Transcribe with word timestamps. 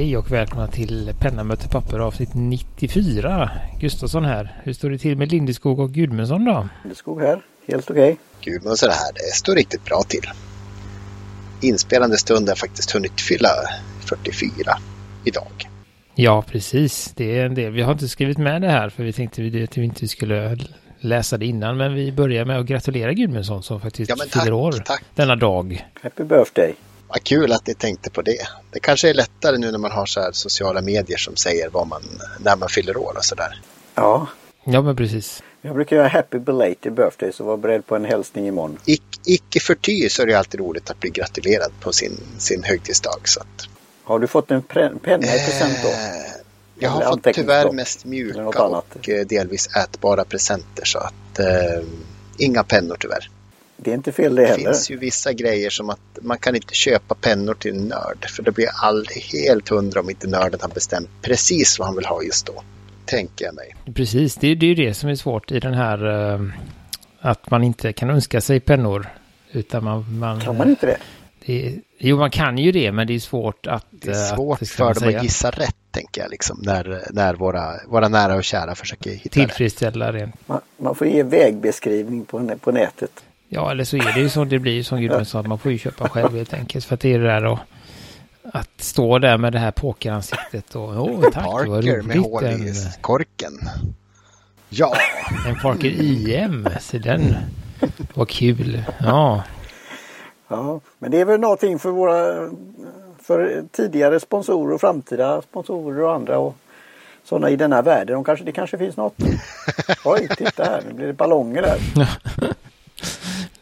Hej 0.00 0.16
och 0.16 0.32
välkomna 0.32 0.66
till 0.66 1.14
Penna 1.18 1.44
möter 1.44 1.68
papper 1.68 1.98
avsnitt 1.98 2.28
94. 2.34 3.50
Gustafsson 3.80 4.24
här. 4.24 4.60
Hur 4.64 4.72
står 4.72 4.90
det 4.90 4.98
till 4.98 5.16
med 5.16 5.32
Lindeskog 5.32 5.80
och 5.80 5.92
Gudmundsson 5.92 6.44
då? 6.44 6.68
Lindeskog 6.82 7.20
här, 7.20 7.42
helt 7.68 7.90
okej. 7.90 8.12
Okay. 8.12 8.52
Gudmundsson 8.52 8.90
här, 8.90 9.12
det 9.14 9.34
står 9.34 9.54
riktigt 9.54 9.84
bra 9.84 10.02
till. 10.08 10.30
Inspelande 11.60 12.18
stund 12.18 12.48
har 12.48 12.56
faktiskt 12.56 12.90
hunnit 12.90 13.20
fylla 13.20 13.48
44 14.08 14.72
idag. 15.24 15.68
Ja, 16.14 16.42
precis. 16.42 17.12
Det 17.16 17.38
är 17.38 17.46
en 17.46 17.54
del. 17.54 17.72
Vi 17.72 17.82
har 17.82 17.92
inte 17.92 18.08
skrivit 18.08 18.38
med 18.38 18.62
det 18.62 18.70
här 18.70 18.88
för 18.88 19.02
vi 19.02 19.12
tänkte 19.12 19.42
att 19.64 19.78
vi 19.78 19.84
inte 19.84 20.08
skulle 20.08 20.58
läsa 21.00 21.36
det 21.36 21.46
innan. 21.46 21.76
Men 21.76 21.94
vi 21.94 22.12
börjar 22.12 22.44
med 22.44 22.58
att 22.58 22.66
gratulera 22.66 23.12
Gudmundsson 23.12 23.62
som 23.62 23.80
faktiskt 23.80 24.10
ja, 24.10 24.40
fyller 24.40 24.52
år 24.52 24.72
tack. 24.72 25.04
denna 25.14 25.36
dag. 25.36 25.86
Happy 26.02 26.24
birthday! 26.24 26.74
Vad 27.10 27.24
kul 27.24 27.52
att 27.52 27.66
ni 27.66 27.74
tänkte 27.74 28.10
på 28.10 28.22
det. 28.22 28.38
Det 28.70 28.80
kanske 28.80 29.10
är 29.10 29.14
lättare 29.14 29.58
nu 29.58 29.70
när 29.70 29.78
man 29.78 29.90
har 29.90 30.06
så 30.06 30.20
här 30.20 30.32
sociala 30.32 30.82
medier 30.82 31.18
som 31.18 31.36
säger 31.36 31.68
vad 31.68 31.86
man, 31.86 32.02
när 32.40 32.56
man 32.56 32.68
fyller 32.68 32.96
år 32.96 33.14
och 33.16 33.24
sådär. 33.24 33.60
Ja. 33.94 34.26
Ja, 34.64 34.82
men 34.82 34.96
precis. 34.96 35.42
Jag 35.62 35.74
brukar 35.74 35.96
göra 35.96 36.08
happy 36.08 36.38
belated 36.38 36.92
birthday 36.94 37.32
så 37.32 37.44
var 37.44 37.56
beredd 37.56 37.86
på 37.86 37.96
en 37.96 38.04
hälsning 38.04 38.46
imorgon. 38.46 38.78
Ic 38.84 39.00
icke 39.24 39.60
förty 39.60 40.08
så 40.08 40.22
är 40.22 40.26
det 40.26 40.34
alltid 40.34 40.60
roligt 40.60 40.90
att 40.90 41.00
bli 41.00 41.10
gratulerad 41.10 41.72
på 41.80 41.92
sin, 41.92 42.20
sin 42.38 42.62
högtidsdag. 42.62 43.20
Så 43.24 43.40
att... 43.40 43.68
Har 44.04 44.18
du 44.18 44.26
fått 44.26 44.50
en 44.50 44.62
penna 44.62 45.16
i 45.16 45.46
present 45.46 45.78
då? 45.82 45.88
Eh, 45.88 45.94
jag 46.78 46.90
har 46.90 47.02
fått 47.02 47.34
tyvärr 47.34 47.72
mest 47.72 48.04
mjuka 48.04 48.62
och 48.64 49.08
eh, 49.08 49.26
delvis 49.26 49.76
ätbara 49.76 50.24
presenter 50.24 50.84
så 50.84 50.98
att 50.98 51.38
eh, 51.38 51.84
inga 52.38 52.64
pennor 52.64 52.96
tyvärr. 53.00 53.30
Det 53.82 53.90
är 53.90 53.94
inte 53.94 54.12
fel 54.12 54.34
det 54.34 54.46
heller. 54.46 54.58
Det 54.58 54.64
finns 54.64 54.90
ju 54.90 54.96
vissa 54.96 55.32
grejer 55.32 55.70
som 55.70 55.90
att 55.90 56.18
man 56.20 56.38
kan 56.38 56.56
inte 56.56 56.74
köpa 56.74 57.14
pennor 57.14 57.54
till 57.54 57.70
en 57.76 57.84
nörd. 57.84 58.26
För 58.28 58.42
det 58.42 58.52
blir 58.52 58.68
aldrig 58.82 59.22
helt 59.22 59.68
hundra 59.68 60.00
om 60.00 60.10
inte 60.10 60.26
nörden 60.26 60.60
har 60.62 60.68
bestämt 60.68 61.08
precis 61.22 61.78
vad 61.78 61.88
han 61.88 61.96
vill 61.96 62.06
ha 62.06 62.22
just 62.22 62.46
då. 62.46 62.62
Tänker 63.04 63.44
jag 63.44 63.54
mig. 63.54 63.74
Precis, 63.94 64.34
det, 64.34 64.54
det 64.54 64.66
är 64.66 64.68
ju 64.68 64.86
det 64.86 64.94
som 64.94 65.08
är 65.08 65.14
svårt 65.14 65.50
i 65.50 65.60
den 65.60 65.74
här 65.74 66.06
uh, 66.06 66.50
att 67.20 67.50
man 67.50 67.64
inte 67.64 67.92
kan 67.92 68.10
önska 68.10 68.40
sig 68.40 68.60
pennor. 68.60 69.06
Utan 69.52 69.84
man, 69.84 70.18
man 70.18 70.40
kan 70.40 70.56
man 70.56 70.68
inte 70.68 70.86
det? 70.86 70.96
det? 71.46 71.80
Jo, 71.98 72.18
man 72.18 72.30
kan 72.30 72.58
ju 72.58 72.72
det, 72.72 72.92
men 72.92 73.06
det 73.06 73.14
är 73.14 73.18
svårt 73.18 73.66
att... 73.66 73.86
Det 73.90 74.10
är 74.10 74.34
svårt 74.34 74.62
att, 74.62 74.68
för 74.68 74.94
dem 74.94 75.16
att 75.16 75.22
gissa 75.22 75.50
rätt, 75.50 75.76
tänker 75.90 76.20
jag, 76.20 76.30
liksom, 76.30 76.58
när, 76.62 77.02
när 77.10 77.34
våra, 77.34 77.74
våra 77.88 78.08
nära 78.08 78.34
och 78.34 78.44
kära 78.44 78.74
försöker 78.74 79.10
hitta 79.10 79.28
Tillfredsställa 79.28 80.12
det. 80.12 80.32
Man, 80.46 80.60
man 80.76 80.94
får 80.94 81.06
ge 81.06 81.22
vägbeskrivning 81.22 82.24
på, 82.24 82.56
på 82.60 82.72
nätet. 82.72 83.24
Ja, 83.52 83.70
eller 83.70 83.84
så 83.84 83.96
är 83.96 84.12
det 84.14 84.20
ju 84.20 84.28
så 84.28 84.44
det 84.44 84.58
blir 84.58 84.82
som 84.82 85.00
Gudrun 85.00 85.24
sa, 85.24 85.40
att 85.40 85.46
man 85.46 85.58
får 85.58 85.72
ju 85.72 85.78
köpa 85.78 86.08
själv 86.08 86.36
helt 86.36 86.54
enkelt. 86.54 86.84
För 86.84 86.94
att 86.94 87.00
det 87.00 87.14
är 87.14 87.18
det 87.18 87.26
där 87.26 87.44
och 87.44 87.58
att 88.52 88.70
stå 88.76 89.18
där 89.18 89.38
med 89.38 89.52
det 89.52 89.58
här 89.58 89.70
pokeransiktet 89.70 90.74
och 90.74 90.88
åh 90.88 91.22
tack, 91.22 91.44
Parker 91.44 91.70
vad 91.70 91.84
roligt. 91.84 92.06
med 92.06 92.16
hål 92.16 92.44
i 92.44 92.74
korken. 93.00 93.52
Ja. 94.68 94.96
En 95.48 95.56
Parker 95.56 95.88
IM, 95.88 96.68
så 96.80 96.98
den 96.98 97.36
var 98.14 98.24
kul. 98.24 98.82
Ja. 99.00 99.42
Ja, 100.48 100.80
men 100.98 101.10
det 101.10 101.20
är 101.20 101.24
väl 101.24 101.40
någonting 101.40 101.78
för 101.78 101.90
våra 101.90 102.48
för 103.22 103.64
tidigare 103.72 104.20
sponsorer 104.20 104.74
och 104.74 104.80
framtida 104.80 105.42
sponsorer 105.42 106.02
och 106.02 106.14
andra 106.14 106.38
och 106.38 106.56
sådana 107.24 107.50
i 107.50 107.56
denna 107.56 107.82
världen. 107.82 108.14
De 108.14 108.24
kanske, 108.24 108.44
det 108.44 108.52
kanske 108.52 108.78
finns 108.78 108.96
något. 108.96 109.14
Oj, 110.04 110.28
titta 110.36 110.64
här, 110.64 110.82
nu 110.88 110.94
blir 110.94 111.06
det 111.06 111.12
ballonger 111.12 111.62
där. 111.62 111.78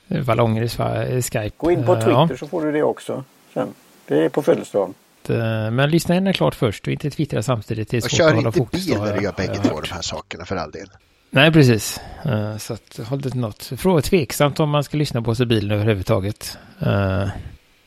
ballonger 0.08 0.62
i 0.62 1.22
Skype. 1.22 1.50
Gå 1.56 1.70
in 1.70 1.84
på 1.84 1.94
Twitter 1.94 2.10
ja. 2.10 2.28
så 2.38 2.46
får 2.46 2.66
du 2.66 2.72
det 2.72 2.82
också 2.82 3.24
sen. 3.54 3.68
Det 4.06 4.24
är 4.24 4.28
på 4.28 4.42
födelsedagen. 4.42 4.94
Eh, 5.28 5.70
men 5.70 5.90
lyssna 5.90 6.14
gärna 6.14 6.32
klart 6.32 6.54
först 6.54 6.86
och 6.86 6.92
inte 6.92 7.10
twittra 7.10 7.42
samtidigt. 7.42 7.90
Det 7.90 7.96
är 7.96 8.04
och 8.04 8.10
kör 8.10 8.34
inte 8.34 8.66
bil 8.72 8.98
när 8.98 9.16
du 9.16 9.22
gör 9.22 9.32
bägge 9.32 9.54
två 9.54 9.80
de 9.80 9.92
här 9.92 10.02
sakerna 10.02 10.44
för 10.44 10.56
all 10.56 10.70
del. 10.70 10.88
Nej, 11.30 11.52
precis. 11.52 12.00
Uh, 12.26 12.56
så 12.56 12.74
att 12.74 13.00
håll 13.04 13.20
det 13.20 13.30
till 13.30 13.40
något. 13.40 13.72
Fråga 13.76 14.02
tveksamt 14.02 14.60
om 14.60 14.70
man 14.70 14.84
ska 14.84 14.96
lyssna 14.96 15.22
på 15.22 15.34
sig 15.34 15.46
bilen 15.46 15.70
överhuvudtaget. 15.70 16.58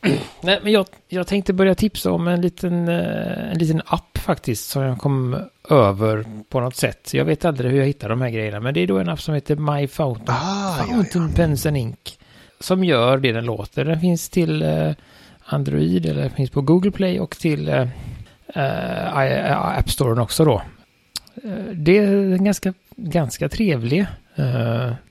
Nej, 0.41 0.59
men 0.63 0.71
jag, 0.71 0.85
jag 1.07 1.27
tänkte 1.27 1.53
börja 1.53 1.75
tipsa 1.75 2.11
om 2.11 2.27
en 2.27 2.41
liten, 2.41 2.89
uh, 2.89 3.51
en 3.51 3.57
liten 3.57 3.81
app 3.85 4.17
faktiskt 4.17 4.69
som 4.69 4.83
jag 4.83 4.97
kom 4.97 5.37
över 5.69 6.25
på 6.49 6.59
något 6.59 6.75
sätt. 6.75 7.13
Jag 7.13 7.25
vet 7.25 7.45
aldrig 7.45 7.71
hur 7.71 7.79
jag 7.79 7.85
hittar 7.85 8.09
de 8.09 8.21
här 8.21 8.29
grejerna, 8.29 8.59
men 8.59 8.73
det 8.73 8.79
är 8.79 8.87
då 8.87 8.97
en 8.99 9.09
app 9.09 9.21
som 9.21 9.33
heter 9.33 9.55
My 9.55 9.87
Fountain, 9.87 10.37
ah, 10.41 10.75
Fountain 10.77 11.23
ja, 11.23 11.29
ja. 11.29 11.35
Pens 11.35 11.65
and 11.65 11.77
Ink. 11.77 12.17
Som 12.59 12.83
gör 12.83 13.17
det 13.17 13.31
den 13.31 13.45
låter. 13.45 13.85
Den 13.85 13.99
finns 13.99 14.29
till 14.29 14.65
Android 15.45 16.05
eller 16.05 16.29
finns 16.29 16.49
på 16.49 16.61
Google 16.61 16.91
Play 16.91 17.19
och 17.19 17.37
till 17.37 17.87
App 18.53 19.89
Store 19.89 20.21
också 20.21 20.45
då. 20.45 20.61
Det 21.73 21.97
är 21.97 22.37
ganska 22.37 22.73
ganska 22.95 23.49
trevlig. 23.49 24.05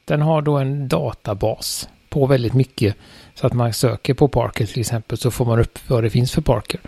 Den 0.05 0.23
har 0.23 0.43
då 0.43 0.59
en 0.59 0.89
databas 0.89 1.89
på 2.09 2.27
väldigt 2.27 2.55
mycket. 2.55 2.97
Så 3.41 3.47
att 3.47 3.53
man 3.53 3.73
söker 3.73 4.15
på 4.15 4.29
Parker 4.29 4.67
till 4.67 4.81
exempel 4.81 5.19
så 5.19 5.31
får 5.31 5.45
man 5.45 5.61
upp 5.61 5.79
vad 5.89 6.03
det 6.03 6.11
finns 6.11 6.33
för 6.33 6.43
Parker. 6.43 6.81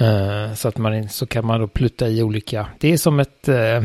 Uh, 0.00 0.54
så 0.54 0.68
att 0.68 0.78
man 0.78 1.08
så 1.08 1.26
kan 1.26 1.46
man 1.46 1.60
då 1.60 1.66
plutta 1.66 2.08
i 2.08 2.22
olika. 2.22 2.66
Det 2.78 2.92
är 2.92 2.96
som 2.96 3.20
ett 3.20 3.48
uh, 3.48 3.82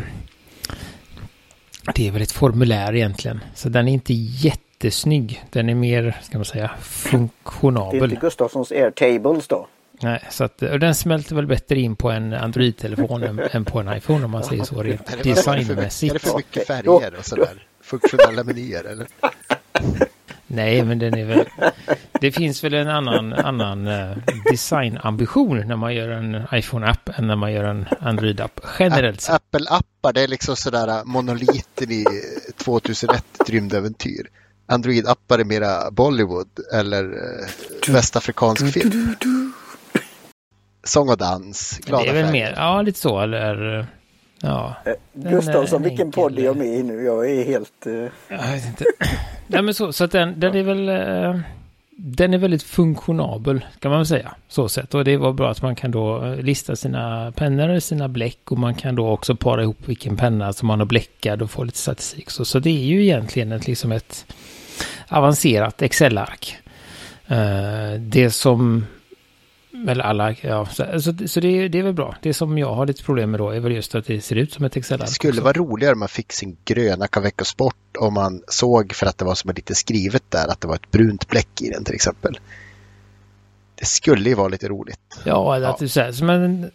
det 1.95 2.07
är 2.07 2.11
väl 2.11 2.21
ett 2.21 2.31
formulär 2.31 2.95
egentligen. 2.95 3.39
Så 3.55 3.69
den 3.69 3.87
är 3.87 3.93
inte 3.93 4.13
jättesnygg. 4.13 5.43
Den 5.49 5.69
är 5.69 5.75
mer, 5.75 6.17
ska 6.23 6.37
man 6.37 6.45
säga, 6.45 6.71
funktionabel. 6.81 7.99
Det 7.99 8.05
är 8.05 8.09
inte 8.09 8.21
Gustafssons 8.21 8.71
Airtables 8.71 9.47
då? 9.47 9.67
Nej, 10.01 10.23
så 10.29 10.43
att 10.43 10.61
och 10.61 10.79
den 10.79 10.95
smälter 10.95 11.35
väl 11.35 11.47
bättre 11.47 11.79
in 11.79 11.95
på 11.95 12.09
en 12.11 12.33
Android-telefon 12.33 13.23
än, 13.23 13.39
än, 13.51 13.65
på 13.65 13.79
en 13.79 13.97
iPhone 13.97 14.25
om 14.25 14.31
man 14.31 14.43
säger 14.43 14.63
så 14.63 14.83
rent 14.83 15.23
designmässigt. 15.23 16.15
Är 16.15 16.19
det 16.19 16.25
för 16.25 16.37
mycket 16.37 16.67
färger 16.67 17.15
och 17.19 17.25
sådär? 17.25 17.67
Funktionella 17.81 18.43
menyer 18.43 18.83
eller? 18.83 19.07
Nej, 20.47 20.83
men 20.85 20.99
den 20.99 21.17
är 21.17 21.25
väl... 21.25 21.45
Det 22.21 22.31
finns 22.31 22.63
väl 22.63 22.73
en 22.73 22.87
annan, 22.87 23.33
annan 23.33 23.87
uh, 23.87 24.17
designambition 24.51 25.67
när 25.67 25.75
man 25.75 25.95
gör 25.95 26.09
en 26.09 26.47
iPhone-app 26.51 27.09
än 27.19 27.27
när 27.27 27.35
man 27.35 27.53
gör 27.53 27.63
en 27.63 27.85
Android-app. 27.99 28.61
Generellt 28.79 29.21
sett. 29.21 29.35
Apple-appar, 29.35 30.13
det 30.13 30.21
är 30.21 30.27
liksom 30.27 30.55
sådär 30.55 30.87
eh, 30.87 31.05
monoliten 31.05 31.91
i 31.91 32.05
2001 32.57 33.23
rymdäventyr. 33.47 34.29
Android-appar 34.67 35.39
är 35.39 35.45
mera 35.45 35.91
Bollywood 35.91 36.49
eller 36.73 37.03
uh, 37.03 37.47
västafrikansk 37.87 38.73
film 38.73 39.15
sång 40.87 41.09
och 41.09 41.17
dans, 41.17 41.79
glada 41.85 42.03
Det 42.03 42.09
är 42.09 42.13
väl 42.13 42.25
färger. 42.25 42.31
mer, 42.31 42.53
ja 42.57 42.81
lite 42.81 42.99
så 42.99 43.19
eller 43.19 43.87
ja. 44.41 44.75
Eh, 44.85 44.93
Gustavsson, 45.13 45.83
vilken 45.83 46.11
podd 46.11 46.39
är 46.39 46.43
jag 46.43 46.57
med 46.57 46.67
i 46.67 46.83
nu? 46.83 47.03
Jag 47.03 47.31
är 47.31 47.43
helt... 47.43 47.87
Uh... 47.87 48.07
Jag 48.27 48.37
vet 48.37 48.67
inte. 48.67 48.85
Nej 49.47 49.61
men 49.61 49.73
så, 49.73 49.93
så 49.93 50.03
att 50.03 50.11
den, 50.11 50.39
den 50.39 50.55
är 50.55 50.63
väl... 50.63 50.89
Uh, 50.89 51.41
den 51.99 52.33
är 52.33 52.37
väldigt 52.37 52.63
funktionabel 52.63 53.65
kan 53.79 53.91
man 53.91 53.99
väl 53.99 54.07
säga. 54.07 54.35
Så 54.47 54.69
sett. 54.69 54.93
Och 54.93 55.03
det 55.03 55.17
var 55.17 55.33
bra 55.33 55.51
att 55.51 55.61
man 55.61 55.75
kan 55.75 55.91
då 55.91 56.35
lista 56.39 56.75
sina 56.75 57.31
pennor, 57.31 57.79
sina 57.79 58.07
bläck 58.07 58.51
och 58.51 58.57
man 58.57 58.75
kan 58.75 58.95
då 58.95 59.09
också 59.09 59.35
para 59.35 59.61
ihop 59.61 59.77
vilken 59.85 60.17
penna 60.17 60.53
som 60.53 60.67
man 60.67 60.79
har 60.79 60.85
bläckad 60.85 61.41
och 61.41 61.51
få 61.51 61.63
lite 61.63 61.77
statistik. 61.77 62.29
Så, 62.29 62.45
så 62.45 62.59
det 62.59 62.69
är 62.69 62.85
ju 62.85 63.03
egentligen 63.03 63.51
ett, 63.51 63.67
liksom 63.67 63.91
ett 63.91 64.33
avancerat 65.07 65.81
Excel-ark. 65.81 66.57
Uh, 67.31 67.99
det 67.99 68.31
som 68.31 68.85
eller 69.87 70.03
alla, 70.03 70.35
ja. 70.41 70.65
Så, 70.65 71.01
så, 71.01 71.27
så 71.27 71.39
det, 71.39 71.67
det, 71.67 71.79
är 71.79 71.83
väl 71.83 71.93
bra. 71.93 72.15
Det 72.21 72.33
som 72.33 72.57
jag 72.57 72.73
har 72.73 72.85
lite 72.85 73.03
problem 73.03 73.31
med 73.31 73.39
då 73.39 73.49
är 73.49 73.59
väl 73.59 73.71
just 73.71 73.95
att 73.95 74.05
det 74.05 74.21
ser 74.21 74.35
ut 74.35 74.53
som 74.53 74.65
ett 74.65 74.77
Excel-ark. 74.77 75.07
Det 75.07 75.13
skulle 75.13 75.31
också. 75.31 75.43
vara 75.43 75.53
roligare 75.53 75.93
om 75.93 75.99
man 75.99 76.07
fick 76.07 76.33
sin 76.33 76.57
gröna 76.65 77.07
Caveco 77.07 77.45
Sport 77.45 77.75
om 77.99 78.13
man 78.13 78.43
såg 78.47 78.93
för 78.93 79.05
att 79.05 79.17
det 79.17 79.25
var 79.25 79.35
som 79.35 79.51
lite 79.55 79.75
skrivet 79.75 80.23
där 80.29 80.47
att 80.47 80.61
det 80.61 80.67
var 80.67 80.75
ett 80.75 80.91
brunt 80.91 81.27
bläck 81.27 81.61
i 81.61 81.69
den 81.69 81.83
till 81.83 81.95
exempel. 81.95 82.39
Det 83.75 83.85
skulle 83.85 84.29
ju 84.29 84.35
vara 84.35 84.47
lite 84.47 84.67
roligt. 84.67 85.19
Ja, 85.23 85.55
eller 85.55 85.67
att 85.67 85.95
ja. 85.95 86.13
så 86.13 86.25
men, 86.25 86.71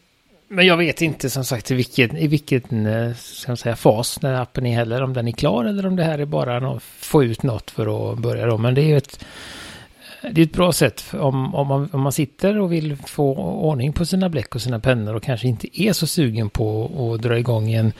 men 0.49 0.67
jag 0.67 0.76
vet 0.76 1.03
inte 1.03 1.31
som 1.31 1.44
sagt 1.44 1.71
i 1.71 1.75
vilken, 1.75 2.17
i 2.17 2.26
vilken 2.26 2.87
eh, 2.87 3.15
ska 3.15 3.56
säga, 3.56 3.76
fas 3.76 4.23
när 4.23 4.35
appen 4.35 4.67
är 4.67 4.75
heller. 4.75 5.03
Om 5.03 5.12
den 5.12 5.29
är 5.29 5.32
klar 5.32 5.65
eller 5.65 5.87
om 5.87 5.97
det 5.97 6.05
här 6.05 6.19
är 6.19 6.25
bara 6.25 6.73
att 6.73 6.82
få 6.82 7.25
ut 7.25 7.43
något 7.43 7.71
för 7.71 8.12
att 8.12 8.19
börja 8.19 8.47
då. 8.47 8.59
Men 8.59 8.75
det 8.75 8.82
är 8.82 8.87
ju 8.87 8.97
ett 8.97 9.25
det 10.31 10.41
är 10.41 10.45
ett 10.45 10.53
bra 10.53 10.73
sätt 10.73 11.05
om, 11.13 11.55
om, 11.55 11.67
man, 11.67 11.89
om 11.93 12.01
man 12.01 12.13
sitter 12.13 12.59
och 12.59 12.73
vill 12.73 12.97
få 12.97 13.35
ordning 13.37 13.93
på 13.93 14.07
sina 14.07 14.29
bläck 14.29 14.55
och 14.55 14.63
sina 14.63 14.81
pennor 14.81 15.15
och 15.15 15.23
kanske 15.23 15.49
inte 15.49 15.83
är 15.83 15.93
så 15.93 16.07
sugen 16.07 16.51
på 16.51 16.91
att 17.15 17.23
dra 17.23 17.39
igång 17.39 17.73
en, 17.73 17.93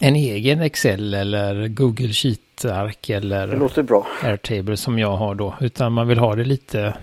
en 0.00 0.16
egen 0.16 0.60
Excel 0.60 1.14
eller 1.14 1.68
Google 1.68 2.12
Sheet-ark 2.12 3.10
eller 3.10 3.46
det 3.46 3.56
låter 3.56 3.82
bra. 3.82 4.06
Airtable 4.22 4.76
som 4.76 4.98
jag 4.98 5.16
har 5.16 5.34
då. 5.34 5.54
Utan 5.60 5.92
man 5.92 6.08
vill 6.08 6.18
ha 6.18 6.34
det 6.34 6.44
lite 6.44 6.94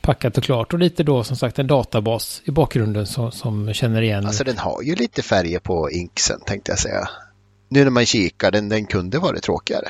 packat 0.00 0.38
och 0.38 0.44
klart 0.44 0.72
och 0.72 0.78
lite 0.78 1.02
då 1.02 1.24
som 1.24 1.36
sagt 1.36 1.58
en 1.58 1.66
databas 1.66 2.42
i 2.44 2.50
bakgrunden 2.50 3.06
som, 3.06 3.32
som 3.32 3.72
känner 3.72 4.02
igen. 4.02 4.26
Alltså 4.26 4.44
den 4.44 4.58
har 4.58 4.82
ju 4.82 4.94
lite 4.94 5.22
färger 5.22 5.58
på 5.58 5.90
inksen 5.90 6.40
tänkte 6.46 6.72
jag 6.72 6.78
säga. 6.78 7.08
Nu 7.68 7.84
när 7.84 7.90
man 7.90 8.06
kikar, 8.06 8.50
den, 8.50 8.68
den 8.68 8.86
kunde 8.86 9.18
varit 9.18 9.42
tråkigare. 9.42 9.88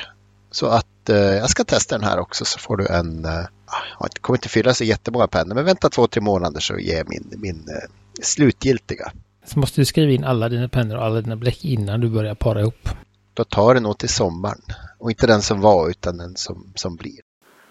Så 0.50 0.66
att 0.66 0.86
eh, 1.08 1.16
jag 1.16 1.50
ska 1.50 1.64
testa 1.64 1.98
den 1.98 2.04
här 2.04 2.18
också 2.18 2.44
så 2.44 2.58
får 2.58 2.76
du 2.76 2.86
en, 2.86 3.24
eh, 3.24 3.30
ah, 3.66 3.82
jag 4.00 4.10
kommer 4.20 4.36
inte 4.36 4.48
fylla 4.48 4.74
så 4.74 4.84
jättemånga 4.84 5.26
pennor 5.26 5.54
men 5.54 5.64
vänta 5.64 5.88
två, 5.88 6.06
tre 6.06 6.22
månader 6.22 6.60
så 6.60 6.78
ger 6.78 6.96
jag 6.96 7.08
min, 7.08 7.32
min 7.36 7.68
eh, 7.68 7.90
slutgiltiga. 8.22 9.12
Så 9.44 9.58
måste 9.58 9.80
du 9.80 9.84
skriva 9.84 10.12
in 10.12 10.24
alla 10.24 10.48
dina 10.48 10.68
pennor 10.68 10.96
och 10.96 11.04
alla 11.04 11.20
dina 11.20 11.36
bläck 11.36 11.64
innan 11.64 12.00
du 12.00 12.08
börjar 12.08 12.34
para 12.34 12.60
ihop. 12.60 12.88
Då 13.34 13.44
tar 13.44 13.74
det 13.74 13.80
nog 13.80 13.98
till 13.98 14.08
sommaren. 14.08 14.60
Och 14.98 15.10
inte 15.10 15.26
den 15.26 15.42
som 15.42 15.60
var 15.60 15.90
utan 15.90 16.16
den 16.16 16.36
som, 16.36 16.72
som 16.74 16.96
blir. 16.96 17.20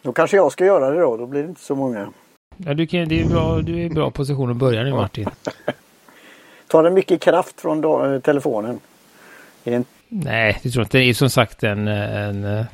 Då 0.01 0.13
kanske 0.13 0.37
jag 0.37 0.51
ska 0.51 0.65
göra 0.65 0.89
det 0.89 1.01
då. 1.01 1.17
Då 1.17 1.27
blir 1.27 1.43
det 1.43 1.49
inte 1.49 1.61
så 1.61 1.75
många. 1.75 2.09
Ja, 2.57 2.73
du, 2.73 2.87
kan, 2.87 3.07
det 3.07 3.21
är 3.21 3.25
bra, 3.25 3.61
du 3.61 3.73
är 3.73 3.85
i 3.85 3.89
bra 3.89 4.11
position 4.11 4.51
att 4.51 4.57
börja 4.57 4.83
nu 4.83 4.91
Martin. 4.91 5.29
Tar 6.67 6.83
det 6.83 6.91
mycket 6.91 7.21
kraft 7.21 7.61
från 7.61 7.81
då, 7.81 8.05
eh, 8.05 8.19
telefonen? 8.19 8.79
Är 9.63 9.71
det 9.71 9.75
en... 9.75 9.85
Nej, 10.09 10.59
det 10.63 10.69
tror 10.69 10.81
jag 10.81 10.85
inte. 10.85 10.97
Det 10.97 11.03
är 11.03 11.13
som 11.13 11.29
sagt 11.29 11.63
en, 11.63 11.87
en, 11.87 12.65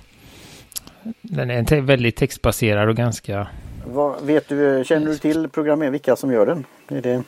den 1.21 1.50
är 1.51 1.81
väldigt 1.81 2.15
textbaserad 2.15 2.89
och 2.89 2.95
ganska... 2.95 3.48
Vad, 3.86 4.21
vet 4.21 4.50
du, 4.50 4.83
känner 4.86 5.07
du 5.07 5.18
till 5.18 5.50
programmering, 5.50 5.92
vilka 5.92 6.15
som 6.15 6.31
gör 6.31 6.45
den? 6.45 6.65
Är 6.88 7.01
det... 7.01 7.24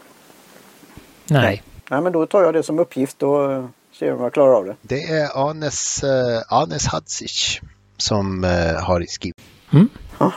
Nej. 1.29 1.63
Nej, 1.89 2.01
men 2.01 2.11
då 2.11 2.25
tar 2.25 2.43
jag 2.43 2.53
det 2.53 2.63
som 2.63 2.79
uppgift 2.79 3.23
och 3.23 3.51
eh, 3.51 3.65
ser 3.91 4.13
om 4.13 4.21
jag 4.21 4.33
klarar 4.33 4.53
av 4.53 4.65
det. 4.65 4.75
Det 4.81 5.03
är 5.03 5.49
Anes, 5.49 6.03
uh, 6.03 6.09
Anes 6.47 6.87
Hadzic 6.87 7.61
som 7.97 8.43
uh, 8.43 8.49
har 8.83 9.05
skrivit. 9.07 9.37
Mm. 9.73 9.89
Ja. 10.19 10.31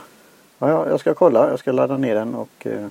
ja, 0.59 0.89
jag 0.89 0.99
ska 0.99 1.13
kolla. 1.13 1.49
Jag 1.49 1.59
ska 1.59 1.71
ladda 1.71 1.97
ner 1.97 2.15
den 2.15 2.35
och 2.35 2.65
uh, 2.65 2.87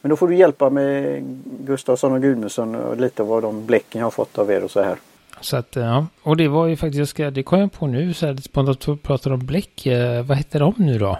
men 0.00 0.10
då 0.10 0.16
får 0.16 0.28
du 0.28 0.36
hjälpa 0.36 0.70
med 0.70 1.22
Gustafsson 1.60 2.12
och 2.12 2.22
Gudmundsson 2.22 2.74
och 2.74 2.96
lite 2.96 3.22
vad 3.22 3.42
de 3.42 3.66
bläcken 3.66 3.98
jag 3.98 4.06
har 4.06 4.10
fått 4.10 4.38
av 4.38 4.50
er 4.50 4.64
och 4.64 4.70
så 4.70 4.82
här. 4.82 4.96
Så 5.40 5.56
att, 5.56 5.76
ja. 5.76 6.06
Och 6.22 6.36
det 6.36 6.48
var 6.48 6.66
ju 6.66 6.76
faktiskt, 6.76 6.98
jag 6.98 7.08
ska, 7.08 7.30
det 7.30 7.42
kom 7.42 7.60
jag 7.60 7.72
på 7.72 7.86
nu 7.86 8.14
så 8.14 8.26
här 8.26 8.36
spontant 8.36 9.02
pratar 9.02 9.30
om 9.30 9.46
bläck. 9.46 9.86
Eh, 9.86 10.22
vad 10.22 10.36
heter 10.36 10.60
de 10.60 10.74
nu 10.76 10.98
då? 10.98 11.18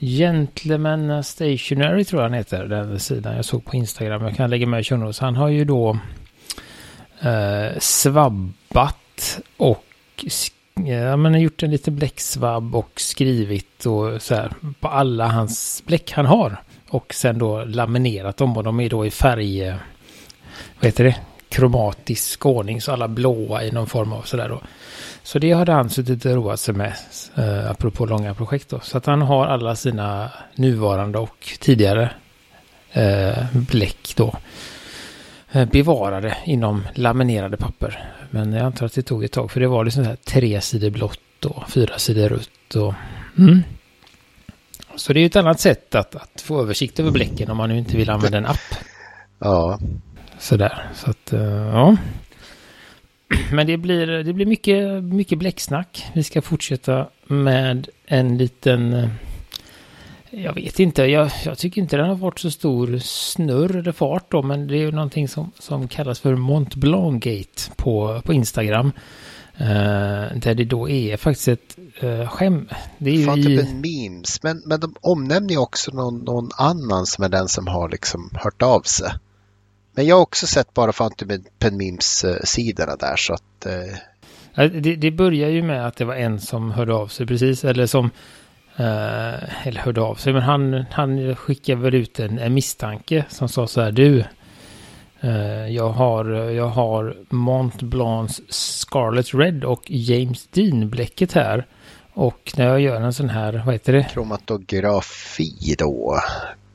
Gentleman 0.00 1.24
Stationary 1.24 2.04
tror 2.04 2.22
jag 2.22 2.28
han 2.28 2.38
heter, 2.38 2.64
den 2.64 3.00
sidan 3.00 3.36
jag 3.36 3.44
såg 3.44 3.64
på 3.64 3.76
Instagram. 3.76 4.22
Jag 4.22 4.36
kan 4.36 4.50
lägga 4.50 4.66
med 4.66 4.90
i 4.90 4.94
Han 5.20 5.36
har 5.36 5.48
ju 5.48 5.64
då 5.64 5.98
eh, 7.20 7.78
svabbat 7.78 9.40
och 9.56 9.84
ja, 10.74 11.16
men 11.16 11.40
gjort 11.40 11.62
en 11.62 11.70
liten 11.70 11.96
bläcksvabb 11.96 12.76
och 12.76 12.90
skrivit 12.96 13.86
och 13.86 14.22
så 14.22 14.34
här 14.34 14.52
på 14.80 14.88
alla 14.88 15.28
hans 15.28 15.82
bläck 15.86 16.12
han 16.12 16.26
har. 16.26 16.62
Och 16.88 17.14
sen 17.14 17.38
då 17.38 17.64
laminerat 17.64 18.36
dem 18.36 18.56
och 18.56 18.64
de 18.64 18.80
är 18.80 18.88
då 18.88 19.06
i 19.06 19.10
färg, 19.10 19.62
eh, 19.62 19.76
vad 20.80 20.84
heter 20.84 21.04
det, 21.04 21.16
kromatisk 21.50 22.46
ordning. 22.46 22.80
Så 22.80 22.92
alla 22.92 23.08
blåa 23.08 23.64
i 23.64 23.70
någon 23.70 23.86
form 23.86 24.12
av 24.12 24.22
sådär 24.22 24.48
då. 24.48 24.60
Så 25.22 25.38
det 25.38 25.52
hade 25.52 25.72
han 25.72 25.90
suttit 25.90 26.24
och 26.24 26.34
roat 26.34 26.60
sig 26.60 26.74
med, 26.74 26.92
eh, 27.36 27.70
apropå 27.70 28.06
långa 28.06 28.34
projekt 28.34 28.68
då. 28.68 28.80
Så 28.80 28.98
att 28.98 29.06
han 29.06 29.22
har 29.22 29.46
alla 29.46 29.76
sina 29.76 30.30
nuvarande 30.54 31.18
och 31.18 31.48
tidigare 31.60 32.10
eh, 32.92 33.44
bläck 33.52 34.12
då 34.16 34.34
eh, 35.52 35.68
bevarade 35.68 36.36
inom 36.44 36.86
laminerade 36.94 37.56
papper. 37.56 38.12
Men 38.30 38.52
jag 38.52 38.62
antar 38.64 38.86
att 38.86 38.94
det 38.94 39.02
tog 39.02 39.24
ett 39.24 39.32
tag 39.32 39.50
för 39.50 39.60
det 39.60 39.66
var 39.66 39.84
liksom 39.84 40.04
så 40.04 40.10
här 40.10 40.16
tre 40.16 40.60
sidor 40.60 40.90
blått 40.90 41.44
och 41.44 41.70
fyra 41.70 41.98
sidor 41.98 42.28
rött 42.28 42.74
och 42.76 42.94
mm. 43.38 43.62
Så 44.96 45.12
det 45.12 45.20
är 45.20 45.26
ett 45.26 45.36
annat 45.36 45.60
sätt 45.60 45.94
att, 45.94 46.14
att 46.14 46.40
få 46.40 46.62
översikt 46.62 47.00
över 47.00 47.10
bläcken 47.10 47.50
om 47.50 47.56
man 47.56 47.68
nu 47.68 47.78
inte 47.78 47.96
vill 47.96 48.10
använda 48.10 48.38
en 48.38 48.46
app. 48.46 48.74
Ja. 49.38 49.78
Sådär, 50.40 50.88
så 50.94 51.10
att 51.10 51.32
uh, 51.32 51.40
ja. 51.42 51.96
Men 53.52 53.66
det 53.66 53.76
blir, 53.76 54.06
det 54.06 54.32
blir 54.32 54.46
mycket, 54.46 55.04
mycket 55.04 55.38
bläcksnack. 55.38 56.06
Vi 56.14 56.22
ska 56.22 56.42
fortsätta 56.42 57.06
med 57.26 57.88
en 58.06 58.38
liten... 58.38 58.92
Eh, 58.92 59.08
jag 60.30 60.54
vet 60.54 60.80
inte, 60.80 61.02
jag, 61.02 61.30
jag, 61.44 61.58
tycker 61.58 61.80
inte 61.80 61.96
den 61.96 62.08
har 62.08 62.14
varit 62.14 62.38
så 62.38 62.50
stor 62.50 62.98
snurr 62.98 63.76
eller 63.76 63.92
fart 63.92 64.30
då, 64.30 64.42
men 64.42 64.66
det 64.66 64.74
är 64.74 64.78
ju 64.78 64.92
någonting 64.92 65.28
som, 65.28 65.52
som 65.58 65.88
kallas 65.88 66.20
för 66.20 66.36
Mont 66.36 66.74
Blanc 66.74 67.24
Gate 67.24 67.72
på, 67.76 68.22
på 68.24 68.32
Instagram. 68.32 68.92
Uh, 69.60 69.66
där 70.36 70.54
det 70.54 70.64
då 70.64 70.88
är 70.88 71.16
faktiskt 71.16 71.48
ett 71.48 71.78
uh, 72.02 72.28
skäm. 72.28 72.68
Det 72.98 73.10
är 73.10 73.14
ju 73.14 73.26
Fan, 73.26 73.38
i... 73.38 73.42
typ 73.42 73.60
en 73.60 73.80
memes. 73.80 74.42
Men, 74.42 74.62
men 74.66 74.80
de 74.80 74.94
omnämner 75.00 75.50
ju 75.50 75.58
också 75.58 75.90
någon, 75.90 76.18
någon 76.18 76.48
annan 76.56 77.06
som 77.06 77.24
är 77.24 77.28
den 77.28 77.48
som 77.48 77.66
har 77.66 77.88
liksom 77.88 78.30
hört 78.32 78.62
av 78.62 78.80
sig. 78.80 79.10
Men 80.00 80.06
jag 80.06 80.16
har 80.16 80.22
också 80.22 80.46
sett 80.46 80.74
bara 80.74 80.92
Fantomen 80.92 81.44
Memes-sidorna 81.58 82.96
där 82.96 83.16
så 83.16 83.34
att... 83.34 83.66
Eh... 83.66 84.70
Det, 84.70 84.96
det 84.96 85.10
börjar 85.10 85.48
ju 85.48 85.62
med 85.62 85.86
att 85.86 85.96
det 85.96 86.04
var 86.04 86.14
en 86.14 86.40
som 86.40 86.70
hörde 86.70 86.94
av 86.94 87.08
sig 87.08 87.26
precis, 87.26 87.64
eller 87.64 87.86
som... 87.86 88.10
Eh, 88.76 89.66
eller 89.66 89.80
hörde 89.80 90.00
av 90.00 90.14
sig, 90.14 90.32
men 90.32 90.42
han, 90.42 90.84
han 90.90 91.36
skickade 91.36 91.80
väl 91.80 91.94
ut 91.94 92.20
en, 92.20 92.38
en 92.38 92.54
misstanke 92.54 93.24
som 93.28 93.48
sa 93.48 93.66
så 93.66 93.80
här, 93.80 93.92
du... 93.92 94.24
Eh, 95.20 95.66
jag, 95.68 95.90
har, 95.90 96.24
jag 96.30 96.68
har 96.68 97.16
Mont 97.28 97.82
Blancs 97.82 98.40
Scarlet 98.48 99.34
Red 99.34 99.64
och 99.64 99.82
James 99.86 100.48
Dean-bläcket 100.52 101.32
här. 101.32 101.66
Och 102.12 102.52
när 102.56 102.66
jag 102.66 102.80
gör 102.80 103.00
en 103.00 103.12
sån 103.12 103.30
här, 103.30 103.62
vad 103.66 103.74
heter 103.74 103.92
det? 103.92 104.06
Kromatografi 104.12 105.74
då. 105.78 106.20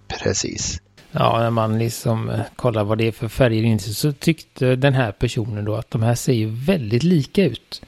Precis. 0.08 0.82
Ja, 1.18 1.40
när 1.40 1.50
man 1.50 1.80
liksom 1.80 2.30
eh, 2.30 2.40
kollar 2.56 2.84
vad 2.84 2.98
det 2.98 3.08
är 3.08 3.12
för 3.12 3.28
färger 3.28 3.64
in 3.64 3.80
så 3.80 4.12
tyckte 4.12 4.76
den 4.76 4.94
här 4.94 5.12
personen 5.12 5.66
då 5.66 5.76
att 5.76 5.92
de 5.92 6.04
här 6.04 6.16
ser 6.16 6.34
ju 6.34 6.50
väldigt 6.50 7.04
lika 7.04 7.44
ut. 7.44 7.82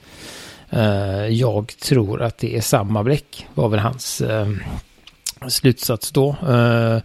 Uh, 0.73 1.27
jag 1.27 1.67
tror 1.67 2.21
att 2.21 2.37
det 2.37 2.57
är 2.57 2.61
samma 2.61 3.03
bläck, 3.03 3.47
var 3.53 3.69
väl 3.69 3.79
hans 3.79 4.21
uh, 4.21 4.57
slutsats 5.47 6.11
då. 6.11 6.35
Uh, 6.49 7.01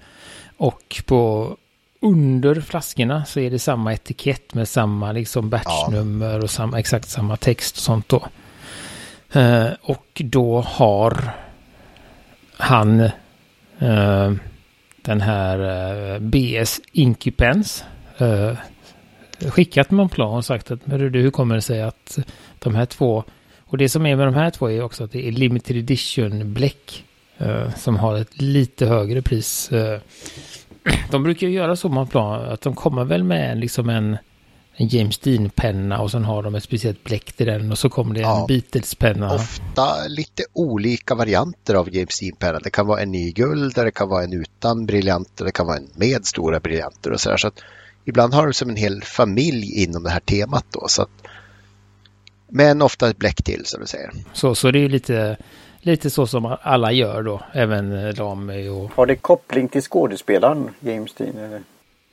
och 0.56 1.02
på 1.06 1.56
under 2.00 2.60
flaskorna 2.60 3.24
så 3.24 3.40
är 3.40 3.50
det 3.50 3.58
samma 3.58 3.92
etikett 3.92 4.54
med 4.54 4.68
samma 4.68 5.12
liksom 5.12 5.50
batchnummer 5.50 6.34
ja. 6.34 6.42
och 6.42 6.50
samma, 6.50 6.78
exakt 6.78 7.08
samma 7.08 7.36
text 7.36 7.76
och 7.76 7.82
sånt 7.82 8.08
då. 8.08 8.28
och 9.82 10.22
då 10.24 10.60
har 10.60 11.30
han 12.56 13.10
den 15.02 15.20
här 15.20 15.58
eh, 16.14 16.18
BS 16.18 16.80
Incupens 16.92 17.84
eh, 18.18 18.56
skickat 19.50 19.90
med 19.90 20.02
en 20.02 20.08
plan 20.08 20.36
och 20.36 20.44
sagt 20.44 20.70
att 20.70 20.80
hur 20.84 21.30
kommer 21.30 21.54
det 21.54 21.60
sig 21.60 21.82
att 21.82 22.18
de 22.58 22.74
här 22.74 22.86
två 22.86 23.24
och 23.60 23.78
det 23.78 23.88
som 23.88 24.06
är 24.06 24.16
med 24.16 24.26
de 24.26 24.34
här 24.34 24.50
två 24.50 24.70
är 24.70 24.82
också 24.82 25.04
att 25.04 25.12
det 25.12 25.28
är 25.28 25.32
limited 25.32 25.76
edition 25.76 26.54
bläck 26.54 27.04
eh, 27.38 27.74
som 27.74 27.96
har 27.96 28.16
ett 28.16 28.40
lite 28.40 28.86
högre 28.86 29.22
pris. 29.22 29.70
De 31.10 31.22
brukar 31.22 31.46
ju 31.46 31.52
göra 31.52 31.76
så 31.76 31.88
med 31.88 32.10
plan 32.10 32.48
att 32.48 32.60
de 32.60 32.74
kommer 32.74 33.04
väl 33.04 33.24
med 33.24 33.58
liksom 33.58 33.88
en 33.88 34.16
en 34.76 34.88
James 34.88 35.18
Dean-penna 35.18 36.00
och 36.00 36.10
sen 36.10 36.24
har 36.24 36.42
de 36.42 36.54
ett 36.54 36.62
speciellt 36.62 37.04
bläck 37.04 37.32
till 37.32 37.46
den 37.46 37.72
och 37.72 37.78
så 37.78 37.88
kommer 37.88 38.14
det 38.14 38.20
en 38.20 38.28
ja, 38.28 38.44
Beatles-penna. 38.48 39.34
Ofta 39.34 40.06
lite 40.08 40.44
olika 40.52 41.14
varianter 41.14 41.74
av 41.74 41.94
James 41.94 42.20
Dean-penna. 42.20 42.58
Det 42.58 42.70
kan 42.70 42.86
vara 42.86 43.00
en 43.00 43.14
i 43.14 43.32
guld, 43.32 43.74
det 43.74 43.90
kan 43.90 44.08
vara 44.08 44.24
en 44.24 44.32
utan 44.32 44.86
briljanter, 44.86 45.44
det 45.44 45.52
kan 45.52 45.66
vara 45.66 45.76
en 45.76 45.88
med 45.94 46.26
stora 46.26 46.60
briljanter 46.60 47.12
och 47.12 47.20
sådär. 47.20 47.36
Så 47.36 47.48
att 47.48 47.60
ibland 48.04 48.34
har 48.34 48.46
du 48.46 48.52
som 48.52 48.70
en 48.70 48.76
hel 48.76 49.02
familj 49.02 49.82
inom 49.82 50.02
det 50.02 50.10
här 50.10 50.20
temat 50.20 50.66
då. 50.70 50.88
Så 50.88 51.02
att, 51.02 51.10
men 52.48 52.82
ofta 52.82 53.08
ett 53.08 53.18
bläck 53.18 53.42
till 53.42 53.66
som 53.66 53.80
du 53.80 53.86
säger. 53.86 54.10
Så, 54.32 54.54
så 54.54 54.70
det 54.70 54.84
är 54.84 54.88
lite, 54.88 55.36
lite 55.80 56.10
så 56.10 56.26
som 56.26 56.56
alla 56.62 56.92
gör 56.92 57.22
då, 57.22 57.42
även 57.52 58.10
Lamy 58.10 58.68
och... 58.68 58.90
Har 58.94 59.06
det 59.06 59.16
koppling 59.16 59.68
till 59.68 59.82
skådespelaren 59.82 60.70
James 60.80 61.14
Dean? 61.14 61.36
Eller? 61.36 61.62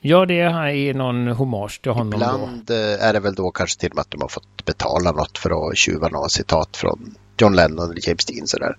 Ja, 0.00 0.26
det 0.26 0.40
är 0.40 0.94
någon 0.94 1.28
hommage 1.28 1.82
till 1.82 1.92
honom. 1.92 2.14
Ibland 2.14 2.62
då. 2.64 2.74
Eh, 2.74 3.04
är 3.04 3.12
det 3.12 3.20
väl 3.20 3.34
då 3.34 3.50
kanske 3.50 3.80
till 3.80 3.90
och 3.90 3.96
med 3.96 4.02
att 4.02 4.10
de 4.10 4.20
har 4.20 4.28
fått 4.28 4.64
betala 4.64 5.12
något 5.12 5.38
för 5.38 5.70
att 5.70 5.76
tjuva 5.76 6.08
några 6.08 6.28
citat 6.28 6.76
från 6.76 7.14
John 7.38 7.56
Lennon 7.56 7.90
eller 7.90 8.08
James 8.08 8.24
Dean 8.24 8.46
sådär. 8.46 8.76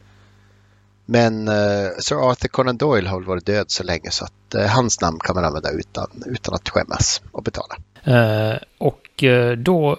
Men 1.06 1.48
uh, 1.48 1.90
Sir 2.00 2.30
Arthur 2.32 2.48
Conan 2.48 2.78
Doyle 2.78 3.08
har 3.08 3.20
väl 3.20 3.28
varit 3.28 3.46
död 3.46 3.66
så 3.68 3.84
länge 3.84 4.12
så 4.12 4.26
att 4.26 4.56
uh, 4.56 4.66
hans 4.66 5.02
namn 5.02 5.20
kan 5.20 5.36
man 5.36 5.46
använda 5.46 5.72
utan, 5.72 6.24
utan 6.26 6.54
att 6.54 6.70
skämmas 6.70 7.22
och 7.32 7.44
betala. 7.44 7.76
Uh, 8.08 8.58
och 8.78 9.24
då 9.58 9.98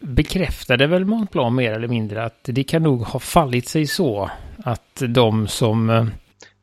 bekräftade 0.00 0.86
väl 0.86 1.04
Montblanc 1.04 1.56
mer 1.56 1.72
eller 1.72 1.88
mindre 1.88 2.24
att 2.24 2.40
det 2.42 2.64
kan 2.64 2.82
nog 2.82 3.02
ha 3.02 3.20
fallit 3.20 3.68
sig 3.68 3.86
så 3.86 4.30
att 4.64 5.02
de 5.08 5.48
som 5.48 6.10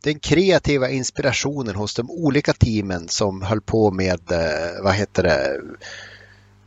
den 0.07 0.19
kreativa 0.19 0.89
inspirationen 0.89 1.75
hos 1.75 1.95
de 1.95 2.11
olika 2.11 2.53
teamen 2.53 3.07
som 3.07 3.41
höll 3.41 3.61
på 3.61 3.91
med, 3.91 4.31
eh, 4.31 4.83
vad 4.83 4.93
heter 4.93 5.23
det, 5.23 5.61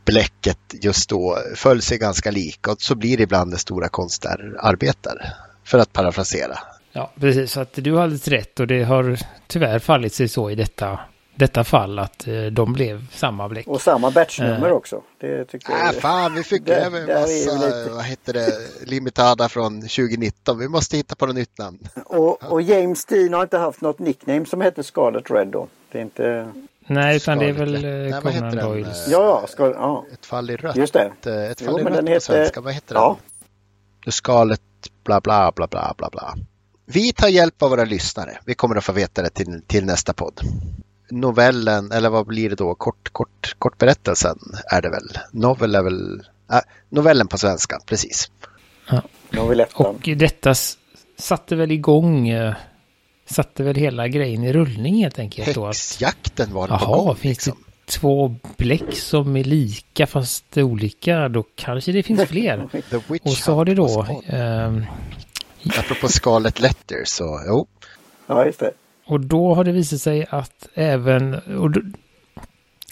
bläcket 0.05 0.57
just 0.71 1.09
då 1.09 1.37
föll 1.55 1.81
sig 1.81 1.97
ganska 1.97 2.31
lika 2.31 2.71
och 2.71 2.81
så 2.81 2.95
blir 2.95 3.17
det 3.17 3.23
ibland 3.23 3.49
när 3.51 3.57
stora 3.57 3.89
konstnärer 3.89 4.55
arbetar. 4.59 5.33
För 5.63 5.79
att 5.79 5.93
parafrasera. 5.93 6.59
Ja, 6.91 7.13
precis. 7.19 7.51
Så 7.51 7.59
att 7.59 7.73
du 7.73 7.93
har 7.93 8.03
alldeles 8.03 8.27
rätt 8.27 8.59
och 8.59 8.67
det 8.67 8.83
har 8.83 9.17
tyvärr 9.47 9.79
fallit 9.79 10.13
sig 10.13 10.27
så 10.27 10.49
i 10.49 10.55
detta 10.55 10.99
detta 11.41 11.63
fall 11.63 11.99
att 11.99 12.27
eh, 12.27 12.43
de 12.43 12.73
blev 12.73 13.07
samma 13.11 13.49
bläck. 13.49 13.67
Och 13.67 13.81
samma 13.81 14.11
batchnummer 14.11 14.69
uh, 14.69 14.75
också. 14.75 15.01
Det 15.19 15.45
tycker 15.45 15.71
jag. 15.71 15.85
Äh, 15.95 15.99
fan, 15.99 16.35
vi 16.35 16.43
fick 16.43 16.65
det, 16.65 16.75
en 16.75 16.91
massa, 16.91 17.65
lite... 17.65 17.89
vad 17.91 18.03
heter 18.03 18.33
det, 18.33 18.47
limitada 18.85 19.49
från 19.49 19.81
2019. 19.81 20.59
Vi 20.59 20.67
måste 20.67 20.97
hitta 20.97 21.15
på 21.15 21.25
något 21.25 21.35
nytt 21.35 21.57
namn. 21.57 21.79
Och, 22.05 22.51
och 22.51 22.61
James 22.61 23.05
Dean 23.05 23.33
har 23.33 23.41
inte 23.41 23.57
haft 23.57 23.81
något 23.81 23.99
nickname 23.99 24.45
som 24.45 24.61
heter 24.61 24.83
Scarlet 24.83 25.31
Red 25.31 25.47
då? 25.47 25.67
Det 25.91 25.97
är 25.97 26.01
inte... 26.01 26.51
Nej, 26.87 27.15
utan 27.15 27.37
det 27.37 27.45
är 27.45 27.53
Scarlet 27.53 27.83
väl 27.83 27.85
eh, 27.85 28.21
Nej, 28.21 28.21
Conan 28.21 28.55
den? 28.55 28.65
Doyles. 28.65 29.07
Ja, 29.07 29.39
ja, 29.41 29.47
ska, 29.47 29.71
ja. 29.71 30.05
Ett 30.13 30.25
fall 30.25 30.49
i 30.49 30.55
rött. 30.55 30.75
just 30.75 30.93
det. 30.93 31.11
Eh, 31.25 31.51
Ett 31.51 31.61
Jo, 31.61 31.71
fall 31.71 31.79
i 31.79 31.83
men 31.83 31.93
rött 31.93 31.97
den 31.97 32.05
på 32.05 32.11
heter- 32.11 32.19
svenska. 32.19 32.61
Vad 32.61 32.73
heter 32.73 32.95
den? 32.95 33.03
Ja, 33.03 33.17
The 34.05 34.11
Scarlet 34.11 34.61
bla 35.03 35.21
bla 35.21 35.51
bla 35.55 35.67
bla 35.67 35.93
bla 35.97 36.09
bla. 36.11 36.35
Vi 36.85 37.13
tar 37.13 37.27
hjälp 37.27 37.61
av 37.61 37.69
våra 37.69 37.85
lyssnare. 37.85 38.37
Vi 38.45 38.53
kommer 38.53 38.75
att 38.75 38.83
få 38.83 38.91
veta 38.91 39.21
det 39.21 39.29
till, 39.29 39.61
till 39.67 39.85
nästa 39.85 40.13
podd. 40.13 40.41
Novellen, 41.11 41.91
eller 41.91 42.09
vad 42.09 42.27
blir 42.27 42.49
det 42.49 42.55
då? 42.55 42.75
Kort, 42.75 43.09
kort, 43.11 43.55
kortberättelsen 43.59 44.37
är 44.71 44.81
det 44.81 44.89
väl? 44.89 45.17
Novel 45.31 45.75
är 45.75 45.83
väl... 45.83 46.23
Äh, 46.51 46.59
novellen 46.89 47.27
på 47.27 47.37
svenska, 47.37 47.79
precis. 47.85 48.31
novellettan. 49.29 49.85
Och 49.85 50.09
detta 50.17 50.53
satte 51.17 51.55
väl 51.55 51.71
igång, 51.71 52.29
eh, 52.29 52.53
satte 53.29 53.63
väl 53.63 53.75
hela 53.75 54.07
grejen 54.07 54.43
i 54.43 54.53
rullning 54.53 55.03
helt 55.03 55.19
enkelt. 55.19 55.55
Då, 55.55 55.61
att, 55.61 55.67
Häxjakten 55.67 56.53
var 56.53 56.67
på 56.67 56.73
jaha, 56.73 56.97
gång. 56.97 57.15
finns 57.15 57.37
Liksom. 57.37 57.63
det 57.65 57.91
två 57.91 58.35
bläck 58.57 58.95
som 58.95 59.35
är 59.35 59.43
lika 59.43 60.07
fast 60.07 60.57
olika, 60.57 61.29
då 61.29 61.43
kanske 61.55 61.91
det 61.91 62.03
finns 62.03 62.29
fler. 62.29 62.69
Och 63.23 63.31
så 63.31 63.53
har 63.53 63.65
det 63.65 63.73
då, 63.73 64.05
ehm, 64.27 64.85
Apropå 65.79 66.07
Scarlet 66.07 66.59
Letter 66.59 67.03
så, 67.05 67.43
jo. 67.47 67.67
Ja, 68.27 68.45
just 68.45 68.59
det 68.59 68.71
och 69.05 69.19
då 69.19 69.53
har 69.53 69.63
det 69.63 69.71
visat 69.71 70.01
sig 70.01 70.25
att 70.29 70.67
även, 70.73 71.33
och 71.33 71.71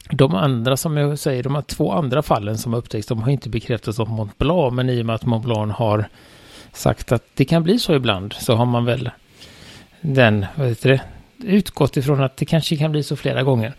de 0.09 0.35
andra 0.35 0.77
som 0.77 0.97
jag 0.97 1.19
säger, 1.19 1.43
de 1.43 1.55
här 1.55 1.61
två 1.61 1.91
andra 1.91 2.21
fallen 2.21 2.57
som 2.57 2.73
har 2.73 2.79
upptäckts, 2.79 3.07
de 3.07 3.21
har 3.21 3.29
inte 3.29 3.49
bekräftats 3.49 3.99
av 3.99 4.09
Mont 4.09 4.37
Blanc, 4.37 4.73
men 4.73 4.89
i 4.89 5.01
och 5.01 5.05
med 5.05 5.15
att 5.15 5.25
Mont 5.25 5.45
Blanc 5.45 5.75
har 5.75 6.09
sagt 6.73 7.11
att 7.11 7.23
det 7.33 7.45
kan 7.45 7.63
bli 7.63 7.79
så 7.79 7.95
ibland, 7.95 8.33
så 8.33 8.55
har 8.55 8.65
man 8.65 8.85
väl 8.85 9.11
den, 10.01 10.45
vad 10.55 10.67
heter 10.67 10.89
det, 10.89 11.01
utgått 11.43 11.97
ifrån 11.97 12.23
att 12.23 12.37
det 12.37 12.45
kanske 12.45 12.77
kan 12.77 12.91
bli 12.91 13.03
så 13.03 13.15
flera 13.15 13.43
gånger. 13.43 13.73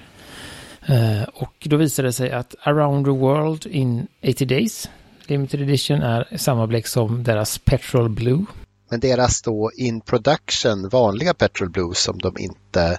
Eh, 0.87 1.22
och 1.34 1.54
då 1.60 1.76
visade 1.76 2.08
det 2.08 2.12
sig 2.12 2.32
att 2.32 2.54
Around 2.62 3.06
the 3.06 3.10
World 3.10 3.66
in 3.66 4.06
80 4.22 4.44
Days, 4.44 4.90
Limited 5.26 5.60
Edition, 5.62 6.02
är 6.02 6.37
samma 6.37 6.66
bläck 6.66 6.87
som 6.87 7.25
deras 7.25 7.58
Petrol 7.58 8.08
Blue. 8.08 8.44
Men 8.90 9.00
deras 9.00 9.42
då 9.42 9.70
in 9.76 10.00
production 10.00 10.88
vanliga 10.88 11.35
Petrol 11.35 11.70
Blues 11.70 11.99
som 11.99 12.18
de 12.18 12.38
inte, 12.38 12.99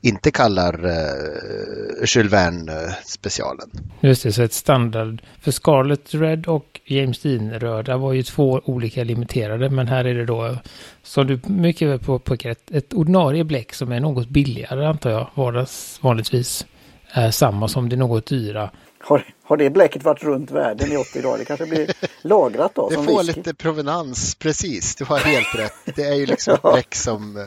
inte 0.00 0.30
kallar 0.30 0.86
uh, 0.86 2.04
Jules 2.06 2.32
Verne 2.32 2.72
eh, 2.72 2.92
specialen. 3.04 3.70
Just 4.00 4.22
det, 4.22 4.32
så 4.32 4.42
ett 4.42 4.52
standard. 4.52 5.22
För 5.40 5.50
Scarlet 5.50 6.14
Red 6.14 6.46
och 6.46 6.80
James 6.84 7.18
Dean 7.18 7.50
röda 7.50 7.96
var 7.96 8.12
ju 8.12 8.22
två 8.22 8.60
olika 8.64 9.04
limiterade, 9.04 9.70
men 9.70 9.88
här 9.88 10.04
är 10.04 10.14
det 10.14 10.26
då, 10.26 10.56
som 11.02 11.26
du 11.26 11.40
mycket 11.46 11.88
väl 11.88 11.98
påpekar, 11.98 12.50
ett, 12.50 12.70
ett 12.70 12.94
ordinarie 12.94 13.44
bläck 13.44 13.74
som 13.74 13.92
är 13.92 14.00
något 14.00 14.28
billigare 14.28 14.86
antar 14.86 15.10
jag, 15.10 15.30
vardags, 15.34 15.98
vanligtvis 16.02 16.66
är 17.12 17.30
samma 17.30 17.68
som 17.68 17.88
det 17.88 17.96
något 17.96 18.26
dyra. 18.26 18.70
Har, 19.08 19.24
har 19.42 19.56
det 19.56 19.70
bläcket 19.70 20.04
varit 20.04 20.22
runt 20.24 20.50
världen 20.50 20.92
i 20.92 20.96
80 20.96 21.22
dagar? 21.22 21.38
Det 21.38 21.44
kanske 21.44 21.66
blir 21.66 21.90
lagrat 22.22 22.74
då 22.74 22.88
Det 22.88 22.94
som 22.94 23.04
får 23.04 23.18
whisky. 23.18 23.32
lite 23.40 23.54
provenans, 23.54 24.34
precis. 24.34 24.96
Du 24.96 25.04
har 25.04 25.18
helt 25.18 25.54
rätt. 25.58 25.96
Det 25.96 26.02
är 26.02 26.14
ju 26.14 26.26
liksom 26.26 26.54
ett 26.54 26.60
Ja. 26.62 26.72
bläck 26.72 26.94
som... 26.94 27.36
eh, 27.36 27.42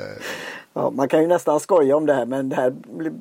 Ja, 0.73 0.89
man 0.89 1.07
kan 1.09 1.21
ju 1.21 1.27
nästan 1.27 1.59
skoja 1.59 1.95
om 1.95 2.05
det 2.05 2.13
här 2.13 2.25
men 2.25 2.49
det 2.49 2.55
här 2.55 2.69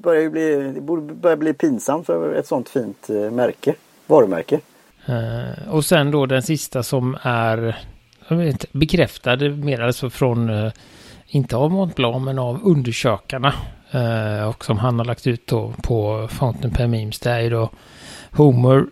börjar 0.02 0.22
ju 0.22 0.30
bli, 0.30 0.72
det 0.74 0.80
borde 0.80 1.14
börja 1.14 1.36
bli 1.36 1.52
pinsamt 1.54 2.06
för 2.06 2.34
ett 2.34 2.46
sånt 2.46 2.68
fint 2.68 3.10
eh, 3.10 3.30
märke, 3.30 3.74
varumärke. 4.06 4.60
Eh, 5.06 5.68
och 5.74 5.84
sen 5.84 6.10
då 6.10 6.26
den 6.26 6.42
sista 6.42 6.82
som 6.82 7.16
är 7.22 7.76
bekräftad 8.72 9.36
mer 9.36 9.80
alltså 9.80 10.10
från, 10.10 10.70
inte 11.26 11.56
av 11.56 11.70
Mont 11.70 11.94
Blanc, 11.96 12.24
men 12.24 12.38
av 12.38 12.60
undersökarna. 12.64 13.54
Och 14.48 14.64
som 14.64 14.78
han 14.78 14.98
har 14.98 15.06
lagt 15.06 15.26
ut 15.26 15.46
då 15.46 15.72
på 15.82 16.28
Fountain 16.30 16.74
Pen 16.74 16.90
Memes. 16.90 17.18
Det 17.18 17.30
är 17.30 17.40
ju 17.40 17.50
då 17.50 17.70
Homer... 18.32 18.86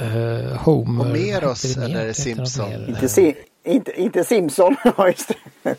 eh, 0.00 0.56
Homer... 0.56 1.04
Homeros 1.04 1.76
eller 1.76 2.12
Simpson? 2.12 2.72
Inte, 2.88 3.08
si, 3.08 3.34
inte, 3.64 4.00
inte 4.00 4.24
Simpson, 4.24 4.76
ja 4.96 5.08
just 5.08 5.28
det. 5.62 5.74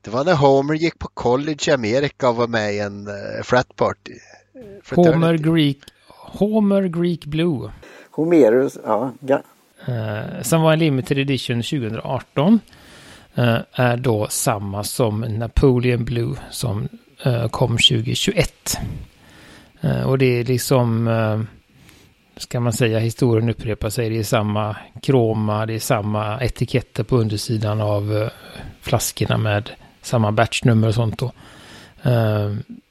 Det 0.00 0.10
var 0.10 0.24
när 0.24 0.34
Homer 0.34 0.74
gick 0.74 0.98
på 0.98 1.08
college 1.14 1.58
i 1.68 1.70
Amerika 1.70 2.28
och 2.28 2.36
var 2.36 2.46
med 2.48 2.74
i 2.74 2.78
en 2.78 3.08
uh, 3.08 3.42
frat 3.44 3.76
party. 3.76 4.12
Homer. 4.94 5.34
Greek... 5.34 5.78
Homer 6.08 6.82
Greek 6.82 7.24
Blue. 7.26 7.70
Homerus, 8.10 8.78
ja. 8.84 9.12
Ga, 9.20 9.42
Eh, 9.86 10.42
som 10.42 10.62
var 10.62 10.72
en 10.72 10.78
limited 10.78 11.18
edition 11.18 11.62
2018. 11.62 12.60
eh, 13.34 13.58
är 13.72 13.96
då 13.96 14.26
samma 14.30 14.84
som 14.84 15.20
Napoleon 15.20 16.04
Blue 16.04 16.36
som 16.50 16.88
kom 17.50 17.70
2021. 17.70 18.78
Eh, 19.80 20.02
och 20.02 20.18
det 20.18 20.40
är 20.40 20.44
liksom, 20.44 21.08
eh, 21.08 21.40
ska 22.36 22.60
man 22.60 22.72
säga, 22.72 22.98
historien 22.98 23.50
upprepar 23.50 23.90
sig. 23.90 24.10
Det 24.10 24.18
är 24.18 24.22
samma 24.22 24.76
kroma, 25.02 25.66
det 25.66 25.74
är 25.74 25.78
samma 25.78 26.40
etiketter 26.40 27.04
på 27.04 27.16
undersidan 27.16 27.80
av 27.80 28.16
eh, 28.16 28.28
flaskorna 28.80 29.38
med 29.38 29.70
samma 30.02 30.32
batchnummer 30.32 30.88
och 30.88 30.94
sånt 30.94 31.18
då. 31.18 31.32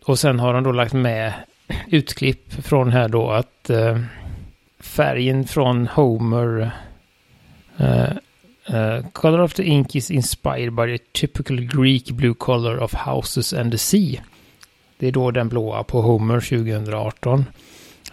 Och 0.05 0.19
sen 0.19 0.39
har 0.39 0.53
de 0.53 0.63
då 0.63 0.71
lagt 0.71 0.93
med 0.93 1.33
utklipp 1.87 2.53
från 2.53 2.91
här 2.91 3.07
då 3.07 3.29
att 3.29 3.69
färgen 4.79 5.47
från 5.47 5.87
Homer 5.87 6.71
uh, 7.79 8.11
uh, 8.69 9.09
color 9.11 9.41
of 9.41 9.53
the 9.53 9.63
ink 9.63 9.95
is 9.95 10.11
inspired 10.11 10.73
by 10.73 10.97
the 10.97 11.03
typical 11.11 11.59
Greek 11.59 12.11
blue 12.11 12.33
color 12.33 12.79
of 12.79 12.93
houses 12.93 13.53
and 13.53 13.71
the 13.71 13.77
sea. 13.77 14.21
Det 14.99 15.07
är 15.07 15.11
då 15.11 15.31
den 15.31 15.49
blåa 15.49 15.83
på 15.83 16.01
Homer 16.01 16.39
2018. 16.39 17.45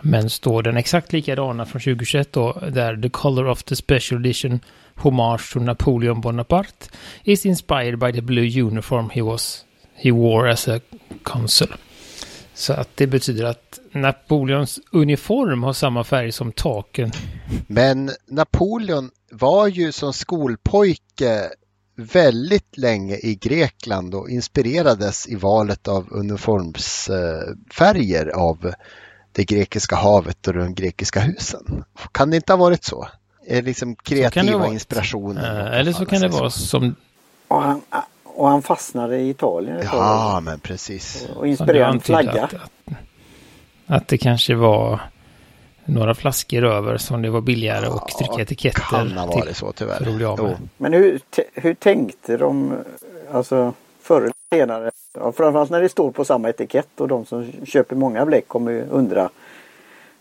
Men 0.00 0.31
står 0.31 0.62
den 0.62 0.76
exakt 0.76 1.12
likadana 1.12 1.67
från 1.67 1.81
2021 1.81 2.33
då, 2.33 2.53
där 2.73 2.97
the 2.97 3.09
color 3.09 3.49
of 3.49 3.62
the 3.62 3.76
special 3.76 4.26
edition 4.26 4.61
homage 4.95 5.53
to 5.53 5.61
Napoleon 5.61 6.21
Bonaparte 6.21 6.88
is 7.25 7.47
inspired 7.47 7.99
by 7.99 8.12
the 8.12 8.21
blue 8.21 8.62
uniform 8.62 9.11
he 9.11 9.23
was 9.23 9.64
he 9.95 10.12
wore 10.12 10.53
as 10.53 10.69
a 10.69 10.81
consul. 11.23 11.75
Så 12.55 12.73
att 12.73 12.88
det 12.95 13.07
betyder 13.07 13.45
att 13.45 13.81
Napoleons 13.93 14.81
uniform 14.93 15.62
har 15.62 15.73
samma 15.73 16.05
färg 16.05 16.33
som 16.33 16.53
taken. 16.53 17.11
Men 17.67 18.11
Napoleon 18.26 19.11
var 19.31 19.67
ju 19.67 19.93
som 19.93 20.12
skolpojke 20.12 21.50
väldigt 21.97 22.79
länge 22.79 23.17
i 23.17 23.35
Grekland 23.35 24.15
och 24.15 24.31
inspirerades 24.31 25.29
i 25.29 25.35
valet 25.35 25.89
av 25.89 26.07
uniformsfärger 26.11 28.29
av 28.29 28.73
det 29.33 29.45
grekiska 29.45 29.97
havet 29.97 30.47
och 30.47 30.55
de 30.55 30.75
grekiska 30.75 31.21
husen. 31.21 31.85
Kan 32.13 32.31
det 32.31 32.37
inte 32.37 32.53
ha 32.53 32.59
varit 32.59 32.85
så? 32.85 33.09
Är 33.47 33.63
liksom 33.63 33.97
kreativa 33.97 34.59
varit. 34.59 34.73
inspirationen. 34.73 35.45
Eh, 35.45 35.79
eller 35.79 35.93
så 35.93 36.07
kan 36.07 36.21
det 36.21 36.29
vara 36.29 36.51
som... 36.51 36.95
och, 37.49 37.63
han, 37.63 37.81
och 38.25 38.49
han 38.49 38.63
fastnade 38.63 39.17
i 39.17 39.31
Italien 39.31 39.81
Ja, 39.93 40.41
men 40.43 40.61
precis. 40.61 41.27
och 41.37 41.49
inspirerade 41.49 41.93
en 41.93 42.01
flagga. 42.01 42.45
Att, 42.45 42.55
att, 42.55 42.71
att 43.87 44.09
det 44.09 44.19
kanske 44.19 44.55
var 44.55 45.01
några 45.85 46.14
flaskor 46.14 46.64
över 46.64 46.97
som 46.97 47.23
det 47.23 47.31
var 47.31 47.41
billigare 47.41 47.88
och 47.88 48.09
trycka 48.09 48.43
etiketter 48.43 48.81
Kan 48.81 49.12
ha 49.12 49.26
varit 49.26 49.45
till. 49.47 49.55
så 49.55 49.73
tyvärr. 49.73 50.57
Men 50.76 50.93
hur, 50.93 51.21
hur 51.55 51.75
tänkte 51.75 52.37
de, 52.37 52.73
alltså 53.33 53.73
förr 54.00 54.21
eller 54.21 54.33
senare, 54.53 54.91
ja, 55.14 55.33
framförallt 55.33 55.71
när 55.71 55.83
det 55.83 55.88
står 55.88 56.11
på 56.11 56.25
samma 56.25 56.49
etikett 56.49 57.00
och 57.00 57.09
de 57.09 57.26
som 57.26 57.53
köper 57.67 57.97
många 57.97 58.26
bläck 58.26 58.49
kommer 58.49 58.73
ju 58.73 58.87
undra. 58.91 59.31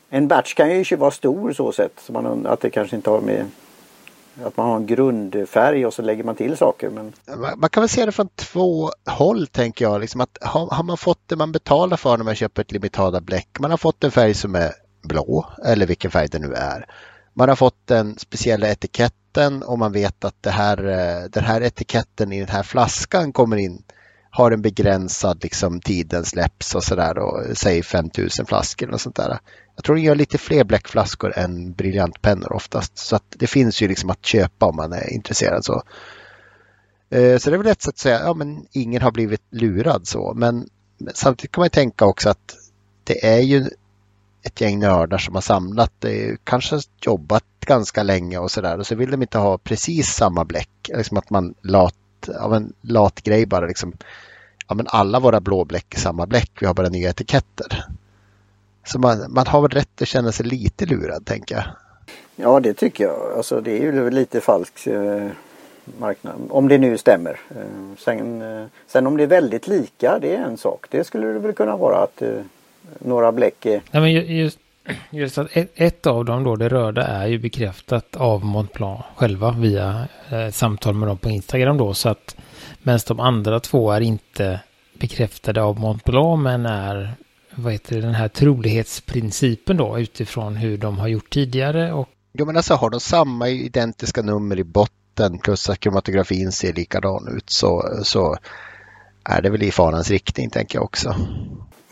En 0.09 0.27
batch 0.27 0.53
kan 0.53 0.69
ju 0.69 0.79
inte 0.79 0.95
vara 0.95 1.11
stor 1.11 1.53
så 1.53 1.71
sett, 1.71 1.99
så 1.99 2.13
man 2.13 2.25
undrar 2.25 2.53
att 2.53 2.61
det 2.61 2.69
kanske 2.69 2.95
inte 2.95 3.09
har 3.09 3.21
med 3.21 3.45
att 4.45 4.57
man 4.57 4.67
har 4.69 4.75
en 4.75 4.85
grundfärg 4.85 5.85
och 5.85 5.93
så 5.93 6.01
lägger 6.01 6.23
man 6.23 6.35
till 6.35 6.57
saker. 6.57 6.89
Men 6.89 7.13
Man 7.37 7.59
man 7.59 7.69
kan 7.69 7.81
väl 7.81 7.89
se 7.89 8.05
det 8.05 8.11
från 8.11 8.27
två 8.35 8.89
håll 9.05 9.47
tänker 9.47 9.85
jag. 9.85 10.01
Liksom 10.01 10.21
att 10.21 10.37
har, 10.41 10.67
har 10.67 10.83
man 10.83 10.97
fått 10.97 11.19
det 11.27 11.35
man 11.35 11.51
betalar 11.51 11.97
för 11.97 12.17
när 12.17 12.23
man 12.25 12.35
köper 12.35 12.61
ett 12.61 12.71
limitada 12.71 13.21
bläck. 13.21 13.47
Man 13.59 13.71
har 13.71 13.77
fått 13.77 14.03
en 14.03 14.11
färg 14.11 14.33
som 14.33 14.55
är 14.55 14.71
blå 15.03 15.49
eller 15.65 15.85
vilken 15.85 16.11
färg 16.11 16.27
det 16.27 16.39
nu 16.39 16.53
är. 16.53 16.85
Man 17.33 17.49
har 17.49 17.55
fått 17.55 17.87
den 17.87 18.17
speciella 18.19 18.67
etiketten 18.67 19.63
och 19.63 19.79
man 19.79 19.91
vet 19.91 20.25
att 20.25 20.43
det 20.43 20.51
här, 20.51 20.77
eh, 20.87 21.29
den 21.29 21.43
här 21.43 21.61
etiketten 21.61 22.33
i 22.33 22.39
den 22.39 22.49
här 22.49 22.63
flaskan 22.63 23.33
kommer 23.33 23.57
in 23.57 23.83
har 24.29 24.51
en 24.51 24.61
begränsad 24.61 25.43
liksom, 25.43 25.81
tid 25.81 26.07
den 26.07 26.25
släpps 26.25 26.75
och 26.75 26.83
sådär 26.83 27.17
och 27.17 27.45
eh, 27.45 27.53
säg 27.53 27.83
5000 27.83 28.45
flaskor 28.45 28.91
och 28.91 29.01
sånt 29.01 29.15
där. 29.15 29.39
Jag 29.75 29.83
tror 29.83 29.95
den 29.95 30.05
gör 30.05 30.15
lite 30.15 30.37
fler 30.37 30.63
bläckflaskor 30.63 31.37
än 31.37 31.73
briljantpennor 31.73 32.53
oftast. 32.53 32.97
Så 32.97 33.15
att 33.15 33.25
det 33.29 33.47
finns 33.47 33.81
ju 33.81 33.87
liksom 33.87 34.09
att 34.09 34.25
köpa 34.25 34.65
om 34.65 34.75
man 34.75 34.93
är 34.93 35.13
intresserad. 35.13 35.65
Så 35.65 35.83
eh, 37.09 37.37
Så 37.37 37.49
det 37.49 37.55
är 37.55 37.57
väl 37.57 37.67
ett 37.67 37.81
sätt 37.81 37.93
att 37.93 37.97
säga, 37.97 38.19
ja 38.19 38.33
men 38.33 38.65
ingen 38.71 39.01
har 39.01 39.11
blivit 39.11 39.41
lurad 39.49 40.07
så. 40.07 40.33
Men 40.35 40.67
men 41.03 41.13
samtidigt 41.15 41.51
kan 41.51 41.61
man 41.61 41.65
ju 41.65 41.69
tänka 41.69 42.05
också 42.05 42.29
att 42.29 42.55
det 43.03 43.25
är 43.25 43.39
ju 43.39 43.69
ett 44.43 44.61
gäng 44.61 44.79
nördar 44.79 45.17
som 45.17 45.35
har 45.35 45.41
samlat 45.41 46.05
eh, 46.05 46.35
kanske 46.43 46.79
jobbat 47.01 47.43
ganska 47.59 48.03
länge 48.03 48.37
och 48.37 48.51
sådär. 48.51 48.79
Och 48.79 48.87
så 48.87 48.95
vill 48.95 49.11
de 49.11 49.21
inte 49.21 49.37
ha 49.37 49.57
precis 49.57 50.07
samma 50.07 50.45
bläck. 50.45 50.89
Liksom 50.97 51.17
att 51.17 51.29
man 51.29 51.53
lat, 51.61 52.29
av 52.39 52.53
en 52.53 52.73
lat 52.81 53.21
grej 53.21 53.45
bara 53.45 53.65
liksom. 53.65 53.93
ja, 54.67 54.75
men 54.75 54.87
alla 54.89 55.19
våra 55.19 55.39
blåbläck 55.39 55.95
är 55.95 55.99
samma 55.99 56.25
bläck, 56.25 56.51
vi 56.59 56.65
har 56.65 56.73
bara 56.73 56.89
nya 56.89 57.09
etiketter. 57.09 57.85
Så 58.85 58.99
man, 58.99 59.25
man 59.33 59.47
har 59.47 59.61
väl 59.61 59.71
rätt 59.71 60.01
att 60.01 60.07
känna 60.07 60.31
sig 60.31 60.45
lite 60.45 60.85
lurad, 60.85 61.25
tänker 61.25 61.55
jag. 61.55 61.65
Ja, 62.35 62.59
det 62.59 62.73
tycker 62.73 63.03
jag. 63.03 63.37
Alltså 63.37 63.61
det 63.61 63.71
är 63.71 63.81
ju 63.81 64.09
lite 64.09 64.41
falsk 64.41 64.87
eh, 64.87 65.27
marknad. 65.99 66.35
Om 66.49 66.67
det 66.67 66.77
nu 66.77 66.97
stämmer. 66.97 67.39
Eh, 67.49 67.97
sen, 67.97 68.41
eh, 68.41 68.65
sen 68.87 69.07
om 69.07 69.17
det 69.17 69.23
är 69.23 69.27
väldigt 69.27 69.67
lika, 69.67 70.19
det 70.19 70.35
är 70.35 70.39
en 70.39 70.57
sak. 70.57 70.85
Det 70.89 71.03
skulle 71.03 71.27
det 71.27 71.39
väl 71.39 71.53
kunna 71.53 71.77
vara 71.77 72.03
att 72.03 72.21
eh, 72.21 72.41
några 72.99 73.31
bläck. 73.31 73.65
Nej, 73.65 73.81
men 73.91 74.11
just, 74.11 74.59
just 75.09 75.37
att 75.37 75.57
ett, 75.57 75.71
ett, 75.75 76.07
av 76.07 76.25
dem 76.25 76.43
då, 76.43 76.55
det 76.55 76.69
röda, 76.69 77.07
är 77.07 77.27
ju 77.27 77.39
bekräftat 77.39 78.15
av 78.15 78.45
Montblanc 78.45 79.01
själva 79.15 79.51
via 79.51 80.07
eh, 80.29 80.49
samtal 80.49 80.93
med 80.93 81.07
dem 81.07 81.17
på 81.17 81.29
Instagram 81.29 81.77
då. 81.77 81.93
Så 81.93 82.09
att 82.09 82.35
medan 82.83 82.99
de 83.07 83.19
andra 83.19 83.59
två 83.59 83.91
är 83.91 84.01
inte 84.01 84.59
bekräftade 84.93 85.61
av 85.61 85.79
Montblanc 85.79 86.43
men 86.43 86.65
är 86.65 87.15
vad 87.55 87.73
heter 87.73 87.95
det, 87.95 88.01
den 88.01 88.15
här 88.15 88.27
trolighetsprincipen 88.27 89.77
då 89.77 89.99
utifrån 89.99 90.55
hur 90.55 90.77
de 90.77 90.97
har 90.97 91.07
gjort 91.07 91.29
tidigare. 91.29 91.93
Och... 91.93 92.09
Jo 92.33 92.45
men 92.45 92.57
alltså 92.57 92.73
har 92.73 92.89
de 92.89 92.99
samma 92.99 93.49
identiska 93.49 94.21
nummer 94.21 94.59
i 94.59 94.63
botten 94.63 95.39
plus 95.39 95.69
att 95.69 95.79
kromatografin 95.79 96.51
ser 96.51 96.73
likadan 96.73 97.37
ut 97.37 97.49
så, 97.49 97.99
så 98.03 98.37
är 99.23 99.41
det 99.41 99.49
väl 99.49 99.63
i 99.63 99.71
farans 99.71 100.09
riktning 100.09 100.49
tänker 100.49 100.77
jag 100.77 100.85
också. 100.85 101.15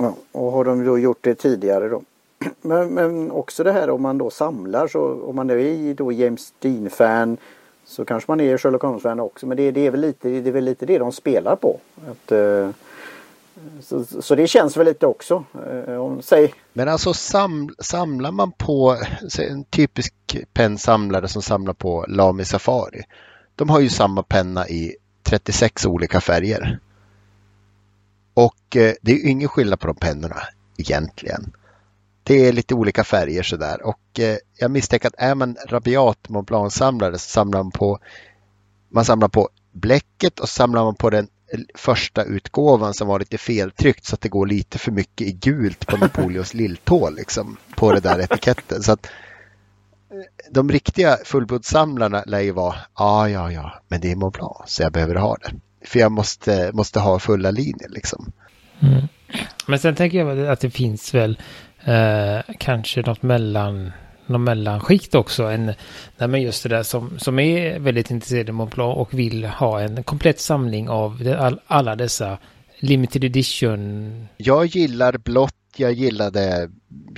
Ja, 0.01 0.15
och 0.31 0.51
har 0.51 0.65
de 0.65 0.85
då 0.85 0.99
gjort 0.99 1.17
det 1.21 1.35
tidigare 1.35 1.89
då? 1.89 2.01
Men, 2.61 2.93
men 2.93 3.31
också 3.31 3.63
det 3.63 3.71
här 3.71 3.89
om 3.89 4.01
man 4.01 4.17
då 4.17 4.29
samlar 4.29 4.87
så 4.87 5.23
om 5.23 5.35
man 5.35 5.47
nu 5.47 5.89
är 5.89 5.93
då 5.93 6.11
James 6.11 6.53
Dean-fan 6.59 7.37
så 7.85 8.05
kanske 8.05 8.31
man 8.31 8.39
är 8.39 8.57
Sherlock 8.57 8.81
Holmes-fan 8.81 9.19
också. 9.19 9.45
Men 9.45 9.57
det, 9.57 9.71
det, 9.71 9.87
är 9.87 9.91
väl 9.91 10.01
lite, 10.01 10.29
det 10.29 10.49
är 10.49 10.51
väl 10.51 10.63
lite 10.63 10.85
det 10.85 10.97
de 10.97 11.11
spelar 11.11 11.55
på. 11.55 11.79
Att, 12.11 12.31
eh, 12.31 12.69
så, 13.81 14.03
så, 14.21 14.35
det 14.35 14.47
känns 14.47 14.77
väl 14.77 14.85
lite 14.85 15.05
också. 15.07 15.43
Eh, 15.87 15.95
om, 15.95 16.21
säg. 16.21 16.53
Men 16.73 16.89
alltså 16.89 17.13
sam, 17.13 17.75
samlar 17.79 18.31
man 18.31 18.51
på 18.51 18.97
en 19.39 19.63
typisk 19.63 20.13
pennsamlare 20.53 21.27
som 21.27 21.41
samlar 21.41 21.73
på 21.73 22.05
Lami 22.07 22.45
Safari. 22.45 23.03
De 23.55 23.69
har 23.69 23.79
ju 23.79 23.89
samma 23.89 24.23
penna 24.23 24.67
i 24.67 24.95
36 25.23 25.85
olika 25.85 26.21
färger. 26.21 26.79
Och 28.45 28.75
uh, 28.75 28.91
det 29.01 29.11
är 29.11 29.27
ingen 29.27 29.49
skillnad 29.49 29.79
på 29.79 29.87
de 29.87 29.95
pennorna 29.95 30.41
egentligen. 30.77 31.53
Det 32.23 32.47
är 32.47 32.53
lite 32.53 32.75
olika 32.75 33.03
färger 33.03 33.43
sådär 33.43 33.81
och 33.81 34.19
eh, 34.19 34.37
jag 34.57 34.71
misstänker 34.71 35.07
att 35.07 35.13
är 35.17 35.35
man 35.35 35.57
rabiat 35.67 36.29
Montblanc-samlare 36.29 37.13
så 37.13 37.29
samlar 37.29 37.63
man 37.63 37.71
på 37.71 37.99
man 38.89 39.05
samlar 39.05 39.27
på 39.27 39.49
bläcket 39.71 40.39
och 40.39 40.49
samlar 40.49 40.83
man 40.83 40.95
på 40.95 41.09
den 41.09 41.27
första 41.75 42.23
utgåvan 42.23 42.93
som 42.93 43.07
var 43.07 43.19
lite 43.19 43.37
feltryckt 43.37 44.05
så 44.05 44.15
att 44.15 44.21
det 44.21 44.29
går 44.29 44.45
lite 44.45 44.77
för 44.77 44.91
mycket 44.91 45.27
i 45.27 45.31
gult 45.31 45.87
på 45.87 45.97
Napoleons 45.97 46.53
lilltå 46.61 47.09
liksom 47.09 47.57
på 47.75 47.91
det 47.91 47.99
där 47.99 48.19
etiketten. 48.19 48.83
Så 48.83 48.91
att 48.91 49.05
eh, 49.05 50.49
de 50.51 50.69
riktiga 50.69 51.17
fullblodssamlarna 51.25 52.23
lär 52.25 52.39
ju 52.39 52.51
vara, 52.51 52.75
ja, 52.97 53.29
ja, 53.29 53.51
ja, 53.51 53.81
men 53.87 54.01
det 54.01 54.11
är 54.11 54.15
Montblanc 54.15 54.57
så 54.65 54.83
jag 54.83 54.91
behöver 54.91 55.15
ha 55.15 55.35
det. 55.35 55.51
För 55.85 55.99
jag 55.99 56.11
måste, 56.11 56.71
måste 56.73 56.99
ha 56.99 57.19
fulla 57.19 57.51
linjer 57.51 57.89
liksom. 57.89 58.31
Mm. 58.79 59.07
Men 59.67 59.79
sen 59.79 59.95
tänker 59.95 60.17
jag 60.17 60.47
att 60.47 60.59
det 60.59 60.69
finns 60.69 61.13
väl 61.13 61.37
Eh, 61.83 62.41
kanske 62.57 63.01
något 63.01 63.21
mellan 63.21 63.91
något 64.25 64.41
mellanskikt 64.41 65.15
också. 65.15 65.43
En, 65.43 65.65
nej 66.17 66.27
men 66.27 66.41
just 66.41 66.63
det 66.63 66.69
där 66.69 66.83
som, 66.83 67.19
som 67.19 67.39
är 67.39 67.79
väldigt 67.79 68.11
intresserad 68.11 68.49
av 68.49 68.55
Montblanc 68.55 68.97
och 68.97 69.19
vill 69.19 69.45
ha 69.45 69.81
en 69.81 70.03
komplett 70.03 70.39
samling 70.39 70.89
av 70.89 71.35
all, 71.39 71.59
alla 71.67 71.95
dessa 71.95 72.37
limited 72.79 73.23
edition. 73.23 74.27
Jag 74.37 74.65
gillar 74.65 75.17
blått. 75.17 75.55
Jag 75.75 75.93
gillade 75.93 76.69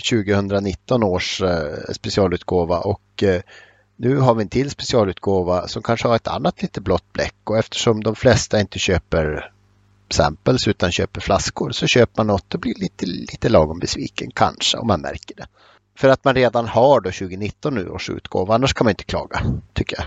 2019 0.10 1.04
års 1.04 1.42
eh, 1.42 1.94
specialutgåva 1.94 2.80
och 2.80 3.24
eh, 3.24 3.42
nu 4.04 4.18
har 4.18 4.34
vi 4.34 4.42
en 4.42 4.50
till 4.50 4.70
specialutgåva 4.70 5.68
som 5.68 5.84
kanske 5.84 6.08
har 6.08 6.16
ett 6.16 6.28
annat 6.28 6.62
lite 6.62 6.82
blått 6.82 7.14
bläck 7.14 7.36
och 7.44 7.58
eftersom 7.58 8.04
de 8.04 8.16
flesta 8.16 8.60
inte 8.60 8.80
köper 8.80 9.52
samples 10.10 10.68
utan 10.68 10.92
köper 10.92 11.22
flaskor 11.22 11.72
så 11.72 11.88
köper 11.88 12.14
man 12.18 12.28
något 12.28 12.54
och 12.54 12.60
blir 12.60 12.74
lite, 12.76 13.06
lite 13.06 13.50
lagom 13.50 13.80
besviken 13.80 14.32
kanske 14.36 14.78
om 14.78 14.88
man 14.88 15.02
märker 15.02 15.36
det. 15.36 15.46
För 15.98 16.10
att 16.10 16.24
man 16.24 16.36
redan 16.36 16.68
har 16.68 17.02
då 17.02 17.12
2019 17.12 17.76
nu 17.76 17.90
års 17.90 18.10
utgåva, 18.10 18.56
annars 18.56 18.74
kan 18.74 18.86
man 18.86 18.92
inte 18.92 19.04
klaga 19.04 19.42
tycker 19.74 19.98
jag. 19.98 20.06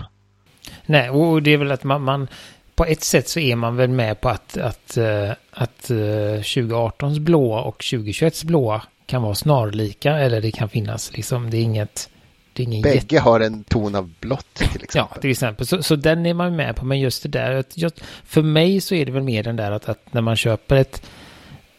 Nej, 0.85 1.09
och 1.09 1.43
det 1.43 1.53
är 1.53 1.57
väl 1.57 1.71
att 1.71 1.83
man, 1.83 2.01
man 2.01 2.27
på 2.75 2.85
ett 2.85 3.03
sätt 3.03 3.29
så 3.29 3.39
är 3.39 3.55
man 3.55 3.75
väl 3.75 3.89
med 3.89 4.21
på 4.21 4.29
att, 4.29 4.57
att, 4.57 4.97
eh, 4.97 5.31
att, 5.51 5.89
eh, 5.89 6.39
att 6.39 6.43
2018s 6.43 7.19
blåa 7.19 7.61
och 7.61 7.83
2021s 7.83 8.45
blåa 8.45 8.81
kan 9.05 9.21
vara 9.21 9.35
snarlika 9.35 10.11
eller 10.13 10.41
det 10.41 10.51
kan 10.51 10.69
finnas 10.69 11.13
liksom, 11.13 11.49
det 11.49 11.57
är 11.57 11.61
inget 11.61 12.09
det 12.57 12.63
är 12.63 12.65
ingen 12.65 12.81
Bägge 12.81 12.95
jätte... 12.95 13.19
har 13.19 13.39
en 13.39 13.63
ton 13.63 13.95
av 13.95 14.09
blått 14.19 14.53
till 14.53 14.83
exempel. 14.83 15.15
Ja, 15.15 15.21
till 15.21 15.31
exempel. 15.31 15.67
Så, 15.67 15.83
så 15.83 15.95
den 15.95 16.25
är 16.25 16.33
man 16.33 16.55
med 16.55 16.75
på. 16.75 16.85
Men 16.85 16.99
just 16.99 17.23
det 17.23 17.29
där, 17.29 17.63
just, 17.73 18.01
för 18.25 18.41
mig 18.41 18.81
så 18.81 18.95
är 18.95 19.05
det 19.05 19.11
väl 19.11 19.23
mer 19.23 19.43
den 19.43 19.55
där 19.55 19.71
att, 19.71 19.89
att 19.89 20.13
när 20.13 20.21
man 20.21 20.35
köper 20.35 20.75
ett, 20.75 21.01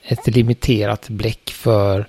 ett 0.02 0.26
limiterat 0.26 1.08
bläck 1.08 1.50
för 1.50 2.06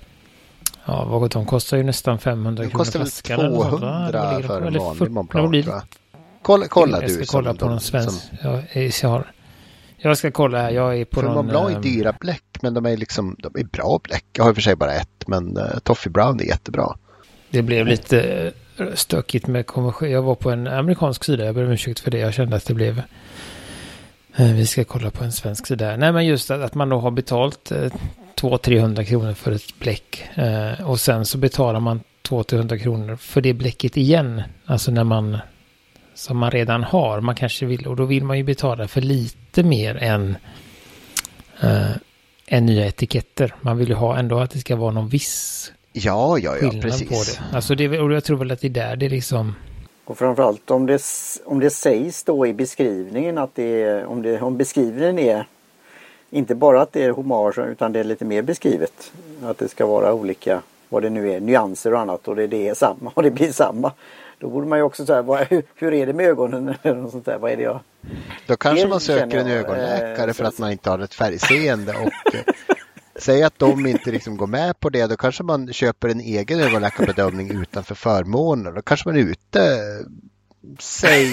Ja, 0.84 1.04
vad 1.04 1.30
de 1.30 1.46
kostar 1.46 1.76
ju 1.76 1.82
nästan 1.82 2.18
500 2.18 2.64
kronor 2.70 2.84
flaskan. 2.84 3.40
Det 3.40 3.46
kostar 3.46 3.70
väl 3.70 3.80
200 3.80 4.42
för 4.42 4.62
en 4.62 4.78
vanlig 4.78 5.10
Montblanc 5.10 5.66
jag. 5.66 5.82
Kolla, 6.42 6.68
kolla 6.68 7.00
jag 7.00 7.10
du. 7.10 7.16
Jag 7.16 7.26
ska 7.26 7.38
kolla 7.38 7.54
på 7.54 7.68
någon 7.68 7.80
svensk. 7.80 8.20
Som... 8.20 8.38
Jag, 8.42 8.92
jag, 9.02 9.08
har, 9.08 9.32
jag 9.96 10.18
ska 10.18 10.30
kolla 10.30 10.58
här. 10.58 10.70
Jag 10.70 11.00
är 11.00 11.04
på 11.04 11.20
för 11.20 11.26
någon... 11.26 11.34
Montblanc 11.34 11.70
är 11.70 11.76
ehm, 11.76 11.82
dyra 11.82 12.14
bläck. 12.20 12.44
Men 12.60 12.74
de 12.74 12.86
är 12.86 12.96
liksom, 12.96 13.36
de 13.38 13.60
är 13.60 13.64
bra 13.64 14.00
bläck. 14.02 14.24
Jag 14.32 14.44
har 14.44 14.50
i 14.50 14.52
och 14.52 14.56
för 14.56 14.62
sig 14.62 14.76
bara 14.76 14.94
ett. 14.94 15.24
Men 15.26 15.56
uh, 15.56 15.78
Toffee 15.82 16.10
Brown 16.10 16.40
är 16.40 16.44
jättebra. 16.44 16.96
Det 17.50 17.62
blev 17.62 17.86
lite 17.86 18.52
eh, 18.78 18.86
stökigt 18.94 19.46
med 19.46 19.66
konversion. 19.66 20.10
Jag 20.10 20.22
var 20.22 20.34
på 20.34 20.50
en 20.50 20.66
amerikansk 20.66 21.24
sida. 21.24 21.44
Jag 21.44 21.54
ber 21.54 21.64
om 21.64 21.70
ursäkt 21.70 22.00
för 22.00 22.10
det. 22.10 22.18
Jag 22.18 22.34
kände 22.34 22.56
att 22.56 22.66
det 22.66 22.74
blev... 22.74 23.02
Eh, 24.36 24.52
vi 24.52 24.66
ska 24.66 24.84
kolla 24.84 25.10
på 25.10 25.24
en 25.24 25.32
svensk 25.32 25.66
sida. 25.66 25.96
Nej, 25.96 26.12
men 26.12 26.26
just 26.26 26.50
att, 26.50 26.60
att 26.60 26.74
man 26.74 26.88
då 26.88 26.98
har 26.98 27.10
betalt 27.10 27.70
eh, 27.72 27.92
200-300 28.40 29.04
kronor 29.04 29.34
för 29.34 29.52
ett 29.52 29.78
bläck. 29.78 30.28
Och 30.84 31.00
sen 31.00 31.26
så 31.26 31.38
betalar 31.38 31.80
man 31.80 32.00
200-300 32.28 32.78
kronor 32.78 33.16
för 33.16 33.40
det 33.40 33.52
bläcket 33.52 33.96
igen. 33.96 34.42
Alltså 34.64 34.90
när 34.90 35.04
man... 35.04 35.38
Som 36.14 36.36
man 36.36 36.50
redan 36.50 36.84
har. 36.84 37.20
Man 37.20 37.34
kanske 37.34 37.66
vill... 37.66 37.86
Och 37.86 37.96
då 37.96 38.04
vill 38.04 38.24
man 38.24 38.38
ju 38.38 38.44
betala 38.44 38.88
för 38.88 39.00
lite 39.00 39.62
mer 39.62 39.96
än... 39.96 40.36
Än 42.46 42.66
nya 42.66 42.86
etiketter. 42.86 43.54
Man 43.60 43.78
vill 43.78 43.88
ju 43.88 43.94
ha 43.94 44.18
ändå 44.18 44.38
att 44.38 44.50
det 44.50 44.58
ska 44.58 44.76
vara 44.76 44.92
någon 44.92 45.08
viss 45.08 45.72
Ja, 45.92 46.38
ja, 46.38 46.56
ja, 46.62 46.72
precis. 46.82 47.08
På 47.08 47.14
det. 47.14 47.56
Alltså 47.56 47.74
det, 47.74 48.00
och 48.00 48.12
jag 48.12 48.24
tror 48.24 48.36
väl 48.36 48.50
att 48.50 48.60
det 48.60 48.66
är 48.66 48.70
där 48.70 48.96
det 48.96 49.08
liksom... 49.08 49.54
Och 50.04 50.18
framförallt 50.18 50.70
om 50.70 50.86
det, 50.86 51.02
om 51.44 51.60
det 51.60 51.70
sägs 51.70 52.22
då 52.24 52.46
i 52.46 52.52
beskrivningen 52.52 53.38
att 53.38 53.54
det 53.54 53.82
är, 53.82 54.04
om, 54.04 54.22
det, 54.22 54.40
om 54.40 54.56
beskrivningen 54.56 55.18
är 55.18 55.46
inte 56.30 56.54
bara 56.54 56.82
att 56.82 56.92
det 56.92 57.04
är 57.04 57.10
hommage 57.10 57.58
utan 57.58 57.92
det 57.92 58.00
är 58.00 58.04
lite 58.04 58.24
mer 58.24 58.42
beskrivet. 58.42 59.12
Att 59.42 59.58
det 59.58 59.68
ska 59.68 59.86
vara 59.86 60.12
olika, 60.12 60.62
vad 60.88 61.02
det 61.02 61.10
nu 61.10 61.32
är, 61.32 61.40
nyanser 61.40 61.94
och 61.94 62.00
annat 62.00 62.28
och 62.28 62.36
det, 62.36 62.46
det 62.46 62.68
är 62.68 62.74
samma 62.74 63.10
och 63.14 63.22
det 63.22 63.30
blir 63.30 63.52
samma. 63.52 63.92
Då 64.38 64.48
borde 64.48 64.66
man 64.66 64.78
ju 64.78 64.82
också 64.82 65.06
säga, 65.06 65.22
vad, 65.22 65.46
hur, 65.74 65.94
är 65.94 66.06
det 66.06 66.12
med 66.12 66.26
ögonen 66.26 66.74
eller 66.82 67.00
något 67.00 67.12
sånt 67.12 67.24
där, 67.24 67.38
vad 67.38 67.52
är 67.52 67.56
det 67.56 67.62
jag... 67.62 67.80
Då 68.46 68.56
kanske 68.56 68.88
man 68.88 69.00
söker 69.00 69.38
en 69.38 69.46
ögonläkare 69.46 70.30
eh, 70.30 70.32
för 70.32 70.44
att 70.44 70.58
man 70.58 70.70
inte 70.70 70.90
har 70.90 70.98
ett 70.98 71.14
färgseende 71.14 71.92
och 71.92 72.34
Säg 73.20 73.42
att 73.42 73.58
de 73.58 73.86
inte 73.86 74.10
liksom 74.10 74.36
går 74.36 74.46
med 74.46 74.80
på 74.80 74.88
det, 74.88 75.06
då 75.06 75.16
kanske 75.16 75.42
man 75.42 75.72
köper 75.72 76.08
en 76.08 76.20
egen 76.20 76.60
ögonläkarbedömning 76.60 77.50
utanför 77.62 77.94
förmåner. 77.94 78.72
Då 78.72 78.82
kanske 78.82 79.08
man 79.08 79.16
är 79.16 79.20
ute, 79.20 79.78
säg 80.78 81.26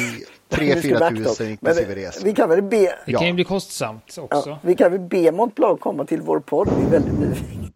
3-4 0.50 1.26
tusen 1.26 1.50
inklusive 1.50 1.95
resor. 1.95 2.23
Vi 2.23 2.34
kan 2.34 2.50
väl 2.50 2.62
be... 2.62 2.95
Det 3.06 3.13
kan 3.13 3.28
ju 3.28 3.34
bli 3.34 3.43
kostsamt 3.43 4.17
också. 4.17 4.50
Ja, 4.50 4.60
vi 4.62 4.76
kan 4.76 4.91
väl 4.91 5.00
be 5.02 5.32
Montblanc 5.32 5.80
komma 5.80 6.06
till 6.06 6.21
vår 6.21 6.39
podd, 6.39 6.69
vi 6.78 6.86
är 6.86 6.89
väldigt 6.89 7.19
nyfikna. 7.19 7.67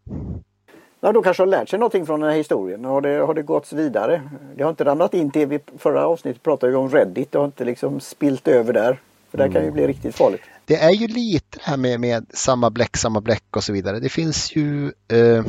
Ja, 0.99 1.11
då 1.11 1.21
kanske 1.21 1.43
har 1.43 1.47
lärt 1.47 1.69
sig 1.69 1.79
någonting 1.79 2.05
från 2.05 2.19
den 2.19 2.29
här 2.29 2.37
historien. 2.37 2.85
Har 2.85 3.01
det, 3.01 3.09
har 3.09 3.33
det 3.33 3.41
gått 3.41 3.73
vidare? 3.73 4.21
Det 4.55 4.63
har 4.63 4.69
inte 4.69 4.85
ramlat 4.85 5.13
in 5.13 5.31
till, 5.31 5.47
vi 5.47 5.59
förra 5.77 6.07
avsnittet 6.07 6.43
pratade 6.43 6.71
vi 6.71 6.77
om 6.77 6.89
Reddit, 6.89 7.31
det 7.31 7.37
har 7.37 7.45
inte 7.45 7.65
liksom 7.65 7.99
spilt 7.99 8.47
över 8.47 8.73
där. 8.73 8.99
För 9.31 9.37
det 9.37 9.49
kan 9.49 9.63
ju 9.63 9.71
bli 9.71 9.87
riktigt 9.87 10.15
farligt. 10.15 10.41
Det 10.65 10.75
är 10.75 10.91
ju 10.91 11.07
lite 11.07 11.57
det 11.57 11.63
här 11.63 11.77
med, 11.77 11.99
med 11.99 12.25
samma 12.33 12.69
bläck, 12.69 12.97
samma 12.97 13.21
bläck 13.21 13.55
och 13.55 13.63
så 13.63 13.73
vidare. 13.73 13.99
Det 13.99 14.09
finns 14.09 14.55
ju 14.55 14.91
eh, 15.07 15.43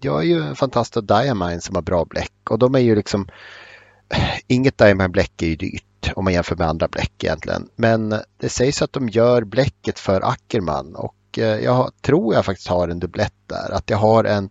Jag 0.00 0.20
är 0.20 0.26
ju 0.26 0.42
en 0.42 0.56
fantast 0.56 0.96
av 0.96 1.04
Diamine 1.04 1.60
som 1.60 1.74
har 1.74 1.82
bra 1.82 2.04
bläck 2.04 2.50
och 2.50 2.58
de 2.58 2.74
är 2.74 2.78
ju 2.78 2.94
liksom 2.94 3.28
Inget 4.46 4.78
Diamine 4.78 5.08
bläck 5.08 5.42
är 5.42 5.46
ju 5.46 5.56
dyrt 5.56 6.12
om 6.16 6.24
man 6.24 6.32
jämför 6.32 6.56
med 6.56 6.68
andra 6.68 6.88
bläck 6.88 7.24
egentligen. 7.24 7.68
Men 7.76 8.14
det 8.36 8.48
sägs 8.48 8.82
att 8.82 8.92
de 8.92 9.08
gör 9.08 9.44
bläcket 9.44 9.98
för 9.98 10.20
Ackerman 10.20 10.94
och 10.94 11.38
eh, 11.38 11.58
jag 11.58 11.90
tror 12.00 12.34
jag 12.34 12.44
faktiskt 12.44 12.68
har 12.68 12.88
en 12.88 13.00
dubblett 13.00 13.34
där. 13.46 13.72
Att 13.72 13.90
jag 13.90 13.98
har 13.98 14.24
en 14.24 14.50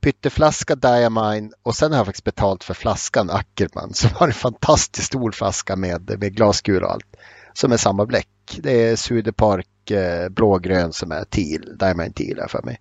pytteflaska 0.00 0.74
Diamine 0.74 1.50
och 1.62 1.76
sen 1.76 1.90
har 1.90 1.98
jag 1.98 2.06
faktiskt 2.06 2.24
betalt 2.24 2.64
för 2.64 2.74
flaskan 2.74 3.30
Ackerman 3.30 3.94
som 3.94 4.10
har 4.14 4.26
en 4.26 4.32
fantastiskt 4.32 5.06
stor 5.06 5.32
flaska 5.32 5.76
med, 5.76 6.16
med 6.18 6.34
glaskul 6.34 6.84
och 6.84 6.92
allt 6.92 7.16
som 7.52 7.72
är 7.72 7.76
samma 7.76 8.06
bläck. 8.06 8.28
Det 8.58 8.88
är 8.88 8.96
Sudepark 8.96 9.90
eh, 9.90 10.28
blågrön 10.28 10.92
som 10.92 11.12
är 11.12 11.24
teal, 11.24 11.78
diamond 11.78 12.14
teal 12.14 12.38
här 12.40 12.48
för 12.48 12.62
mig. 12.62 12.80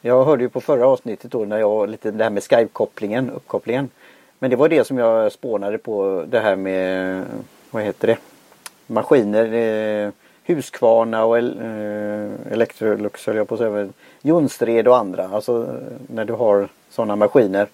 Jag 0.00 0.24
hörde 0.24 0.42
ju 0.42 0.48
på 0.48 0.60
förra 0.60 0.86
avsnittet 0.86 1.30
då 1.30 1.44
när 1.44 1.58
jag 1.58 1.88
lite 1.88 2.10
det 2.10 2.24
här 2.24 2.30
med 2.30 2.42
Skype-kopplingen, 2.42 3.30
uppkopplingen. 3.30 3.88
Men 4.38 4.50
det 4.50 4.56
var 4.56 4.68
det 4.68 4.86
som 4.86 4.98
jag 4.98 5.32
spånade 5.32 5.78
på 5.78 6.24
det 6.28 6.40
här 6.40 6.56
med, 6.56 7.24
vad 7.70 7.82
heter 7.82 8.06
det, 8.06 8.18
maskiner, 8.86 9.52
eh, 9.52 10.10
Husqvarna 10.44 11.24
och 11.24 11.38
el, 11.38 11.58
eh, 11.60 12.52
Electrolux 12.52 13.26
höll 13.26 13.36
jag 13.36 13.48
på 13.48 13.54
att 13.54 13.60
säga, 13.60 13.88
Jonsered 14.22 14.88
och 14.88 14.96
andra. 14.96 15.28
Alltså 15.28 15.80
när 16.06 16.24
du 16.24 16.32
har 16.32 16.68
sådana 16.90 17.16
maskiner. 17.16 17.68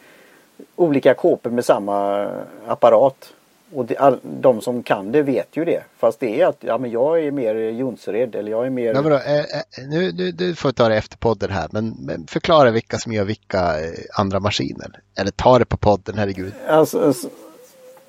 Olika 0.76 1.14
kåpor 1.14 1.50
med 1.50 1.64
samma 1.64 2.28
apparat. 2.66 3.33
Och 3.72 3.92
all, 3.98 4.18
de 4.22 4.61
som 4.61 4.83
kan 4.83 5.12
det 5.12 5.22
vet 5.22 5.48
ju 5.57 5.64
det. 5.64 5.83
Fast 5.98 6.20
det 6.20 6.40
är 6.40 6.46
att 6.46 6.57
ja, 6.61 6.79
men 6.79 6.90
jag 6.90 7.24
är 7.24 7.31
mer 7.31 7.55
Jonsered 7.55 8.35
eller 8.35 8.50
jag 8.50 8.66
är 8.66 8.70
mer... 8.70 8.94
Men 8.94 9.05
då, 9.05 9.11
eh, 9.16 9.38
eh, 9.38 9.44
nu, 9.88 10.12
nu, 10.12 10.33
du 10.33 10.55
får 10.55 10.72
ta 10.72 10.88
det 10.88 10.96
efter 10.96 11.16
podden 11.16 11.50
här 11.50 11.68
men, 11.72 11.96
men 12.00 12.27
förklara 12.27 12.70
vilka 12.70 12.98
som 12.98 13.12
gör 13.12 13.24
vilka 13.24 13.81
eh, 13.81 13.92
andra 14.18 14.40
maskiner. 14.40 15.00
Eller 15.18 15.31
ta 15.31 15.59
det 15.59 15.64
på 15.64 15.77
podden, 15.77 16.18
herregud. 16.18 16.53
Alltså, 16.68 17.00
alltså, 17.07 17.29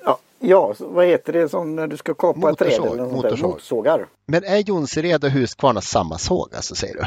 ja, 0.04 0.18
ja, 0.38 0.74
vad 0.78 1.06
heter 1.06 1.32
det 1.32 1.48
som 1.48 1.76
när 1.76 1.86
du 1.86 1.96
ska 1.96 2.14
kapa 2.14 2.50
ett 2.50 2.58
träd? 2.58 2.68
Motorsåg, 2.80 2.98
Eller 2.98 3.04
motorsåg. 3.12 3.50
Motorsågar. 3.50 4.06
Men 4.26 4.44
är 4.44 4.56
Jonsered 4.58 5.24
och 5.24 5.30
Husqvarna 5.30 5.80
samma 5.80 6.18
såg 6.18 6.48
alltså 6.54 6.74
säger 6.74 6.94
du? 6.94 7.04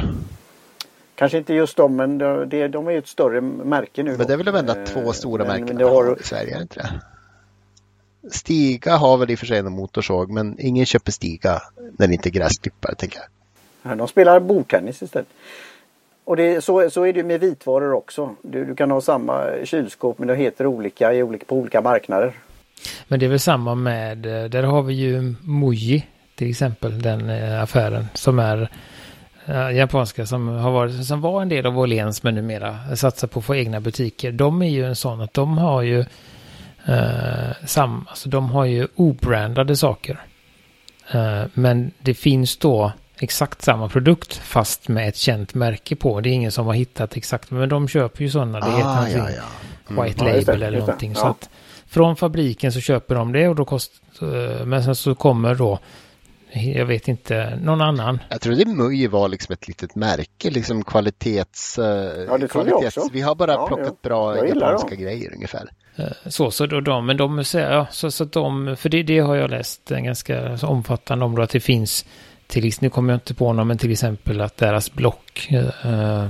Kanske 1.16 1.38
inte 1.38 1.54
just 1.54 1.78
de 1.78 1.96
men 1.96 2.18
de, 2.18 2.50
det- 2.50 2.68
de 2.68 2.88
är 2.88 2.92
ju 2.92 2.98
ett 2.98 3.08
större 3.08 3.42
märke 3.42 4.04
nu. 4.04 4.18
Men 4.18 4.28
det 4.28 4.34
är 4.34 4.38
väl 4.38 4.46
de 4.46 4.56
enda 4.56 4.78
Eh, 4.80 4.84
två 4.86 5.14
stora 5.14 5.46
men- 5.46 5.62
märkena 5.62 5.80
men 5.80 5.90
har, 5.90 6.18
i 6.20 6.24
Sverige, 6.24 6.52
är 6.54 6.56
det 6.56 6.62
inte 6.62 6.76
det? 6.80 6.90
Stiga 8.32 8.96
har 8.96 9.18
väl 9.18 9.32
i 9.32 9.36
och 9.36 9.40
för 9.40 9.46
sig 9.46 9.60
en 9.60 9.72
motorsåg 9.72 10.32
men 10.32 10.56
ingen 10.60 10.86
köper 10.86 11.12
Stiga 11.12 11.62
när 11.98 12.08
det 12.08 12.14
inte 12.14 12.30
är 12.30 12.32
gräsklippare 12.32 12.96
tänker 12.96 13.20
jag. 13.20 13.28
Ja, 13.92 13.96
De 13.96 14.08
spelar 14.08 14.40
bordtennis 14.40 15.02
istället. 15.02 15.28
Och 16.24 16.36
det, 16.36 16.64
så, 16.64 16.90
så 16.90 17.06
är 17.06 17.14
det 17.14 17.24
med 17.24 17.40
vitvaror 17.40 17.94
också. 17.94 18.36
Du, 18.42 18.66
du 18.66 18.76
kan 18.76 18.92
ha 18.92 19.02
samma 19.02 19.46
kylskåp 19.64 20.20
men 20.20 20.28
det 20.28 20.36
heter 20.36 20.66
olika, 20.66 21.14
i 21.14 21.24
olika 21.24 21.46
på 21.46 21.56
olika 21.56 21.82
marknader. 21.82 22.34
Men 23.08 23.20
det 23.20 23.26
är 23.26 23.30
väl 23.30 23.40
samma 23.40 23.76
med, 23.76 24.26
eh, 24.26 24.50
där 24.50 24.64
har 24.64 24.82
vi 24.82 24.94
ju 24.94 25.36
Muji 25.42 26.06
till 26.36 26.50
exempel, 26.50 27.02
den 27.02 27.30
eh, 27.30 27.64
affären 27.64 28.06
som 28.14 28.40
är 28.40 28.70
eh, 29.46 29.72
japanska 29.72 30.26
som 30.26 30.48
har 30.48 30.72
varit, 30.72 31.06
som 31.06 31.22
var 31.22 31.42
en 31.42 31.50
del 31.50 31.66
av 31.66 31.80
Åhléns 31.80 32.24
men 32.24 32.36
numera 32.36 32.96
satsar 32.96 33.28
på 33.28 33.40
att 33.40 33.46
få 33.46 33.56
egna 33.56 33.80
butiker. 33.80 34.32
De 34.32 34.62
är 34.62 34.70
ju 34.70 34.86
en 34.86 34.96
sån 34.96 35.22
att 35.22 35.34
de 35.34 35.58
har 35.58 35.82
ju 35.82 36.06
eh, 36.88 37.66
sam, 37.66 38.06
alltså 38.10 38.30
de 38.30 38.50
har 38.52 38.66
ju 38.66 38.88
obrandade 38.96 39.76
saker. 39.76 40.20
Eh, 41.12 41.44
men 41.54 41.92
det 42.00 42.14
finns 42.14 42.58
då 42.58 42.92
exakt 43.20 43.62
samma 43.62 43.90
produkt 43.90 44.34
fast 44.36 44.88
med 44.88 45.08
ett 45.10 45.16
känt 45.18 45.54
märke 45.54 45.96
på. 45.96 46.22
Det 46.22 46.30
är 46.30 46.32
ingen 46.32 46.52
som 46.52 46.66
har 46.66 46.74
hittat 46.74 47.18
exakt, 47.18 47.52
men 47.52 47.70
de 47.70 47.88
köper 47.88 48.22
ju 48.24 48.30
sådana. 48.30 48.60
Det 48.60 48.72
heter 48.72 48.84
Ah, 48.90 48.96
någonting 48.96 49.18
ja, 49.18 49.30
ja. 49.96 50.04
white 50.04 50.26
Ja, 50.26 50.34
just 50.34 50.46
det, 50.48 50.52
label 50.54 50.64
eller 50.68 50.80
någonting. 50.80 51.12
Ja. 51.12 51.20
Så 51.20 51.28
att 51.28 51.50
från 51.88 52.16
fabriken 52.16 52.72
så 52.72 52.80
köper 52.80 53.16
de 53.16 53.32
det 53.32 53.48
och 53.48 53.56
då 53.56 53.66
kostar, 53.66 54.66
men 54.66 54.84
sen 54.84 54.96
så 54.96 55.16
kommer 55.16 55.56
då, 55.56 55.80
jag 56.52 56.86
vet 56.86 57.08
inte, 57.08 57.60
någon 57.62 57.82
annan. 57.82 58.20
Jag 58.30 58.42
trodde 58.42 58.66
Muji 58.66 59.08
var 59.08 59.28
liksom 59.30 59.54
ett 59.54 59.68
litet 59.68 59.96
märke, 59.96 60.50
liksom 60.50 60.84
kvalitets... 60.84 61.80
eh, 61.80 61.86
Ja, 62.28 62.38
det 62.38 62.48
trodde 62.48 62.70
jag 62.70 62.84
också. 62.86 63.10
Vi 63.14 63.22
har 63.22 63.36
bara 63.36 63.52
Ja, 63.54 63.68
plockat 63.68 63.88
ja. 64.02 64.10
bra 64.10 64.48
japanska 64.48 64.90
dem. 64.90 64.98
grejer 65.04 65.34
ungefär. 65.36 65.70
Eh, 66.00 66.30
så, 66.30 66.52
så 66.52 66.66
då 66.66 66.82
de, 66.82 67.06
men 67.06 67.18
de 67.18 67.44
säger, 67.44 67.72
ja, 67.72 67.88
så, 67.92 68.12
så 68.12 68.24
att 68.24 68.32
de, 68.32 68.76
för 68.80 68.90
det, 68.90 69.04
det 69.04 69.20
har 69.20 69.36
jag 69.36 69.50
läst 69.50 69.92
en 69.92 70.04
ganska 70.04 70.58
omfattande 70.62 71.26
om 71.26 71.36
då 71.36 71.42
att 71.42 71.50
det 71.50 71.60
finns, 71.60 72.06
till, 72.48 72.72
nu 72.80 72.90
kommer 72.90 73.14
jag 73.14 73.18
inte 73.18 73.34
på 73.34 73.54
någon, 73.54 73.68
men 73.68 73.78
till 73.78 73.92
exempel 73.92 74.42
att 74.42 74.58
deras 74.58 74.94
block 74.94 75.48
eh, 75.52 76.28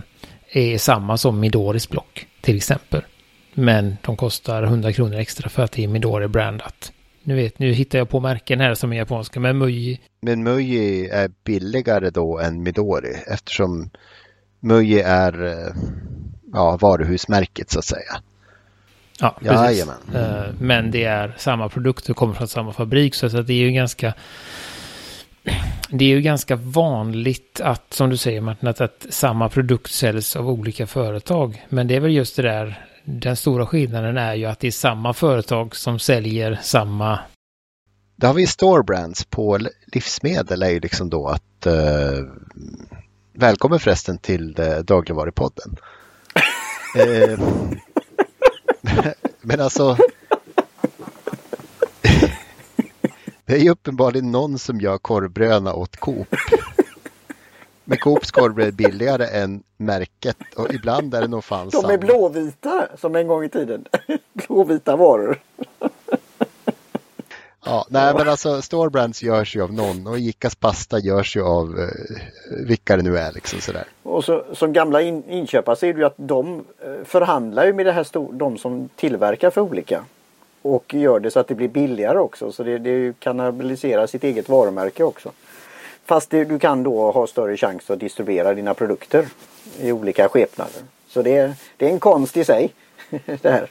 är 0.52 0.78
samma 0.78 1.18
som 1.18 1.40
Midoris 1.40 1.90
block, 1.90 2.28
till 2.42 2.56
exempel. 2.56 3.02
Men 3.54 3.98
de 4.02 4.18
kostar 4.18 4.64
100 4.64 4.94
kronor 4.94 5.16
extra 5.16 5.50
för 5.50 5.64
att 5.64 5.72
det 5.72 5.84
är 5.84 5.88
Midori 5.88 6.28
brandat. 6.28 6.92
Nu 7.24 7.36
vet, 7.36 7.60
nu 7.60 7.72
hittar 7.72 7.98
jag 7.98 8.10
på 8.10 8.20
märken 8.20 8.60
här 8.60 8.74
som 8.74 8.94
är 8.94 8.98
japanska, 8.98 9.40
men 9.40 9.58
Muji 9.58 10.00
Men 10.22 10.44
Muji 10.44 11.08
är 11.08 11.32
billigare 11.44 12.10
då 12.10 12.40
än 12.40 12.64
Midori 12.64 13.16
eftersom 13.28 13.90
Muji 14.60 15.00
är 15.00 15.46
eh, 15.46 15.74
ja, 16.54 16.78
varuhusmärket 16.82 17.70
så 17.70 17.80
att 17.80 17.86
säga. 17.86 18.22
Ja, 19.22 19.36
precis. 19.42 19.88
Eh, 20.14 20.44
Men 20.60 20.92
det 20.92 21.04
är 21.04 21.36
samma 21.38 21.70
produkter, 21.70 22.14
kommer 22.14 22.34
från 22.34 22.48
samma 22.48 22.74
fabrik. 22.74 23.16
Så 23.16 23.26
att 23.26 23.48
det 23.48 23.54
är 23.54 23.58
ju 23.58 23.72
ganska... 23.72 24.14
Det 25.90 26.06
är 26.06 26.10
ju 26.10 26.22
ganska 26.22 26.56
vanligt 26.56 27.62
att, 27.64 27.94
som 27.94 28.10
du 28.10 28.18
säger 28.18 28.42
Martin, 28.42 28.70
att, 28.70 28.82
att 28.82 29.06
samma 29.10 29.50
produkt 29.50 29.92
säljs 29.92 30.36
av 30.36 30.50
olika 30.50 30.88
företag. 30.88 31.66
Men 31.70 31.88
det 31.88 31.96
är 31.96 32.00
väl 32.00 32.12
just 32.12 32.36
det 32.36 32.42
där, 32.42 32.86
den 33.04 33.36
stora 33.36 33.66
skillnaden 33.66 34.18
är 34.18 34.34
ju 34.34 34.46
att 34.46 34.60
det 34.60 34.68
är 34.68 34.72
samma 34.72 35.14
företag 35.14 35.76
som 35.76 36.00
säljer 36.00 36.60
samma... 36.62 37.20
Då 38.16 38.28
har 38.28 38.34
vi 38.34 38.48
store 38.48 38.84
brands 38.84 39.26
på 39.26 39.60
livsmedel 39.94 40.64
är 40.64 40.70
ju 40.70 40.80
liksom 40.80 41.10
då 41.10 41.28
att 41.28 41.66
eh, 41.66 41.74
välkommen 43.34 43.80
förresten 43.80 44.18
till 44.18 44.60
eh, 44.60 44.78
dagligvarupodden. 44.78 45.76
eh, 46.96 47.40
men 49.42 49.62
alltså 49.62 49.98
det 53.46 53.54
är 53.54 53.60
ju 53.60 53.70
uppenbarligen 53.70 54.32
någon 54.32 54.60
som 54.60 54.82
gör 54.82 54.98
korvbröna 54.98 55.74
åt 55.74 55.98
Coop. 55.98 56.28
Men 57.84 57.98
Coops 57.98 58.32
korvbröd 58.32 58.68
är 58.68 58.72
billigare 58.72 59.26
än 59.26 59.64
märket 59.78 60.38
och 60.56 60.74
ibland 60.74 61.14
är 61.14 61.22
det 61.22 61.28
nog 61.28 61.44
fan 61.44 61.70
De 61.70 61.86
är 61.86 61.98
blåvita 61.98 62.88
som 62.98 63.16
en 63.16 63.28
gång 63.28 63.44
i 63.44 63.50
tiden. 63.50 63.86
blåvita 64.34 64.96
varor. 64.96 65.40
Ja, 67.70 67.86
nej 67.90 68.14
men 68.18 68.30
alltså 68.30 68.62
Storebrands 68.62 69.24
görs 69.24 69.56
ju 69.56 69.62
av 69.64 69.74
någon 69.74 70.08
och 70.08 70.20
Icas 70.20 70.56
pasta 70.56 71.00
görs 71.00 71.36
ju 71.36 71.44
av 71.44 71.80
eh, 71.80 72.18
vilka 72.68 72.98
det 72.98 73.04
nu 73.04 73.18
är 73.18 73.32
liksom 73.32 73.60
sådär. 73.62 73.84
Och 74.04 74.24
så, 74.26 74.44
som 74.54 74.74
gamla 74.74 75.02
in, 75.02 75.24
inköpare 75.30 75.76
ser 75.76 75.94
du 75.94 76.00
ju 76.00 76.06
att 76.06 76.14
de 76.18 76.66
eh, 76.84 76.92
förhandlar 77.06 77.66
ju 77.66 77.74
med 77.74 77.86
det 77.86 77.92
här 77.92 78.04
stor, 78.04 78.34
de 78.34 78.58
som 78.58 78.90
tillverkar 78.96 79.50
för 79.50 79.62
olika. 79.62 80.04
Och 80.62 80.94
gör 80.94 81.20
det 81.20 81.32
så 81.32 81.40
att 81.40 81.48
det 81.48 81.56
blir 81.56 81.68
billigare 81.68 82.18
också. 82.20 82.52
Så 82.52 82.64
det, 82.64 82.78
det 82.78 83.20
kannibaliserar 83.20 84.08
sitt 84.08 84.24
eget 84.24 84.50
varumärke 84.50 85.04
också. 85.04 85.32
Fast 86.06 86.30
det, 86.30 86.44
du 86.46 86.60
kan 86.60 86.84
då 86.84 87.12
ha 87.12 87.28
större 87.28 87.58
chans 87.58 87.90
att 87.90 88.00
distribuera 88.00 88.54
dina 88.54 88.74
produkter 88.74 89.26
i 89.80 89.92
olika 89.92 90.30
skepnader. 90.30 90.82
Så 91.08 91.22
det, 91.22 91.36
är- 91.38 91.54
det 91.78 91.86
är 91.86 91.90
en 91.90 92.00
konst 92.00 92.38
i 92.38 92.46
sig. 92.46 92.74
det 93.42 93.50
här. 93.50 93.68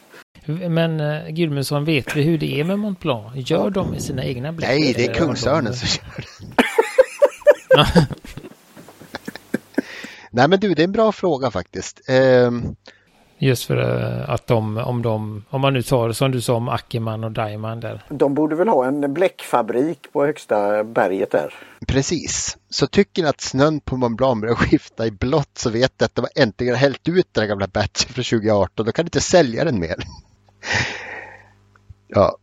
Men 0.52 1.00
uh, 1.00 1.28
Gudmundsson, 1.30 1.84
vet 1.84 2.16
vi 2.16 2.22
hur 2.22 2.38
det 2.38 2.60
är 2.60 2.64
med 2.64 2.78
Mont 2.78 3.00
Blanc? 3.00 3.50
Gör 3.50 3.70
de 3.70 3.94
i 3.94 4.00
sina 4.00 4.24
egna 4.24 4.52
bläck? 4.52 4.68
Nej, 4.68 4.92
det 4.96 5.04
är 5.06 5.14
Kungsörnen 5.14 5.72
de- 5.72 5.76
som 5.78 6.02
gör 6.04 6.24
det. 6.24 8.06
Nej 10.30 10.48
men 10.48 10.60
du, 10.60 10.74
det 10.74 10.82
är 10.82 10.84
en 10.84 10.92
bra 10.92 11.12
fråga 11.12 11.50
faktiskt. 11.50 12.00
Ehm, 12.08 12.76
Just 13.40 13.64
för 13.64 13.76
eh, 13.76 14.30
att 14.30 14.46
de, 14.46 14.76
om 14.78 15.02
de, 15.02 15.44
om 15.50 15.60
man 15.60 15.72
nu 15.72 15.82
tar 15.82 16.12
som 16.12 16.30
du 16.30 16.40
sa 16.40 16.54
om 16.54 16.68
Ackerman 16.68 17.24
och 17.24 17.32
Diamond 17.32 17.80
där. 17.80 18.02
De 18.08 18.34
borde 18.34 18.56
väl 18.56 18.68
ha 18.68 18.86
en 18.86 19.14
bläckfabrik 19.14 19.98
på 20.12 20.26
högsta 20.26 20.84
berget 20.84 21.30
där. 21.30 21.54
precis. 21.86 22.56
Så 22.70 22.86
tycker 22.86 23.22
ni 23.22 23.28
att 23.28 23.40
snön 23.40 23.80
på 23.80 23.96
Mont 23.96 24.16
Blanc 24.16 24.40
börjar 24.40 24.54
skifta 24.54 25.06
i 25.06 25.10
blått 25.10 25.58
så 25.58 25.70
vet 25.70 25.92
ni 26.00 26.04
att 26.04 26.14
de 26.14 26.20
har 26.20 26.42
äntligen 26.42 26.74
hällt 26.74 27.08
ut 27.08 27.28
den 27.32 27.48
gamla 27.48 27.66
batchen 27.66 28.12
från 28.12 28.24
2018. 28.24 28.86
Då 28.86 28.92
kan 28.92 29.04
ni 29.04 29.06
inte 29.06 29.20
sälja 29.20 29.64
den 29.64 29.80
mer. 29.80 29.96
Ja. 32.08 32.36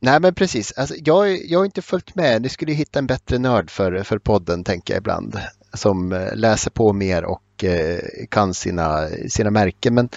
Nej 0.00 0.20
men 0.20 0.34
precis. 0.34 0.72
Alltså, 0.72 0.94
jag, 1.04 1.44
jag 1.44 1.58
har 1.58 1.64
inte 1.64 1.82
följt 1.82 2.14
med. 2.14 2.42
Ni 2.42 2.48
skulle 2.48 2.72
ju 2.72 2.78
hitta 2.78 2.98
en 2.98 3.06
bättre 3.06 3.38
nörd 3.38 3.70
för, 3.70 4.02
för 4.02 4.18
podden 4.18 4.64
tänker 4.64 4.94
jag 4.94 5.00
ibland. 5.00 5.40
Som 5.74 6.12
eh, 6.12 6.34
läser 6.34 6.70
på 6.70 6.92
mer 6.92 7.24
och 7.24 7.64
eh, 7.64 8.00
kan 8.28 8.54
sina, 8.54 9.08
sina 9.28 9.50
märken. 9.50 9.94
Men 9.94 10.08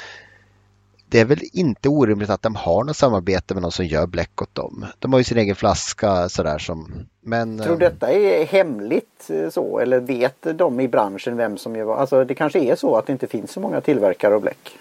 det 1.13 1.20
är 1.20 1.26
väl 1.26 1.39
inte 1.54 1.89
orimligt 1.89 2.30
att 2.30 2.42
de 2.42 2.56
har 2.56 2.84
något 2.84 2.98
samarbete 2.98 3.54
med 3.54 3.63
någon 3.63 3.72
som 3.72 3.86
gör 3.86 4.08
bläck 4.08 4.42
åt 4.42 4.56
dem. 4.56 4.86
De 5.00 5.13
har 5.13 5.20
ju 5.20 5.24
sin 5.24 5.38
egen 5.38 5.56
flaska 5.56 6.30
sådär 6.30 6.58
som... 6.58 7.06
Men, 7.22 7.60
Tror 7.60 7.74
eh, 7.74 7.80
detta 7.80 8.12
är 8.12 8.46
hemligt 8.46 9.30
eh, 9.30 9.50
så 9.50 9.80
eller 9.80 10.00
vet 10.00 10.58
de 10.58 10.80
i 10.80 10.88
branschen 10.88 11.38
vem 11.38 11.58
som 11.58 11.76
gör 11.76 11.84
vad? 11.84 12.00
Alltså 12.00 12.26
det 12.26 12.36
kanske 12.36 12.60
är 12.60 12.76
så 12.76 12.96
att 12.96 13.06
det 13.06 13.13
inte 13.13 13.28
finns 13.28 13.52
så 13.52 13.60
många 13.60 13.82
tillverkare 13.82 14.36
av 14.36 14.42
bläck. 14.42 14.78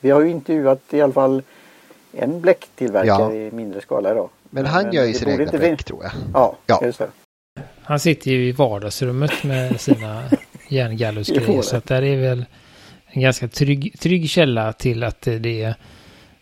Vi 0.00 0.10
har 0.10 0.20
ju 0.20 0.30
intervjuat 0.30 0.82
i 0.90 1.00
alla 1.00 1.12
fall 1.12 1.42
en 2.12 2.40
bläcktillverkare 2.40 3.06
Ja. 3.06 3.32
i 3.34 3.50
mindre 3.50 3.80
skala 3.80 4.10
idag. 4.12 4.30
men 4.50 4.66
han 4.66 4.92
gör 4.92 5.04
ju 5.04 5.12
sina 5.14 5.30
egna 5.32 5.44
inte 5.44 5.58
bläck 5.58 5.84
tror 5.84 6.02
jag. 6.02 6.12
Ja, 6.34 6.56
Ja. 6.66 6.80
just 6.84 6.98
det. 6.98 7.08
Han 7.82 8.00
sitter 8.00 8.30
ju 8.30 8.48
i 8.48 8.52
vardagsrummet 8.52 9.44
med 9.44 9.80
sina 9.80 10.24
järngallusgrejer. 10.68 11.62
Så 11.62 11.70
det. 11.70 11.78
att 11.78 11.86
där 11.86 12.02
är 12.02 12.16
väl 12.16 12.44
en 13.06 13.22
ganska 13.22 13.48
trygg, 13.48 14.00
trygg 14.00 14.30
källa 14.30 14.72
till 14.72 15.04
att 15.04 15.20
det 15.20 15.62
är 15.62 15.74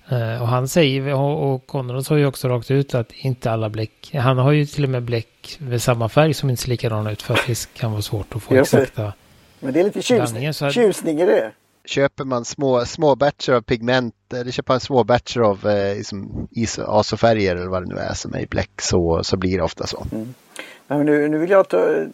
Eh, 0.08 0.42
och 0.42 0.48
han 0.48 0.68
säger, 0.68 1.14
och, 1.14 1.54
och 1.54 1.66
Conrad 1.66 2.06
sa 2.06 2.18
ju 2.18 2.26
också 2.26 2.48
rakt 2.48 2.70
ut 2.70 2.94
att 2.94 3.12
inte 3.12 3.50
alla 3.50 3.68
bläck, 3.68 4.10
han 4.14 4.38
har 4.38 4.52
ju 4.52 4.66
till 4.66 4.84
och 4.84 4.90
med 4.90 5.02
bläck 5.02 5.56
med 5.60 5.82
samma 5.82 6.08
färg 6.08 6.34
som 6.34 6.50
inte 6.50 6.62
ser 6.62 6.68
likadana 6.70 7.10
ut 7.12 7.22
för 7.22 7.34
att 7.34 7.46
det 7.46 7.68
kan 7.74 7.90
vara 7.92 8.02
svårt 8.02 8.34
att 8.36 8.42
få 8.42 8.54
exakta. 8.54 9.12
Men 9.60 9.72
det 9.72 9.80
är 9.80 9.84
lite 9.84 10.02
tjusning, 10.02 10.52
tjusning 10.52 11.20
i 11.20 11.26
det. 11.26 11.50
Köper 11.86 12.24
man 12.24 12.44
små, 12.44 12.84
små 12.84 13.16
batcher 13.16 13.52
av 13.52 13.60
pigment 13.60 14.14
eller 14.34 14.50
köper 14.50 14.72
man 14.72 14.80
små 14.80 15.04
batcher 15.04 15.40
av 15.40 15.66
eh, 15.66 15.96
liksom 15.96 16.48
is, 16.50 16.78
azofärger 16.78 17.56
eller 17.56 17.68
vad 17.68 17.82
det 17.82 17.94
nu 17.94 18.00
är 18.00 18.14
som 18.14 18.34
är 18.34 18.40
i 18.40 18.46
bläck 18.46 18.80
så, 18.80 19.20
så 19.24 19.36
blir 19.36 19.56
det 19.56 19.64
ofta 19.64 19.86
så. 19.86 20.06
Nej, 20.10 20.98
men 20.98 21.06
nu, 21.06 21.28
nu 21.28 21.38
vill 21.38 21.50
jag 21.50 21.68
ta, 21.68 22.06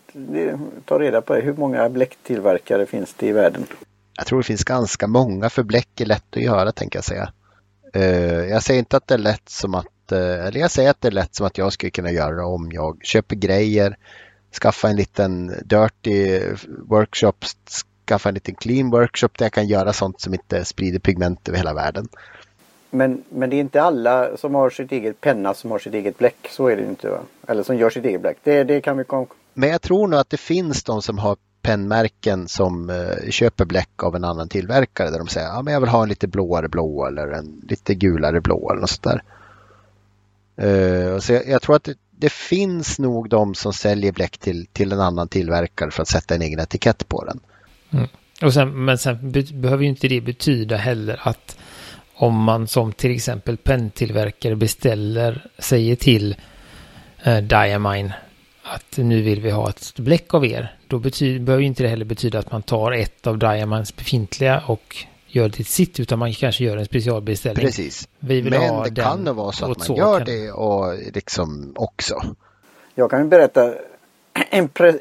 ta 0.84 0.98
reda 0.98 1.22
på 1.22 1.34
hur 1.34 1.54
många 1.54 1.88
bläcktillverkare 1.88 2.86
finns 2.86 3.14
det 3.14 3.26
i 3.26 3.32
världen. 3.32 3.66
Jag 4.16 4.26
tror 4.26 4.38
det 4.38 4.44
finns 4.44 4.64
ganska 4.64 5.06
många 5.06 5.50
för 5.50 5.62
bläck 5.62 6.00
är 6.00 6.06
lätt 6.06 6.36
att 6.36 6.42
göra 6.42 6.72
tänker 6.72 6.96
jag 6.96 7.04
säga. 7.04 7.32
Eh, 7.94 8.44
jag 8.44 8.62
säger 8.62 8.78
inte 8.78 8.96
att 8.96 9.06
det 9.06 9.14
är 9.14 9.18
lätt 9.18 9.48
som 9.48 9.74
att, 9.74 10.12
eh, 10.12 10.46
eller 10.46 10.60
jag 10.60 10.70
säger 10.70 10.90
att 10.90 11.00
det 11.00 11.08
är 11.08 11.12
lätt 11.12 11.34
som 11.34 11.46
att 11.46 11.58
jag 11.58 11.72
skulle 11.72 11.90
kunna 11.90 12.10
göra 12.10 12.36
det 12.36 12.42
om 12.42 12.68
jag 12.72 12.98
köper 13.02 13.36
grejer, 13.36 13.96
skaffa 14.62 14.88
en 14.88 14.96
liten 14.96 15.46
dirty 15.64 16.40
workshop, 16.88 17.44
skaffa 18.06 18.28
en 18.28 18.34
liten 18.34 18.54
clean 18.54 18.90
workshop 18.90 19.28
där 19.38 19.44
jag 19.44 19.52
kan 19.52 19.66
göra 19.66 19.92
sånt 19.92 20.20
som 20.20 20.34
inte 20.34 20.64
sprider 20.64 20.98
pigment 20.98 21.48
över 21.48 21.58
hela 21.58 21.74
världen. 21.74 22.08
Men, 22.90 23.24
men 23.28 23.50
det 23.50 23.56
är 23.56 23.60
inte 23.60 23.82
alla 23.82 24.36
som 24.36 24.54
har 24.54 24.70
sitt 24.70 24.92
eget 24.92 25.20
penna 25.20 25.54
som 25.54 25.70
har 25.70 25.78
sitt 25.78 25.94
eget 25.94 26.18
bläck. 26.18 26.48
Så 26.50 26.68
är 26.68 26.76
det 26.76 26.82
inte. 26.84 27.08
Va? 27.08 27.18
Eller 27.46 27.62
som 27.62 27.76
gör 27.76 27.90
sitt 27.90 28.04
eget 28.04 28.20
bläck. 28.20 28.36
Det, 28.42 28.64
det 28.64 28.80
kan 28.80 28.98
vi 28.98 29.04
kom... 29.04 29.26
Men 29.54 29.68
jag 29.68 29.82
tror 29.82 30.08
nog 30.08 30.20
att 30.20 30.30
det 30.30 30.36
finns 30.36 30.84
de 30.84 31.02
som 31.02 31.18
har 31.18 31.36
pennmärken 31.62 32.48
som 32.48 32.90
eh, 32.90 33.30
köper 33.30 33.64
bläck 33.64 34.02
av 34.02 34.16
en 34.16 34.24
annan 34.24 34.48
tillverkare 34.48 35.10
där 35.10 35.18
de 35.18 35.28
säger 35.28 35.46
ja, 35.46 35.62
men 35.62 35.74
jag 35.74 35.80
vill 35.80 35.88
ha 35.88 36.02
en 36.02 36.08
lite 36.08 36.26
blåare 36.28 36.68
blå 36.68 37.06
eller 37.06 37.28
en 37.28 37.62
lite 37.68 37.94
gulare 37.94 38.40
blå 38.40 38.70
eller 38.70 38.80
något 38.80 38.90
sånt 38.90 39.02
där. 39.02 39.22
Eh, 40.56 41.18
så 41.18 41.32
jag, 41.32 41.48
jag 41.48 41.62
tror 41.62 41.76
att 41.76 41.84
det, 41.84 41.94
det 42.10 42.32
finns 42.32 42.98
nog 42.98 43.28
de 43.28 43.54
som 43.54 43.72
säljer 43.72 44.12
bläck 44.12 44.38
till, 44.38 44.66
till 44.66 44.92
en 44.92 45.00
annan 45.00 45.28
tillverkare 45.28 45.90
för 45.90 46.02
att 46.02 46.08
sätta 46.08 46.34
en 46.34 46.42
egen 46.42 46.60
etikett 46.60 47.08
på 47.08 47.24
den. 47.24 47.40
Och 48.42 48.54
sen, 48.54 48.84
men 48.84 48.98
sen 48.98 49.30
be, 49.30 49.42
behöver 49.52 49.82
ju 49.82 49.88
inte 49.88 50.08
det 50.08 50.20
betyda 50.20 50.76
heller 50.76 51.20
att 51.22 51.58
om 52.14 52.36
man 52.42 52.66
som 52.68 52.92
till 52.92 53.10
exempel 53.14 53.56
penntillverkare 53.56 54.56
beställer, 54.56 55.46
säger 55.58 55.96
till 55.96 56.36
eh, 57.22 57.38
Diamine 57.38 58.12
att 58.62 58.96
nu 58.96 59.22
vill 59.22 59.40
vi 59.40 59.50
ha 59.50 59.68
ett 59.68 59.94
bläck 59.96 60.34
av 60.34 60.46
er. 60.46 60.76
Då 60.86 60.98
betyder, 60.98 61.40
behöver 61.40 61.60
ju 61.62 61.66
inte 61.66 61.82
det 61.82 61.88
heller 61.88 62.04
betyda 62.04 62.38
att 62.38 62.52
man 62.52 62.62
tar 62.62 62.92
ett 62.92 63.26
av 63.26 63.38
Diamines 63.38 63.96
befintliga 63.96 64.62
och 64.66 64.96
gör 65.26 65.48
det 65.48 65.54
till 65.54 65.66
sitt, 65.66 66.00
utan 66.00 66.18
man 66.18 66.32
kanske 66.32 66.64
gör 66.64 66.76
en 66.76 66.84
specialbeställning. 66.84 67.66
Precis. 67.66 68.08
Vi 68.18 68.40
vill 68.40 68.54
ha 68.54 68.74
Men 68.74 68.82
det 68.82 68.90
den 68.90 69.04
kan 69.04 69.24
nog 69.24 69.36
vara 69.36 69.52
så 69.52 69.70
att 69.70 69.78
man 69.78 69.86
så 69.86 69.96
gör 69.96 70.18
kan- 70.18 70.26
det 70.26 70.50
och 70.52 70.94
liksom 71.14 71.72
också. 71.76 72.22
Jag 72.94 73.10
kan 73.10 73.22
ju 73.22 73.28
berätta 73.28 73.74
en 74.50 74.68
pre, 74.68 74.94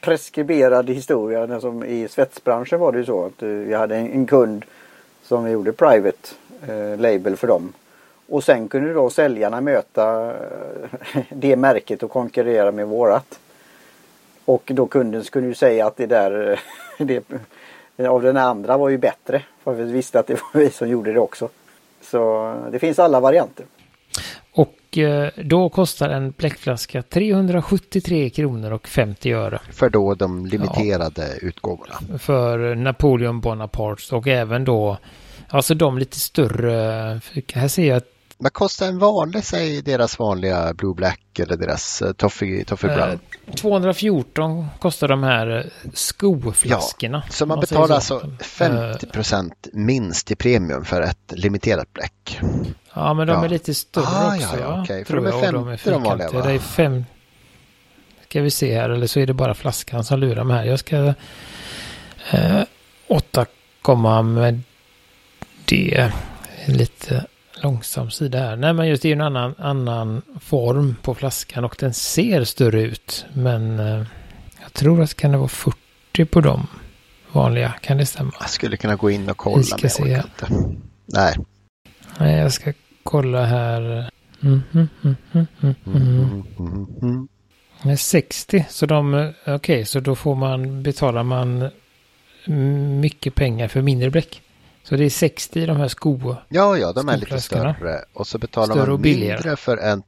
preskriberad 0.00 0.90
historia. 0.90 1.46
Den 1.46 1.60
som 1.60 1.84
I 1.84 2.08
svetsbranschen 2.08 2.80
var 2.80 2.92
det 2.92 2.98
ju 2.98 3.04
så 3.04 3.26
att 3.26 3.42
eh, 3.42 3.48
vi 3.48 3.74
hade 3.74 3.96
en, 3.96 4.12
en 4.12 4.26
kund 4.26 4.64
som 5.22 5.44
vi 5.44 5.50
gjorde 5.50 5.72
private 5.72 6.28
eh, 6.68 6.98
label 6.98 7.36
för 7.36 7.46
dem. 7.46 7.72
Och 8.28 8.44
sen 8.44 8.68
kunde 8.68 8.92
då 8.92 9.10
säljarna 9.10 9.60
möta 9.60 10.30
eh, 10.30 11.22
det 11.28 11.56
märket 11.56 12.02
och 12.02 12.10
konkurrera 12.10 12.72
med 12.72 12.86
vårat. 12.86 13.38
Och 14.44 14.70
då 14.74 14.86
kunden 14.86 15.24
skulle 15.24 15.46
ju 15.46 15.54
säga 15.54 15.86
att 15.86 15.96
det 15.96 16.06
där 16.06 16.58
eh, 16.98 17.06
det, 17.96 18.08
av 18.08 18.22
den 18.22 18.36
andra 18.36 18.76
var 18.76 18.88
ju 18.88 18.98
bättre. 18.98 19.42
För 19.64 19.72
vi 19.72 19.92
visste 19.92 20.18
att 20.18 20.26
det 20.26 20.34
var 20.34 20.60
vi 20.60 20.70
som 20.70 20.88
gjorde 20.88 21.12
det 21.12 21.20
också. 21.20 21.48
Så 22.02 22.54
det 22.70 22.78
finns 22.78 22.98
alla 22.98 23.20
varianter. 23.20 23.66
Och 24.96 25.02
eh, 25.02 25.30
då 25.44 25.68
kostar 25.68 26.08
en 26.08 26.30
bläckflaska 26.30 27.02
373 27.02 28.30
kronor 28.30 28.70
och 28.70 28.88
50 28.88 29.32
öre. 29.32 29.60
För 29.70 29.90
då 29.90 30.14
de 30.14 30.46
limiterade 30.46 31.38
utgåvorna. 31.42 32.18
för 32.18 32.74
Napoleon 32.74 33.40
Bonaparte 33.40 34.14
och 34.14 34.26
även 34.26 34.64
då 34.64 34.98
alltså 35.48 35.74
de 35.74 35.98
lite 35.98 36.20
större. 36.20 36.72
Här 37.54 37.68
ser 37.68 37.88
jag 37.88 38.02
Vad 38.38 38.52
kostar 38.52 38.88
en 38.88 38.98
vanlig, 38.98 39.44
säg 39.44 39.82
deras 39.82 40.18
vanliga 40.18 40.74
Blue 40.74 40.94
Black 40.94 41.38
eller 41.38 41.56
deras 41.56 42.02
uh, 42.02 42.12
Toffee, 42.12 42.64
toffee 42.64 42.90
eh, 42.90 42.96
Brown? 42.96 43.18
214 43.56 44.66
kostar 44.80 45.08
de 45.08 45.22
här 45.22 45.56
eh, 45.56 45.90
skoflaskorna. 45.94 47.22
Så 47.30 47.46
man 47.46 47.56
säger 47.56 47.80
betalar 47.80 48.00
så. 48.00 48.14
alltså 48.14 48.30
50 48.40 49.06
procent 49.06 49.68
minst 49.72 50.30
i 50.30 50.36
premium 50.36 50.84
för 50.84 51.02
ett 51.02 51.32
limiterat 51.32 51.92
bläck. 51.92 52.40
Ja, 52.96 53.14
men 53.14 53.26
de 53.26 53.32
Ja. 53.32 53.44
är 53.44 53.48
lite 53.48 53.74
större 53.74 54.04
Ah, 54.06 54.36
ja, 54.36 54.46
också. 54.46 54.60
ja, 54.60 54.82
okej. 54.82 55.04
För 55.04 55.12
tror 55.12 55.24
de 55.24 55.26
är 55.26 55.44
jag, 55.44 55.54
och 55.54 55.66
50 55.80 55.90
de 55.90 56.02
vanliga, 56.02 56.30
va? 56.30 56.42
Det 56.46 56.52
är 56.52 56.58
fem. 56.58 57.04
Ska 58.28 58.42
vi 58.42 58.50
se 58.50 58.74
här, 58.78 58.90
eller 58.90 59.06
så 59.06 59.20
är 59.20 59.26
det 59.26 59.34
bara 59.34 59.54
flaskan 59.54 60.04
som 60.04 60.18
lurar 60.20 60.44
mig 60.44 60.56
här. 60.56 60.64
Jag 60.64 60.78
ska 60.78 61.14
eh, 62.32 62.62
återkomma 63.08 64.22
med 64.22 64.60
det. 65.64 66.12
Lite 66.66 67.26
långsam 67.62 68.10
sida 68.10 68.38
här. 68.38 68.56
Nej, 68.56 68.72
men 68.72 68.88
just 68.88 69.02
det 69.02 69.08
är 69.08 69.12
en 69.12 69.20
annan, 69.20 69.54
annan 69.58 70.22
form 70.40 70.96
på 71.02 71.14
flaskan 71.14 71.64
och 71.64 71.76
den 71.78 71.94
ser 71.94 72.44
större 72.44 72.82
ut. 72.82 73.26
Men 73.32 73.78
eh, 73.80 74.02
jag 74.62 74.72
tror 74.72 75.02
att 75.02 75.08
det 75.10 75.16
kan 75.16 75.32
det 75.32 75.38
vara 75.38 75.48
40 75.48 76.24
på 76.24 76.40
dem 76.40 76.66
vanliga. 77.32 77.72
Kan 77.80 77.96
det 77.98 78.06
stämma? 78.06 78.32
Jag 78.40 78.50
skulle 78.50 78.76
kunna 78.76 78.96
gå 78.96 79.10
in 79.10 79.28
och 79.30 79.36
kolla 79.36 79.56
Vi 79.56 79.62
ska 79.64 79.88
se. 79.88 80.22
Nej. 81.06 81.36
Nej, 82.18 82.38
jag 82.38 82.52
ska 82.52 82.72
kolla 83.06 83.44
här. 83.44 84.10
Mm, 84.42 84.62
mm, 84.74 84.88
mm, 85.04 85.16
mm, 85.32 85.74
mm, 85.86 86.86
mm. 87.02 87.28
Mm, 87.84 87.96
60, 87.96 88.66
så 88.70 88.86
de, 88.86 89.32
okej, 89.46 89.84
så 89.84 90.00
då 90.00 90.14
får 90.14 90.34
man, 90.34 90.82
betalar 90.82 91.22
man 91.22 91.70
mycket 93.00 93.34
pengar 93.34 93.68
för 93.68 93.82
mindre 93.82 94.10
bläck. 94.10 94.42
Så 94.82 94.96
det 94.96 95.04
är 95.04 95.10
60 95.10 95.60
i 95.60 95.66
de 95.66 95.76
här 95.76 95.88
sko. 95.88 96.36
Ja, 96.48 96.76
ja, 96.76 96.92
de 96.92 97.08
är 97.08 97.16
lite 97.16 97.40
större. 97.40 98.04
Och 98.12 98.26
så 98.26 98.38
betalar 98.38 98.74
Större 98.74 98.90
man 98.90 99.00
mindre 99.00 99.56
för 99.56 99.76
ett 99.76 100.04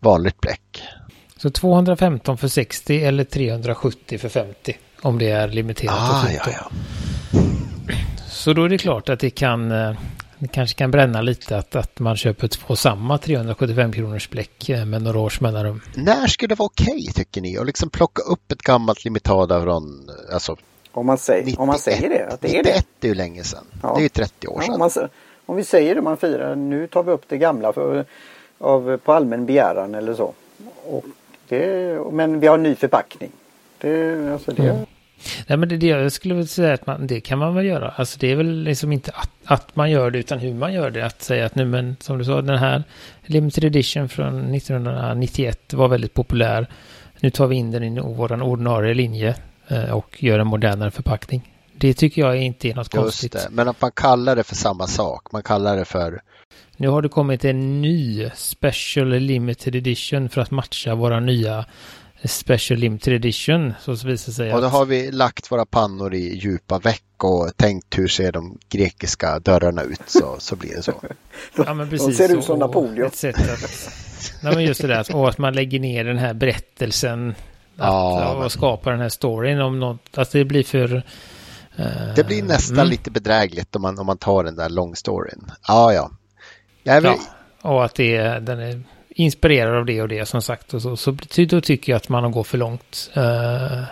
vanligt 0.00 0.40
bläck. 0.40 0.82
Så 1.36 1.50
215 1.50 2.38
för 2.38 2.48
60 2.48 3.04
eller 3.04 3.24
370 3.24 4.18
för 4.18 4.28
50. 4.28 4.76
Om 5.02 5.18
det 5.18 5.30
är 5.30 5.48
limiterat 5.48 5.94
Ah, 5.98 6.30
ja, 6.30 6.42
ja. 6.46 6.70
Så 8.28 8.52
då 8.52 8.64
är 8.64 8.68
det 8.68 8.78
klart 8.78 9.08
att 9.08 9.20
det 9.20 9.30
kan, 9.30 9.72
eh, 9.72 9.92
det 10.42 10.48
kanske 10.48 10.78
kan 10.78 10.90
bränna 10.90 11.22
lite 11.22 11.56
att, 11.58 11.76
att 11.76 11.98
man 11.98 12.16
köper 12.16 12.48
två 12.48 12.76
samma 12.76 13.18
375 13.18 13.92
kronors 13.92 14.30
bläck 14.30 14.68
eh, 14.68 14.84
med 14.84 15.02
några 15.02 15.18
års 15.18 15.40
mellanrum. 15.40 15.80
När 15.94 16.26
skulle 16.26 16.48
det 16.48 16.58
vara 16.58 16.66
okej 16.66 17.06
tycker 17.14 17.40
ni? 17.40 17.58
Att 17.58 17.66
liksom 17.66 17.90
plocka 17.90 18.22
upp 18.22 18.52
ett 18.52 18.62
gammalt 18.62 19.04
limitada 19.04 19.62
från, 19.62 20.10
alltså 20.32 20.56
Om 20.92 21.06
man, 21.06 21.18
säger, 21.18 21.40
91. 21.40 21.60
om 21.60 21.66
man 21.66 21.78
säger 21.78 22.08
det, 22.08 22.26
att 22.34 22.40
det 22.40 22.58
är 22.58 22.62
det. 22.62 22.68
91 22.70 22.86
är 23.00 23.08
ju 23.08 23.14
länge 23.14 23.44
sedan. 23.44 23.64
Ja. 23.82 23.92
Det 23.94 24.00
är 24.00 24.02
ju 24.02 24.08
30 24.08 24.46
år 24.48 24.56
Ja, 24.56 24.62
sedan. 24.62 24.74
om, 24.74 24.78
man, 24.78 25.08
om 25.46 25.56
vi 25.56 25.64
säger 25.64 25.94
det, 25.94 26.02
man 26.02 26.16
firar, 26.16 26.54
nu 26.56 26.86
tar 26.86 27.02
vi 27.02 27.12
upp 27.12 27.24
det 27.28 27.38
gamla 27.38 27.72
för, 27.72 28.04
av, 28.58 28.96
på 28.96 29.12
allmän 29.12 29.46
begäran 29.46 29.94
eller 29.94 30.14
så. 30.14 30.32
Och 30.86 31.04
det, 31.48 31.98
men 32.12 32.40
vi 32.40 32.46
har 32.46 32.54
en 32.54 32.62
ny 32.62 32.74
förpackning. 32.74 33.30
Det, 33.78 34.32
alltså 34.32 34.52
det, 34.52 34.62
Mm. 34.68 34.86
Nej 35.46 35.58
men 35.58 35.68
det, 35.68 35.76
det 35.76 35.86
jag 35.86 36.12
skulle 36.12 36.34
väl 36.34 36.48
säga 36.48 36.74
att 36.74 36.86
man, 36.86 37.06
det 37.06 37.20
kan 37.20 37.38
man 37.38 37.54
väl 37.54 37.66
göra. 37.66 37.88
Alltså 37.96 38.18
det 38.18 38.30
är 38.30 38.36
väl 38.36 38.62
liksom 38.62 38.92
inte 38.92 39.10
att, 39.10 39.30
att 39.44 39.76
man 39.76 39.90
gör 39.90 40.10
det 40.10 40.18
utan 40.18 40.38
hur 40.38 40.54
man 40.54 40.72
gör 40.72 40.90
det. 40.90 41.06
Att 41.06 41.22
säga 41.22 41.46
att 41.46 41.54
nu 41.54 41.64
men 41.64 41.96
som 42.00 42.18
du 42.18 42.24
sa 42.24 42.42
den 42.42 42.58
här 42.58 42.82
limited 43.22 43.64
edition 43.64 44.08
från 44.08 44.54
1991 44.54 45.72
var 45.72 45.88
väldigt 45.88 46.14
populär. 46.14 46.66
Nu 47.20 47.30
tar 47.30 47.46
vi 47.46 47.56
in 47.56 47.70
den 47.70 47.82
i 47.84 48.00
vår 48.00 48.42
ordinarie 48.42 48.94
linje 48.94 49.34
eh, 49.68 49.90
och 49.90 50.22
gör 50.22 50.38
en 50.38 50.46
modernare 50.46 50.90
förpackning. 50.90 51.48
Det 51.76 51.94
tycker 51.94 52.22
jag 52.22 52.36
inte 52.36 52.68
är 52.68 52.74
något 52.74 52.94
Just 52.94 53.02
konstigt. 53.02 53.32
det, 53.32 53.48
men 53.50 53.68
att 53.68 53.80
man 53.80 53.92
kallar 53.92 54.36
det 54.36 54.44
för 54.44 54.54
samma 54.54 54.86
sak. 54.86 55.32
Man 55.32 55.42
kallar 55.42 55.76
det 55.76 55.84
för, 55.84 56.22
Nu 56.76 56.88
har 56.88 57.02
det 57.02 57.08
kommit 57.08 57.44
en 57.44 57.82
ny 57.82 58.30
Special 58.34 59.08
Limited 59.08 59.74
Edition 59.74 60.28
för 60.28 60.40
att 60.40 60.50
matcha 60.50 60.94
våra 60.94 61.20
nya 61.20 61.64
Special 62.24 62.80
Limited 62.80 63.12
Edition. 63.14 63.74
Så 63.80 63.92
visar 64.06 64.32
sig 64.32 64.52
och 64.54 64.60
då 64.60 64.66
att... 64.66 64.72
har 64.72 64.84
vi 64.84 65.10
lagt 65.10 65.52
våra 65.52 65.66
pannor 65.66 66.14
i 66.14 66.36
djupa 66.38 66.78
veck 66.78 67.02
och 67.24 67.56
tänkt 67.56 67.98
hur 67.98 68.08
ser 68.08 68.32
de 68.32 68.58
grekiska 68.68 69.38
dörrarna 69.38 69.82
ut 69.82 70.00
så, 70.06 70.36
så 70.38 70.56
blir 70.56 70.76
det 70.76 70.82
så. 70.82 70.92
Ja, 71.66 71.74
men 71.74 71.90
precis. 71.90 72.16
ser 72.16 72.32
ut 72.32 72.38
och- 72.38 72.44
som 72.44 72.58
Napoleon. 72.58 73.06
Ett 73.06 73.16
sätt 73.16 73.36
att, 73.38 73.90
nej, 74.42 74.54
men 74.54 74.64
just 74.64 74.80
det 74.82 74.88
där, 74.88 75.00
att- 75.00 75.14
och 75.14 75.28
att 75.28 75.38
man 75.38 75.52
lägger 75.54 75.80
ner 75.80 76.04
den 76.04 76.18
här 76.18 76.34
berättelsen. 76.34 77.28
Att, 77.30 77.34
Ja, 77.76 78.32
och 78.34 78.40
men- 78.40 78.50
skapar 78.50 78.90
den 78.90 79.00
här 79.00 79.08
storyn 79.08 79.60
om 79.60 79.80
något. 79.80 80.18
Att 80.18 80.30
det 80.32 80.44
blir 80.44 80.64
för... 80.64 80.96
eh, 81.76 82.14
Det 82.16 82.24
blir 82.26 82.42
nästan 82.42 82.78
mm, 82.78 82.88
lite 82.90 83.10
bedrägligt 83.10 83.76
om 83.76 83.82
man, 83.82 83.98
om 83.98 84.06
man 84.06 84.18
tar 84.18 84.44
den 84.44 84.56
där 84.56 84.68
long 84.68 84.96
storyn. 84.96 85.50
Ja, 85.68 85.92
ja. 85.92 86.10
Vill, 87.00 87.04
Ja, 87.04 87.18
och 87.70 87.84
att 87.84 87.94
det 87.94 88.16
är, 88.16 88.40
den 88.40 88.60
är 88.60 88.82
inspirerad 89.14 89.76
av 89.76 89.86
det 89.86 90.02
och 90.02 90.08
det 90.08 90.26
som 90.26 90.42
sagt. 90.42 90.74
Och 90.74 90.82
så, 90.82 90.96
så 90.96 91.16
då 91.48 91.60
tycker 91.60 91.92
jag 91.92 91.96
att 91.96 92.08
man 92.08 92.32
går 92.32 92.44
för 92.44 92.58
långt. 92.58 93.10
Uh, 93.16 93.82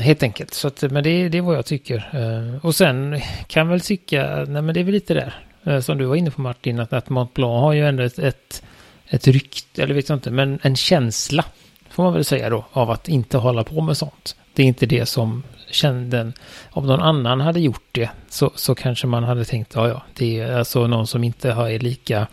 helt 0.00 0.22
enkelt. 0.22 0.54
Så 0.54 0.68
att, 0.68 0.82
men 0.82 1.04
det, 1.04 1.28
det 1.28 1.38
är 1.38 1.42
vad 1.42 1.56
jag 1.56 1.66
tycker. 1.66 2.10
Uh, 2.14 2.66
och 2.66 2.74
sen 2.74 3.20
kan 3.46 3.68
väl 3.68 3.80
tycka, 3.80 4.44
nej 4.48 4.62
men 4.62 4.74
det 4.74 4.80
är 4.80 4.84
väl 4.84 4.94
lite 4.94 5.14
där. 5.14 5.34
Uh, 5.66 5.80
som 5.80 5.98
du 5.98 6.04
var 6.04 6.16
inne 6.16 6.30
på 6.30 6.40
Martin, 6.40 6.80
att, 6.80 6.92
att 6.92 7.08
Mont 7.08 7.34
Blanc 7.34 7.60
har 7.60 7.72
ju 7.72 7.86
ändå 7.86 8.02
ett, 8.02 8.18
ett, 8.18 8.62
ett 9.08 9.26
rykte, 9.26 9.82
eller 9.82 9.94
vet 9.94 10.08
jag 10.08 10.16
inte, 10.16 10.30
men 10.30 10.58
en 10.62 10.76
känsla, 10.76 11.44
får 11.90 12.02
man 12.02 12.12
väl 12.12 12.24
säga 12.24 12.50
då, 12.50 12.64
av 12.72 12.90
att 12.90 13.08
inte 13.08 13.38
hålla 13.38 13.64
på 13.64 13.80
med 13.80 13.96
sånt. 13.96 14.36
Det 14.54 14.62
är 14.62 14.66
inte 14.66 14.86
det 14.86 15.06
som 15.06 15.42
kände, 15.70 16.32
om 16.70 16.86
någon 16.86 17.00
annan 17.00 17.40
hade 17.40 17.60
gjort 17.60 17.88
det, 17.92 18.10
så, 18.28 18.50
så 18.54 18.74
kanske 18.74 19.06
man 19.06 19.24
hade 19.24 19.44
tänkt, 19.44 19.74
ja 19.74 19.88
ja, 19.88 20.02
det 20.14 20.40
är 20.40 20.58
alltså 20.58 20.86
någon 20.86 21.06
som 21.06 21.24
inte 21.24 21.52
har 21.52 21.78
lika, 21.78 22.26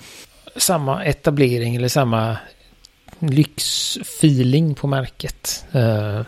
samma 0.55 1.03
etablering 1.03 1.75
eller 1.75 1.87
samma 1.87 2.37
lyxfeeling 3.19 4.75
på 4.75 4.87
märket. 4.87 5.65
Uh, 5.75 6.21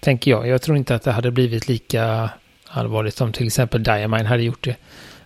tänker 0.00 0.30
jag. 0.30 0.48
Jag 0.48 0.62
tror 0.62 0.76
inte 0.76 0.94
att 0.94 1.02
det 1.02 1.12
hade 1.12 1.30
blivit 1.30 1.68
lika 1.68 2.30
allvarligt 2.68 3.16
som 3.16 3.32
till 3.32 3.46
exempel 3.46 3.82
Diamine 3.82 4.26
hade 4.26 4.42
gjort 4.42 4.64
det. 4.64 4.76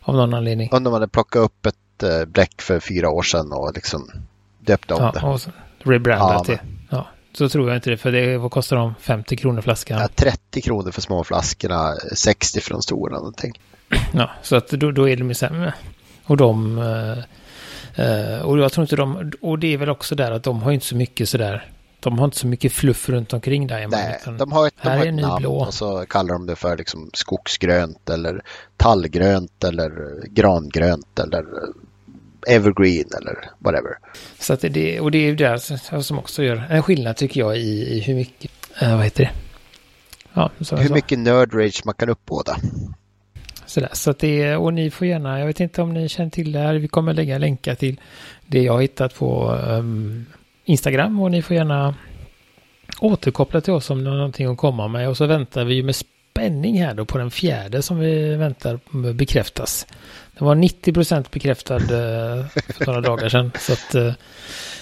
Av 0.01 0.15
någon 0.15 0.35
anledning. 0.35 0.69
Om 0.73 0.85
de 0.85 0.93
hade 0.93 1.09
plockat 1.09 1.43
upp 1.43 1.67
ett 1.67 2.03
äh, 2.03 2.25
bläck 2.25 2.63
för 2.63 2.81
fyra 2.81 3.11
år 3.11 3.23
sedan 3.23 3.53
och 3.53 3.73
liksom 3.75 4.11
döpt 4.59 4.91
om 4.91 5.03
ja, 5.03 5.13
det. 5.13 5.27
Och 5.27 5.41
rebrandat 5.79 6.49
Ja, 6.49 6.55
det. 6.55 6.61
Ja, 6.91 7.07
så 7.33 7.49
tror 7.49 7.69
jag 7.69 7.77
inte 7.77 7.91
det. 7.91 7.97
För 7.97 8.13
det, 8.13 8.39
vad 8.39 8.51
kostar 8.51 8.77
de? 8.77 8.95
50 9.01 9.37
kronor 9.37 9.61
flaskan? 9.61 9.99
Ja, 10.01 10.09
30 10.15 10.61
kronor 10.61 10.91
för 10.91 11.01
små 11.01 11.25
flaskorna, 11.25 11.95
60 12.15 12.61
för 12.61 12.71
de 12.71 12.83
stora 12.83 13.17
någonting. 13.17 13.61
Ja, 14.13 14.31
så 14.43 14.57
att 14.57 14.69
då, 14.69 14.91
då 14.91 15.09
är 15.09 15.17
de 15.17 15.29
ju 15.29 15.35
sämre. 15.35 15.75
Och 16.25 16.37
de... 16.37 16.79
eh, 16.79 17.25
eh, 17.95 18.41
och 18.41 18.59
jag 18.59 18.73
tror 18.73 18.85
inte 18.85 18.97
de... 18.97 19.33
Och 19.41 19.59
det 19.59 19.73
är 19.75 19.79
väl 19.79 19.89
också 19.89 20.15
där 20.15 20.31
att 20.33 20.43
de 20.43 20.63
har 20.63 20.73
inte 20.73 20.87
så 20.87 20.97
mycket 20.97 21.29
sådär... 21.29 21.71
De 22.01 22.19
har 22.19 22.25
inte 22.25 22.39
så 22.39 22.47
mycket 22.47 22.73
fluff 22.73 23.09
runt 23.09 23.33
omkring 23.33 23.67
Diamond. 23.67 23.93
Nej, 23.93 24.21
de 24.39 24.53
har 24.53 24.67
ett, 24.67 24.75
de 24.83 24.89
här 24.89 24.99
har 24.99 25.07
ett 25.07 25.15
namn 25.15 25.43
blå. 25.43 25.55
och 25.55 25.75
så 25.75 26.07
kallar 26.07 26.33
de 26.33 26.47
det 26.47 26.57
för 26.57 26.77
liksom 26.77 27.11
skogsgrönt 27.13 28.11
eller 28.11 28.43
tallgrönt 28.77 29.65
eller 29.65 29.91
grangrönt 30.27 31.19
eller 31.19 31.45
evergreen 32.47 33.09
eller 33.21 33.51
whatever. 33.59 33.99
Så 34.39 34.53
att 34.53 34.61
det, 34.61 35.01
och 35.01 35.11
det 35.11 35.19
är 35.19 35.27
ju 35.27 35.37
det 35.37 35.61
som 36.03 36.19
också 36.19 36.43
gör 36.43 36.67
en 36.71 36.83
skillnad 36.83 37.17
tycker 37.17 37.41
jag 37.41 37.57
i, 37.57 37.97
i 37.97 38.01
hur 38.01 38.15
mycket... 38.15 38.51
eh, 38.83 38.97
vad 38.97 39.05
heter 39.05 39.25
det? 39.25 39.31
Ja, 40.33 40.51
Hur 40.77 40.95
mycket 40.95 41.19
nerd 41.19 41.55
rage 41.55 41.83
man 41.85 41.95
kan 41.95 42.09
uppbåda. 42.09 42.57
Sådär, 43.71 43.91
så 43.93 44.11
att 44.11 44.19
det, 44.19 44.57
och 44.57 44.75
ni 44.75 44.91
får 44.91 45.07
gärna, 45.07 45.39
jag 45.39 45.47
vet 45.47 45.61
inte 45.61 45.83
om 45.83 45.95
ni 45.95 46.09
känner 46.09 46.31
till 46.31 46.53
det 46.53 46.59
här, 46.59 46.75
vi 46.75 46.89
kommer 46.89 47.13
lägga 47.13 47.39
länkar 47.39 47.75
till 47.75 48.01
det 48.47 48.63
jag 48.63 48.73
har 48.73 48.81
hittat 48.81 49.15
på 49.15 49.53
um, 49.69 50.27
Instagram 50.65 51.21
och 51.21 51.31
ni 51.31 51.43
får 51.43 51.57
gärna 51.57 51.95
återkoppla 53.01 53.61
till 53.61 53.73
oss 53.73 53.91
om 53.91 54.05
ni 54.05 54.11
har 54.11 54.17
någonting 54.17 54.47
att 54.47 54.57
komma 54.57 54.89
med 54.89 55.09
och 55.09 55.17
så 55.17 55.27
väntar 55.27 55.65
vi 55.65 55.75
ju 55.75 55.83
med 55.83 55.95
spänning 55.97 56.83
här 56.83 56.95
då 56.95 57.05
på 57.05 57.19
den 57.19 57.31
fjärde 57.31 57.83
som 57.83 57.99
vi 57.99 58.37
väntar 58.37 58.79
bekräftas. 59.13 59.87
Det 60.39 60.45
var 60.45 60.55
90 60.55 60.93
procent 60.93 61.31
bekräftad 61.31 61.77
eh, 61.77 62.47
för 62.77 62.87
några 62.87 63.01
dagar 63.01 63.29
sedan. 63.29 63.53
Så 63.59 63.73
att, 63.73 63.95
eh, 63.95 64.13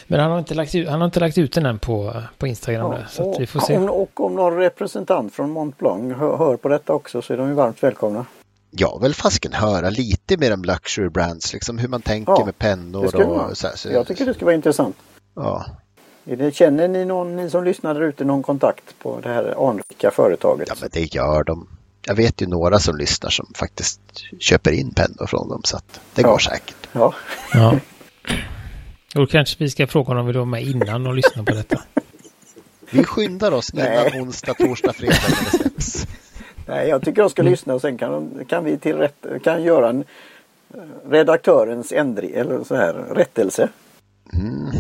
men 0.06 0.20
han 0.20 0.30
har, 0.30 0.38
inte 0.38 0.54
lagt 0.54 0.74
ut, 0.74 0.88
han 0.88 1.00
har 1.00 1.06
inte 1.06 1.20
lagt 1.20 1.38
ut 1.38 1.52
den 1.52 1.66
än 1.66 1.78
på, 1.78 2.22
på 2.38 2.46
Instagram. 2.46 2.90
där, 2.90 3.06
så 3.08 3.38
vi 3.38 3.46
får 3.46 3.60
se. 3.60 3.76
om, 3.76 3.90
och 3.90 4.20
om 4.20 4.34
någon 4.34 4.56
representant 4.56 5.34
från 5.34 5.50
Mont 5.50 5.78
Blanc 5.78 6.16
hör, 6.16 6.36
hör 6.36 6.56
på 6.56 6.68
detta 6.68 6.92
också 6.92 7.22
så 7.22 7.32
är 7.32 7.36
de 7.36 7.48
ju 7.48 7.54
varmt 7.54 7.82
välkomna. 7.82 8.26
Jag 8.70 9.02
vill 9.02 9.14
fasken 9.14 9.52
höra 9.52 9.90
lite 9.90 10.36
mer 10.36 10.52
om 10.54 10.62
luxury 10.64 11.08
brands, 11.08 11.52
liksom 11.52 11.78
hur 11.78 11.88
man 11.88 12.02
tänker 12.02 12.32
Ja, 12.32 12.44
med 12.44 12.58
pennor 12.58 13.04
och 13.04 13.56
så, 13.56 13.66
här, 13.68 13.76
så 13.76 13.88
Jag 13.88 14.06
tycker 14.06 14.26
det 14.26 14.34
skulle 14.34 14.44
vara 14.44 14.54
intressant. 14.54 14.96
ja. 15.34 15.66
Känner 16.52 16.88
ni 16.88 17.04
någon, 17.04 17.36
ni 17.36 17.50
som 17.50 17.64
lyssnar 17.64 17.94
där 17.94 18.00
ute, 18.02 18.24
någon 18.24 18.42
kontakt 18.42 18.98
på 18.98 19.20
det 19.22 19.28
här 19.28 19.68
anrika 19.70 20.10
företaget? 20.10 20.68
ja, 20.68 20.74
men 20.80 20.88
det 20.92 21.14
gör 21.14 21.44
de. 21.44 21.68
Jag 22.06 22.14
vet 22.14 22.42
ju 22.42 22.46
några 22.46 22.78
som 22.78 22.96
lyssnar 22.96 23.30
som 23.30 23.46
faktiskt 23.54 24.00
köper 24.38 24.72
in 24.72 24.90
pennor 24.94 25.26
från 25.26 25.48
dem 25.48 25.60
så 25.64 25.76
att 25.76 26.00
det 26.14 26.22
Ja. 26.22 26.30
går 26.30 26.38
säkert. 26.38 26.88
Ja. 26.92 27.14
Ja. 27.52 27.78
Då 29.14 29.26
kanske 29.26 29.56
vi 29.64 29.70
ska 29.70 29.86
fråga 29.86 30.10
om 30.12 30.16
vi 30.26 30.32
vill 30.32 30.36
vara 30.36 30.44
med 30.46 30.62
innan 30.62 31.06
och 31.06 31.14
lyssna 31.14 31.44
på 31.44 31.54
detta. 31.54 31.82
Vi 32.90 33.04
skyndar 33.04 33.52
oss 33.52 33.70
innan 33.74 34.22
onsdag, 34.22 34.54
torsdag, 34.54 34.92
fredag 34.92 35.16
när 35.28 35.44
det 35.52 35.58
släpps. 35.58 36.06
Nej, 36.68 36.88
jag 36.88 37.02
tycker 37.04 37.22
de 37.22 37.30
ska 37.30 37.42
lyssna 37.42 37.74
och 37.74 37.80
sen 37.80 37.98
kan, 37.98 38.44
kan 38.48 38.64
vi 38.64 38.78
till 38.78 38.96
rätt, 38.96 39.26
kan 39.44 39.62
göra 39.62 39.88
en 39.88 40.04
eh, 40.74 40.80
redaktörens 41.10 41.92
ändring 41.92 42.30
eller 42.34 42.64
så 42.64 42.74
här 42.74 42.92
rättelse. 42.92 43.68
Mm. 44.34 44.70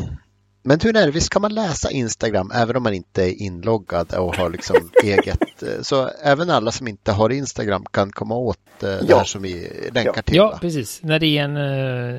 Men 0.62 0.78
hur 0.82 0.96
är 0.96 1.06
det, 1.06 1.10
visst 1.10 1.30
kan 1.30 1.42
man 1.42 1.54
läsa 1.54 1.90
Instagram 1.90 2.50
även 2.54 2.76
om 2.76 2.82
man 2.82 2.94
inte 2.94 3.22
är 3.22 3.42
inloggad 3.42 4.14
och 4.14 4.36
har 4.36 4.50
liksom 4.50 4.76
eget. 5.04 5.62
eh, 5.62 5.68
Så 5.82 6.08
även 6.22 6.50
alla 6.50 6.70
som 6.70 6.88
inte 6.88 7.12
har 7.12 7.30
Instagram 7.30 7.84
kan 7.90 8.12
komma 8.12 8.36
åt 8.36 8.58
eh, 8.82 8.88
det 8.88 9.00
Ja. 9.08 9.16
här 9.16 9.24
som 9.24 9.42
vi 9.42 9.70
länkar 9.94 10.12
Ja. 10.16 10.22
till. 10.22 10.36
Ja, 10.36 10.50
va? 10.50 10.58
precis. 10.60 11.02
När 11.02 11.18
det 11.18 11.26
är 11.38 11.44
en 11.44 11.56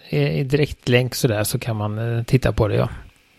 eh, 0.09 0.45
direktlänk 0.45 1.15
sådär 1.15 1.43
så 1.43 1.59
kan 1.59 1.75
man 1.75 2.25
titta 2.25 2.51
på 2.53 2.67
det, 2.67 2.75
ja. 2.75 2.89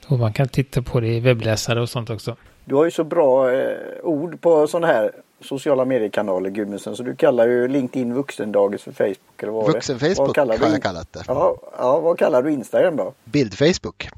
Och 0.07 0.19
man 0.19 0.33
kan 0.33 0.49
titta 0.49 0.83
på 0.83 1.01
det 1.01 1.09
i 1.09 1.21
webbläsare 1.21 1.81
och 1.81 1.88
sånt 1.88 2.11
också. 2.11 2.37
Du 2.64 2.75
har 2.75 2.85
ju 2.85 2.90
så 2.90 3.05
bra 3.05 3.53
eh, 3.53 3.77
ord 4.03 4.40
på 4.40 4.66
sådana 4.66 4.87
här 4.87 5.11
sociala 5.40 5.85
mediekanaler 5.85 6.50
Gudmundsen 6.50 6.96
så 6.96 7.03
du 7.03 7.16
kallar 7.16 7.46
ju 7.48 7.68
LinkedIn 7.68 8.14
vuxendagis 8.14 8.83
för 8.83 8.92
Facebook 8.92 9.42
eller 9.42 9.53
vad? 9.53 9.66
Vuxen 9.66 9.98
Vad 9.98 10.16
Facebook 10.16 10.35
kallar 10.35 10.59
har 10.59 10.66
du? 10.66 10.72
jag 10.72 10.83
kallat 10.83 11.12
det. 11.12 11.22
Ja, 11.26 11.57
ja, 11.79 12.00
vad 12.00 12.18
kallar 12.18 12.42
du 12.42 12.53
Instagram 12.53 12.96
då? 12.96 13.14
Bild-Facebook. 13.24 14.09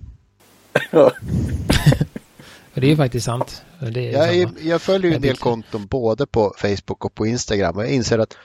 Och 2.75 2.81
det 2.81 2.87
är 2.87 2.91
ju 2.91 2.97
faktiskt 2.97 3.27
sant. 3.27 3.63
Det 3.93 4.01
är 4.09 4.13
Jag, 4.13 4.35
är- 4.37 4.51
jag 4.61 4.83
följer 4.83 5.11
ju 5.11 5.15
en 5.17 5.23
del 5.23 5.31
Bild. 5.31 5.41
konton 5.41 5.87
både 5.87 6.27
på 6.27 6.55
Facebook 6.57 7.05
och 7.05 7.15
på 7.15 7.27
Instagram 7.27 7.77
och 7.77 7.83
jag 7.83 7.91
inser 7.91 8.19
att 8.19 8.37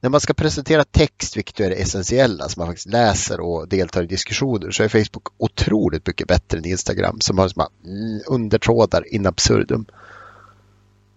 när 0.00 0.10
man 0.10 0.20
ska 0.20 0.34
presentera 0.34 0.84
text, 0.84 1.36
vilket 1.36 1.60
är 1.60 1.70
det 1.70 1.76
essentiella, 1.76 2.48
som 2.48 2.60
man 2.60 2.66
faktiskt 2.68 2.88
läser 2.88 3.40
och 3.40 3.68
deltar 3.68 4.02
i 4.02 4.06
diskussioner, 4.06 4.70
så 4.70 4.82
är 4.82 4.88
Facebook 4.88 5.28
otroligt 5.38 6.06
mycket 6.06 6.28
bättre 6.28 6.58
än 6.58 6.64
Instagram 6.66 7.20
som 7.20 7.38
har 7.38 7.48
såna 7.48 7.68
mm, 7.84 8.20
undertrådar 8.26 9.14
in 9.14 9.26
absurdum. 9.26 9.86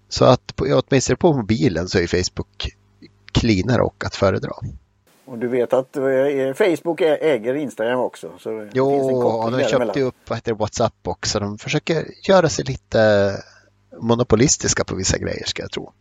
Så 0.09 0.25
att 0.25 0.55
på, 0.55 0.65
åtminstone 0.89 1.15
på 1.17 1.33
mobilen 1.33 1.87
så 1.89 1.99
är 1.99 2.07
Facebook 2.07 2.69
cleanare 3.31 3.81
och 3.81 4.03
att 4.05 4.15
föredra. 4.15 4.51
Och 5.25 5.37
du 5.37 5.47
vet 5.47 5.73
att 5.73 5.97
eh, 5.97 6.03
Facebook 6.57 7.01
ä- 7.01 7.17
äger 7.21 7.55
Instagram 7.55 7.99
också. 7.99 8.31
Så 8.39 8.49
det 8.49 8.59
finns 8.61 8.71
en 8.73 8.77
Jo, 8.77 9.21
koppling 9.21 9.53
och 9.53 9.59
de 9.59 9.69
köpte 9.69 9.99
ju 9.99 10.05
upp 10.05 10.15
vad 10.27 10.37
heter 10.37 10.53
WhatsApp 10.53 10.93
också. 11.07 11.39
De 11.39 11.57
försöker 11.57 12.05
göra 12.29 12.49
sig 12.49 12.65
lite 12.65 13.31
monopolistiska 14.01 14.83
på 14.83 14.95
vissa 14.95 15.17
grejer 15.17 15.43
ska 15.45 15.61
jag 15.61 15.71
tro. 15.71 15.91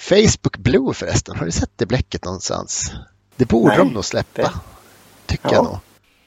Facebook 0.00 0.56
Blue 0.56 0.94
förresten, 0.94 1.36
har 1.36 1.44
du 1.44 1.50
sett 1.50 1.70
det 1.76 1.86
bläcket 1.86 2.24
någonstans? 2.24 2.92
Det 3.36 3.48
borde 3.48 3.68
Nej, 3.68 3.78
de 3.78 3.88
nog 3.94 4.04
släppa. 4.04 4.42
det- 4.42 4.50
Tycker 5.26 5.48
Ja. 5.48 5.54
jag 5.54 5.64
nog. 5.64 5.78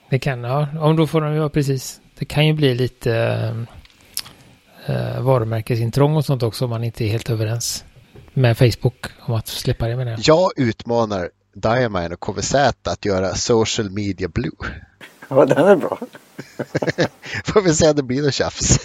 Det 0.10 0.19
kan, 0.19 0.43
ja. 0.43 0.67
Om 0.80 0.95
då 0.95 1.08
får 1.08 1.21
de, 1.21 1.34
ja 1.34 1.49
precis. 1.49 1.99
Det 2.19 2.25
kan 2.25 2.47
ju 2.47 2.54
bli 2.54 2.73
lite 2.75 3.12
eh, 4.91 5.21
varumärkesintrång 5.21 6.15
och 6.15 6.25
sånt 6.25 6.43
också 6.43 6.65
om 6.65 6.69
man 6.69 6.84
inte 6.84 7.04
är 7.04 7.08
helt 7.08 7.30
överens 7.30 7.84
med 8.34 8.58
Facebook 8.58 9.06
om 9.19 9.34
att 9.34 9.47
släppa 9.47 9.88
det 9.88 9.95
med 9.95 10.08
det. 10.08 10.17
Jag 10.19 10.51
utmanar 10.56 11.30
Diamine 11.54 12.13
och 12.13 12.19
KVZ 12.19 12.56
att 12.84 13.06
göra 13.06 13.36
social 13.36 13.89
media 13.89 14.27
blue. 14.27 14.51
Ja, 15.30 15.45
den 15.45 15.67
är 15.67 15.75
bra. 15.75 15.99
Får 17.45 17.62
vi 17.62 17.73
se 17.73 17.89
om 17.89 17.95
det 17.95 18.04
blir 18.04 18.21
något 18.21 18.34
tjafs. 18.34 18.80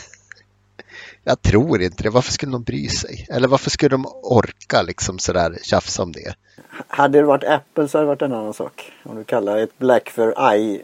Jag 1.25 1.42
tror 1.42 1.83
inte 1.83 2.03
det. 2.03 2.11
Varför 2.11 2.33
skulle 2.33 2.53
de 2.53 2.62
bry 2.62 2.88
sig? 2.88 3.27
Eller 3.31 3.49
varför 3.49 3.71
skulle 3.71 3.88
de 3.88 4.07
orka 4.23 4.83
liksom 4.83 5.19
sådär 5.19 5.59
tjafsa 5.62 6.03
om 6.03 6.12
det? 6.12 6.35
Hade 6.88 7.19
det 7.19 7.25
varit 7.25 7.45
Apple 7.45 7.88
så 7.88 7.99
hade 7.99 8.05
det 8.05 8.09
varit 8.09 8.23
en 8.23 8.33
annan 8.33 8.55
sak. 8.55 8.92
Om 9.03 9.16
du 9.16 9.25
kallar 9.25 9.59
ett 9.59 9.79
Black 9.79 10.11
för 10.11 10.55
i, 10.55 10.83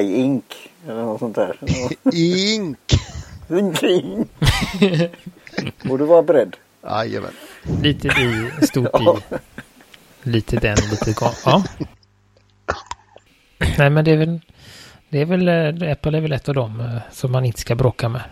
i 0.00 0.14
Ink 0.16 0.70
eller 0.86 1.02
något 1.02 1.20
sånt 1.20 1.36
där. 1.36 1.58
Ink! 3.50 3.82
Ink. 3.82 4.28
Borde 5.84 6.04
vara 6.04 6.22
beredd. 6.22 6.56
Jajamän. 6.82 7.30
Lite 7.82 8.08
i, 8.08 8.50
stort 8.66 8.88
Ja. 8.92 9.18
i. 9.30 9.34
Lite 10.30 10.56
den, 10.56 10.76
lite 10.90 11.10
ga- 11.12 11.34
Ja. 11.44 11.64
Nej 13.78 13.90
men 13.90 14.04
det 14.04 14.10
är 14.10 14.16
väl, 14.16 14.40
det 15.08 15.20
är 15.20 15.24
väl, 15.24 15.48
eh, 15.82 15.92
Apple 15.92 16.18
är 16.18 16.22
väl 16.22 16.32
ett 16.32 16.48
av 16.48 16.54
dem 16.54 16.80
eh, 16.80 16.98
som 17.12 17.32
man 17.32 17.44
inte 17.44 17.60
ska 17.60 17.74
bråka 17.74 18.08
med. 18.08 18.22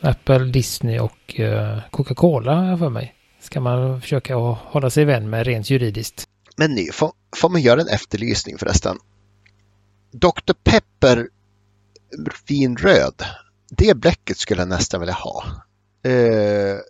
Apple, 0.00 0.38
Disney 0.38 0.98
och 0.98 1.40
eh, 1.40 1.78
Coca-Cola 1.90 2.76
för 2.78 2.88
mig. 2.88 3.14
Ska 3.40 3.60
man 3.60 4.00
försöka 4.00 4.34
hålla 4.34 4.90
sig 4.90 5.04
vän 5.04 5.30
med 5.30 5.46
rent 5.46 5.70
juridiskt. 5.70 6.28
Men 6.56 6.74
nu 6.74 6.84
får, 6.92 7.12
får 7.36 7.48
man 7.48 7.60
göra 7.60 7.80
en 7.80 7.88
efterlysning 7.88 8.58
förresten. 8.58 8.96
Dr. 10.12 10.52
Pepper 10.64 11.28
vinröd. 12.46 13.22
Det 13.76 13.96
bläcket 13.96 14.38
skulle 14.38 14.60
jag 14.60 14.68
nästan 14.68 15.00
vilja 15.00 15.14
ha. 15.14 15.44
Eh, 16.04 16.10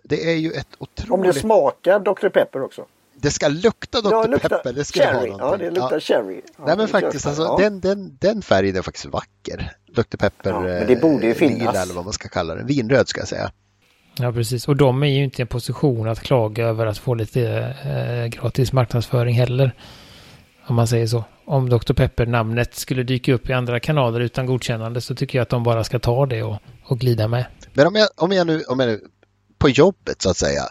det 0.03 0.29
är 0.31 0.35
ju 0.35 0.51
ett 0.51 0.67
Om 0.77 0.87
otroligt... 1.03 1.33
det 1.33 1.39
smakar 1.39 1.99
Dr. 1.99 2.29
Pepper 2.29 2.61
också. 2.63 2.85
Det 3.15 3.31
ska 3.31 3.47
lukta 3.47 4.01
Dr. 4.01 4.11
Ja, 4.11 4.25
luktar 4.27 4.49
Pepper. 4.49 4.73
Det 4.73 4.83
skulle 4.85 5.05
cherry. 5.05 5.29
ha 5.29 5.37
Ja, 5.39 5.57
det 5.57 5.71
luktar 5.71 5.99
cherry. 5.99 6.41
Ja, 6.57 6.63
Nej 6.67 6.77
men 6.77 6.87
faktiskt, 6.87 7.23
så. 7.23 7.29
alltså, 7.29 7.43
ja. 7.43 7.57
den, 7.59 7.79
den, 7.79 8.17
den 8.21 8.41
färgen 8.41 8.75
är 8.75 8.81
faktiskt 8.81 9.05
vacker. 9.05 9.71
Dr. 9.95 10.17
Pepper 10.17 10.49
Ja, 10.49 10.59
men 10.61 10.87
det 10.87 10.95
borde 11.01 11.25
ju 11.25 11.31
eh, 11.31 11.37
finnas. 11.37 11.59
lila 11.59 11.81
eller 11.81 11.93
vad 11.93 12.03
man 12.03 12.13
ska 12.13 12.27
kalla 12.29 12.55
den. 12.55 12.67
Vinröd 12.67 13.07
ska 13.07 13.21
jag 13.21 13.27
säga. 13.27 13.51
Ja 14.17 14.31
precis. 14.31 14.67
Och 14.67 14.75
de 14.75 15.03
är 15.03 15.07
ju 15.07 15.23
inte 15.23 15.41
i 15.41 15.43
en 15.43 15.47
position 15.47 16.07
att 16.09 16.19
klaga 16.19 16.65
över 16.67 16.85
att 16.85 16.97
få 16.97 17.13
lite 17.13 17.41
eh, 17.85 18.41
gratis 18.41 18.73
marknadsföring 18.73 19.35
heller. 19.35 19.75
Om 20.67 20.75
man 20.75 20.87
säger 20.87 21.07
så. 21.07 21.23
Om 21.45 21.69
Dr. 21.69 21.93
Pepper-namnet 21.93 22.75
skulle 22.75 23.03
dyka 23.03 23.33
upp 23.33 23.49
i 23.49 23.53
andra 23.53 23.79
kanaler 23.79 24.19
utan 24.19 24.45
godkännande 24.45 25.01
så 25.01 25.15
tycker 25.15 25.37
jag 25.37 25.43
att 25.43 25.49
de 25.49 25.63
bara 25.63 25.83
ska 25.83 25.99
ta 25.99 26.25
det 26.25 26.43
och, 26.43 26.57
och 26.83 26.99
glida 26.99 27.27
med. 27.27 27.45
Men 27.73 27.87
om 27.87 27.95
jag, 27.95 28.09
om 28.15 28.31
jag 28.31 28.47
nu, 28.47 28.61
om 28.61 28.79
jag 28.79 28.87
nu 28.87 29.01
på 29.57 29.69
jobbet 29.69 30.21
så 30.21 30.29
att 30.29 30.37
säga 30.37 30.61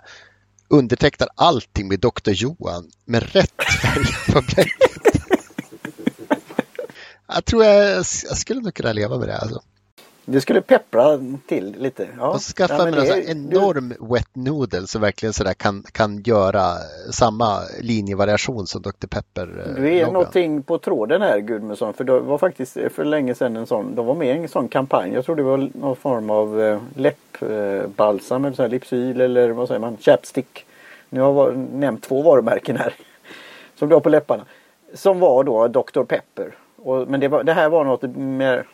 undertecknar 0.69 1.29
allting 1.35 1.89
med 1.89 2.01
Dr. 2.01 2.31
Johan 2.31 2.91
med 3.05 3.23
rätt 3.33 3.63
färg 3.83 4.35
på 4.35 4.41
bläcket. 4.41 5.23
jag 7.35 7.45
tror 7.45 7.65
jag, 7.65 7.97
jag 7.99 8.37
skulle 8.37 8.61
nog 8.61 8.75
kunna 8.75 8.93
leva 8.93 9.19
med 9.19 9.29
det 9.29 9.39
alltså. 9.39 9.63
Det 10.25 10.41
skulle 10.41 10.61
peppra 10.61 11.19
till 11.49 11.77
lite. 11.79 12.09
Ja. 12.19 12.29
Och 12.35 12.41
skaffa 12.41 12.75
ja, 12.79 12.85
mig 12.85 12.93
men 12.93 13.01
en 13.03 13.49
det- 13.49 13.57
enorm 13.57 13.95
wet 14.01 14.29
noodle 14.33 14.87
som 14.87 15.01
verkligen 15.01 15.33
sådär 15.33 15.55
kan, 15.55 15.83
kan 15.93 16.23
göra 16.23 16.65
samma 17.11 17.59
linjevariation 17.81 18.67
som 18.67 18.83
Dr. 18.83 19.07
Pepper. 19.07 19.43
eh, 19.67 19.75
Du 19.75 19.89
är 19.89 19.93
loggan. 20.01 20.13
någonting 20.13 20.63
på 20.63 20.79
tråden 20.79 21.23
här 21.23 21.39
Gudmundsson. 21.39 21.95
För 21.95 22.05
det 22.05 22.21
var 22.21 22.39
faktiskt 22.39 22.73
för 22.91 23.05
länge 23.05 23.35
sedan 23.35 23.57
en 23.57 23.67
sån. 23.67 23.95
De 23.95 24.07
var 24.07 24.15
med 24.15 24.37
i 24.37 24.39
en 24.43 24.49
sån 24.49 24.69
kampanj. 24.69 25.13
Jag 25.15 25.25
tror 25.25 25.37
det 25.37 25.43
var 25.43 25.69
någon 25.75 25.97
form 25.97 26.31
av 26.31 26.61
eh, 26.63 26.79
läppbalsam 26.97 28.45
eller 28.45 28.69
Lipsyl 28.69 29.21
eller 29.21 29.51
vad 29.51 29.69
säger 29.69 29.81
man? 29.81 29.97
Chapstick. 30.01 30.67
Nu 31.11 31.21
har 31.21 31.47
jag 31.47 31.57
nämnt 31.73 32.03
två 32.03 32.23
varumärken 32.23 32.77
här. 32.77 32.95
Som 33.79 33.89
du 33.89 33.95
har 33.95 34.01
på 34.01 34.09
läpparna. 34.09 34.45
Som 34.95 35.21
var 35.21 35.45
då 35.45 35.69
Dr. 35.69 36.03
Pepper. 36.05 36.55
Och, 36.77 37.09
men 37.09 37.21
det, 37.21 37.29
var, 37.29 37.45
det 37.45 37.53
här 37.53 37.69
var 37.69 37.85
något 37.85 38.03
mer 38.17 38.65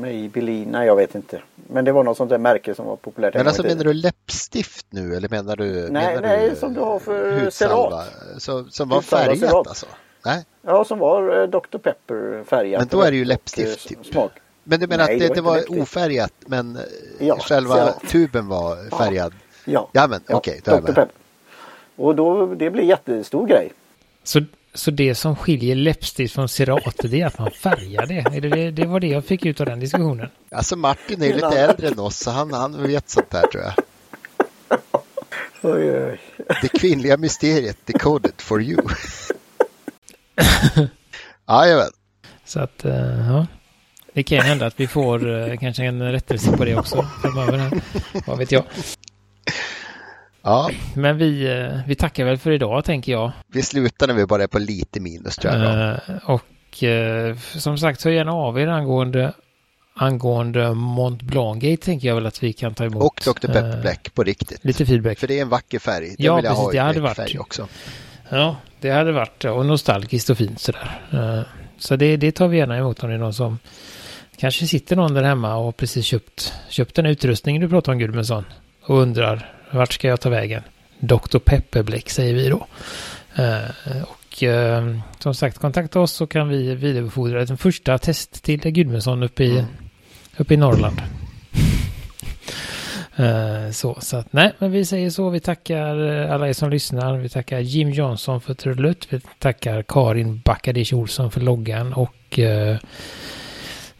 Maybelline, 0.00 0.68
nej 0.70 0.86
jag 0.86 0.96
vet 0.96 1.14
inte. 1.14 1.42
Men 1.68 1.84
det 1.84 1.92
var 1.92 2.04
något 2.04 2.16
sånt 2.16 2.30
där 2.30 2.38
märke 2.38 2.74
som 2.74 2.86
var 2.86 2.96
populärt. 2.96 3.34
en 3.34 3.38
Men 3.40 3.46
alltså 3.46 3.62
menar 3.62 3.84
du 3.84 3.92
läppstift 3.92 4.86
nu 4.90 5.14
eller 5.16 5.28
menar 5.28 5.56
du? 5.56 5.88
Nej, 5.90 6.14
menar 6.14 6.20
nej, 6.28 6.50
du, 6.50 6.56
som 6.56 6.74
du 6.74 6.80
har 6.80 6.98
för? 6.98 7.50
Cerat. 7.50 8.06
Så, 8.38 8.64
som 8.64 8.88
var 8.88 9.00
färgat 9.00 9.52
alltså? 9.52 9.86
Nej, 10.24 10.44
Ja, 10.62 10.84
som 10.84 10.98
var 10.98 11.40
eh, 11.42 11.46
Dr. 11.48 11.78
Pepper 11.78 12.44
färgat. 12.44 12.80
men 12.80 12.88
då 12.88 13.02
är 13.02 13.10
det 13.10 13.16
ju 13.16 13.22
Och, 13.22 13.26
läppstift 13.26 13.90
eh, 13.90 13.96
typ. 13.96 14.06
Smak. 14.06 14.32
Men 14.64 14.80
du 14.80 14.86
menar 14.86 15.04
Nej, 15.04 15.14
att 15.14 15.20
det 15.20 15.34
det, 15.34 15.40
var 15.40 15.56
det 15.56 15.64
var 15.68 15.82
ofärgat 15.82 16.32
men 16.46 16.76
eh, 16.76 16.82
Ja, 17.26 17.38
själva 17.38 17.74
Cerat. 17.74 18.00
tuben 18.08 18.48
var 18.48 18.90
färgad? 18.98 19.32
Ja. 19.64 19.88
Ja 19.92 20.06
men 20.06 20.20
okej, 20.28 20.60
då 20.64 20.70
är 20.70 20.74
jag 20.74 20.82
Dr. 20.84 20.86
Pepper. 20.92 21.08
Och 21.96 22.14
då, 22.16 22.46
det 22.46 22.70
blir 22.70 22.84
jättestor 22.84 23.46
grej. 23.46 23.72
Så, 24.22 24.40
så 24.74 24.90
det 24.90 25.14
som 25.14 25.36
skiljer 25.36 25.74
läppstift 25.74 26.34
från 26.34 26.48
Cerat 26.48 26.96
det 27.02 27.20
är 27.20 27.26
att 27.26 27.38
man 27.38 27.50
färgar 27.50 28.06
det. 28.06 28.36
Är 28.36 28.40
det, 28.40 28.48
det. 28.48 28.70
Det 28.70 28.86
var 28.86 29.00
det 29.00 29.06
jag 29.06 29.24
fick 29.24 29.46
ut 29.46 29.60
av 29.60 29.66
den 29.66 29.80
diskussionen. 29.80 30.28
Alltså 30.50 30.76
Martin 30.76 31.22
är 31.22 31.34
lite 31.34 31.58
äldre 31.58 31.88
än 31.88 31.98
oss 31.98 32.16
så 32.16 32.30
han, 32.30 32.52
han 32.52 32.82
vet 32.82 33.10
sånt 33.10 33.32
här 33.32 33.46
tror 33.46 33.62
jag. 33.62 33.74
Oj, 35.74 36.06
oj. 36.06 36.20
Det 36.62 36.68
kvinnliga 36.68 37.16
mysteriet 37.16 37.78
decoded 37.84 38.32
for 38.36 38.62
you. 38.62 38.82
Jajamän. 41.48 41.90
Så 42.44 42.60
att, 42.60 42.84
eh, 42.84 43.28
ja. 43.28 43.46
Det 44.12 44.22
kan 44.22 44.38
ju 44.38 44.44
hända 44.44 44.66
att 44.66 44.80
vi 44.80 44.86
får 44.86 45.50
eh, 45.50 45.56
kanske 45.56 45.84
en 45.84 46.12
rättelse 46.12 46.56
på 46.56 46.64
det 46.64 46.76
också 46.76 47.06
framöver. 47.22 47.58
Här. 47.58 47.80
Vad 48.26 48.38
vet 48.38 48.52
jag. 48.52 48.64
Ja, 50.44 50.70
Men 50.94 51.18
vi, 51.18 51.46
eh, 51.60 51.80
vi 51.86 51.94
tackar 51.94 52.24
väl 52.24 52.38
för 52.38 52.50
idag 52.50 52.84
tänker 52.84 53.12
jag. 53.12 53.32
vi 53.52 53.62
slutar 53.62 54.06
när 54.06 54.14
vi 54.14 54.26
bara 54.26 54.42
är 54.42 54.46
på 54.46 54.58
lite 54.58 55.00
minus 55.00 55.36
tror 55.36 55.54
jag. 55.54 55.90
Eh, 55.92 55.98
och 56.24 56.82
eh, 56.82 57.36
som 57.36 57.78
sagt, 57.78 58.04
hör 58.04 58.10
gärna 58.10 58.32
av 58.32 58.60
er 58.60 58.66
angående, 58.66 59.32
angående 59.94 60.74
Mont 60.74 61.22
Blanc 61.22 61.62
Gate 61.62 61.84
tänker 61.84 62.08
jag 62.08 62.14
väl 62.14 62.26
att 62.26 62.42
vi 62.42 62.52
kan 62.52 62.74
ta 62.74 62.84
emot. 62.84 63.02
Och 63.04 63.20
Dr. 63.34 63.46
Pepper 63.46 63.74
eh, 63.76 63.80
Black 63.80 64.14
på 64.14 64.22
riktigt. 64.24 64.64
Lite 64.64 64.86
feedback. 64.86 65.18
För 65.18 65.26
det 65.26 65.38
är 65.38 65.42
en 65.42 65.48
vacker 65.48 65.78
färg. 65.78 66.06
Den 66.08 66.16
Ja, 66.18 66.34
vill 66.36 66.44
precis, 66.44 66.58
ha 66.58 66.72
det 66.72 66.78
hade 66.78 67.00
varit- 67.00 67.38
också. 67.38 67.68
Ja, 68.28 68.56
det 68.80 68.90
hade 68.90 69.12
varit 69.12 69.44
och 69.44 69.66
nostalgiskt 69.66 70.30
och 70.30 70.38
fint 70.38 70.60
sådär. 70.60 71.00
Så 71.78 71.96
det, 71.96 72.16
det 72.16 72.32
tar 72.32 72.48
vi 72.48 72.56
gärna 72.58 72.76
emot 72.78 73.02
om 73.02 73.08
det 73.08 73.14
är 73.14 73.18
någon 73.18 73.34
som 73.34 73.58
kanske 74.36 74.66
sitter 74.66 74.96
någon 74.96 75.14
där 75.14 75.22
hemma 75.22 75.56
och 75.56 75.76
precis 75.76 76.04
köpt, 76.06 76.52
köpt 76.68 76.94
den 76.94 77.06
utrustningen 77.06 77.62
du 77.62 77.68
pratar 77.68 77.92
om 77.92 77.98
Gudmundsson 77.98 78.44
och 78.82 78.98
undrar 78.98 79.50
vart 79.74 79.92
ska 79.92 80.08
jag 80.08 80.20
ta 80.20 80.28
vägen? 80.30 80.62
Dr. 80.98 81.38
Pepperbläck 81.38 82.10
säger 82.10 82.34
vi 82.34 82.48
då. 82.48 82.66
Eh, 83.42 84.02
Och 84.02 84.42
eh, 84.42 84.96
som 85.18 85.34
sagt, 85.34 85.58
kontakta 85.58 86.00
oss 86.00 86.12
så 86.12 86.26
kan 86.26 86.48
vi 86.48 86.74
vidarebefordra 86.74 87.44
den 87.44 87.56
första 87.56 87.98
test 87.98 88.42
till 88.42 88.60
Gudmundsson 88.60 89.22
uppe 89.22 89.44
i, 89.44 89.50
Mm. 89.58 89.64
uppe 90.36 90.54
i 90.54 90.56
Norrland. 90.56 91.02
Eh, 93.16 93.70
Så, 93.70 93.98
så 94.00 94.16
att 94.16 94.32
nej, 94.32 94.52
men 94.58 94.70
vi 94.72 94.84
säger 94.84 95.10
så. 95.10 95.30
Vi 95.30 95.40
tackar 95.40 95.96
alla 96.28 96.48
er 96.48 96.52
som 96.52 96.70
lyssnar. 96.70 97.16
Vi 97.16 97.28
tackar 97.28 97.58
Jim 97.60 97.90
Johnson 97.90 98.40
för 98.40 98.54
trudelutt. 98.54 99.06
Vi 99.10 99.20
tackar 99.38 99.82
Karin 99.82 100.40
Backadish 100.44 100.94
Olsson 100.94 101.30
för 101.30 101.40
loggan 101.40 101.92
och 101.92 102.38
eh, 102.38 102.76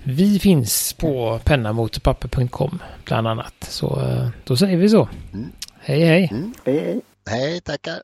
vi 0.03 0.39
finns 0.39 0.93
på 0.93 1.41
pennamotorpapper.com 1.45 2.79
bland 3.05 3.29
annat. 3.29 3.55
Så 3.69 4.01
eh, 4.01 4.29
då 4.45 4.57
säger 4.57 4.77
vi 4.77 4.89
så. 4.89 5.09
Mm. 5.33 5.51
Hej 5.85 6.01
hej. 6.01 6.29
Mm. 6.33 6.53
Hej, 6.65 6.79
hej. 6.79 7.03
Hej, 7.29 7.61
tackar. 7.63 8.03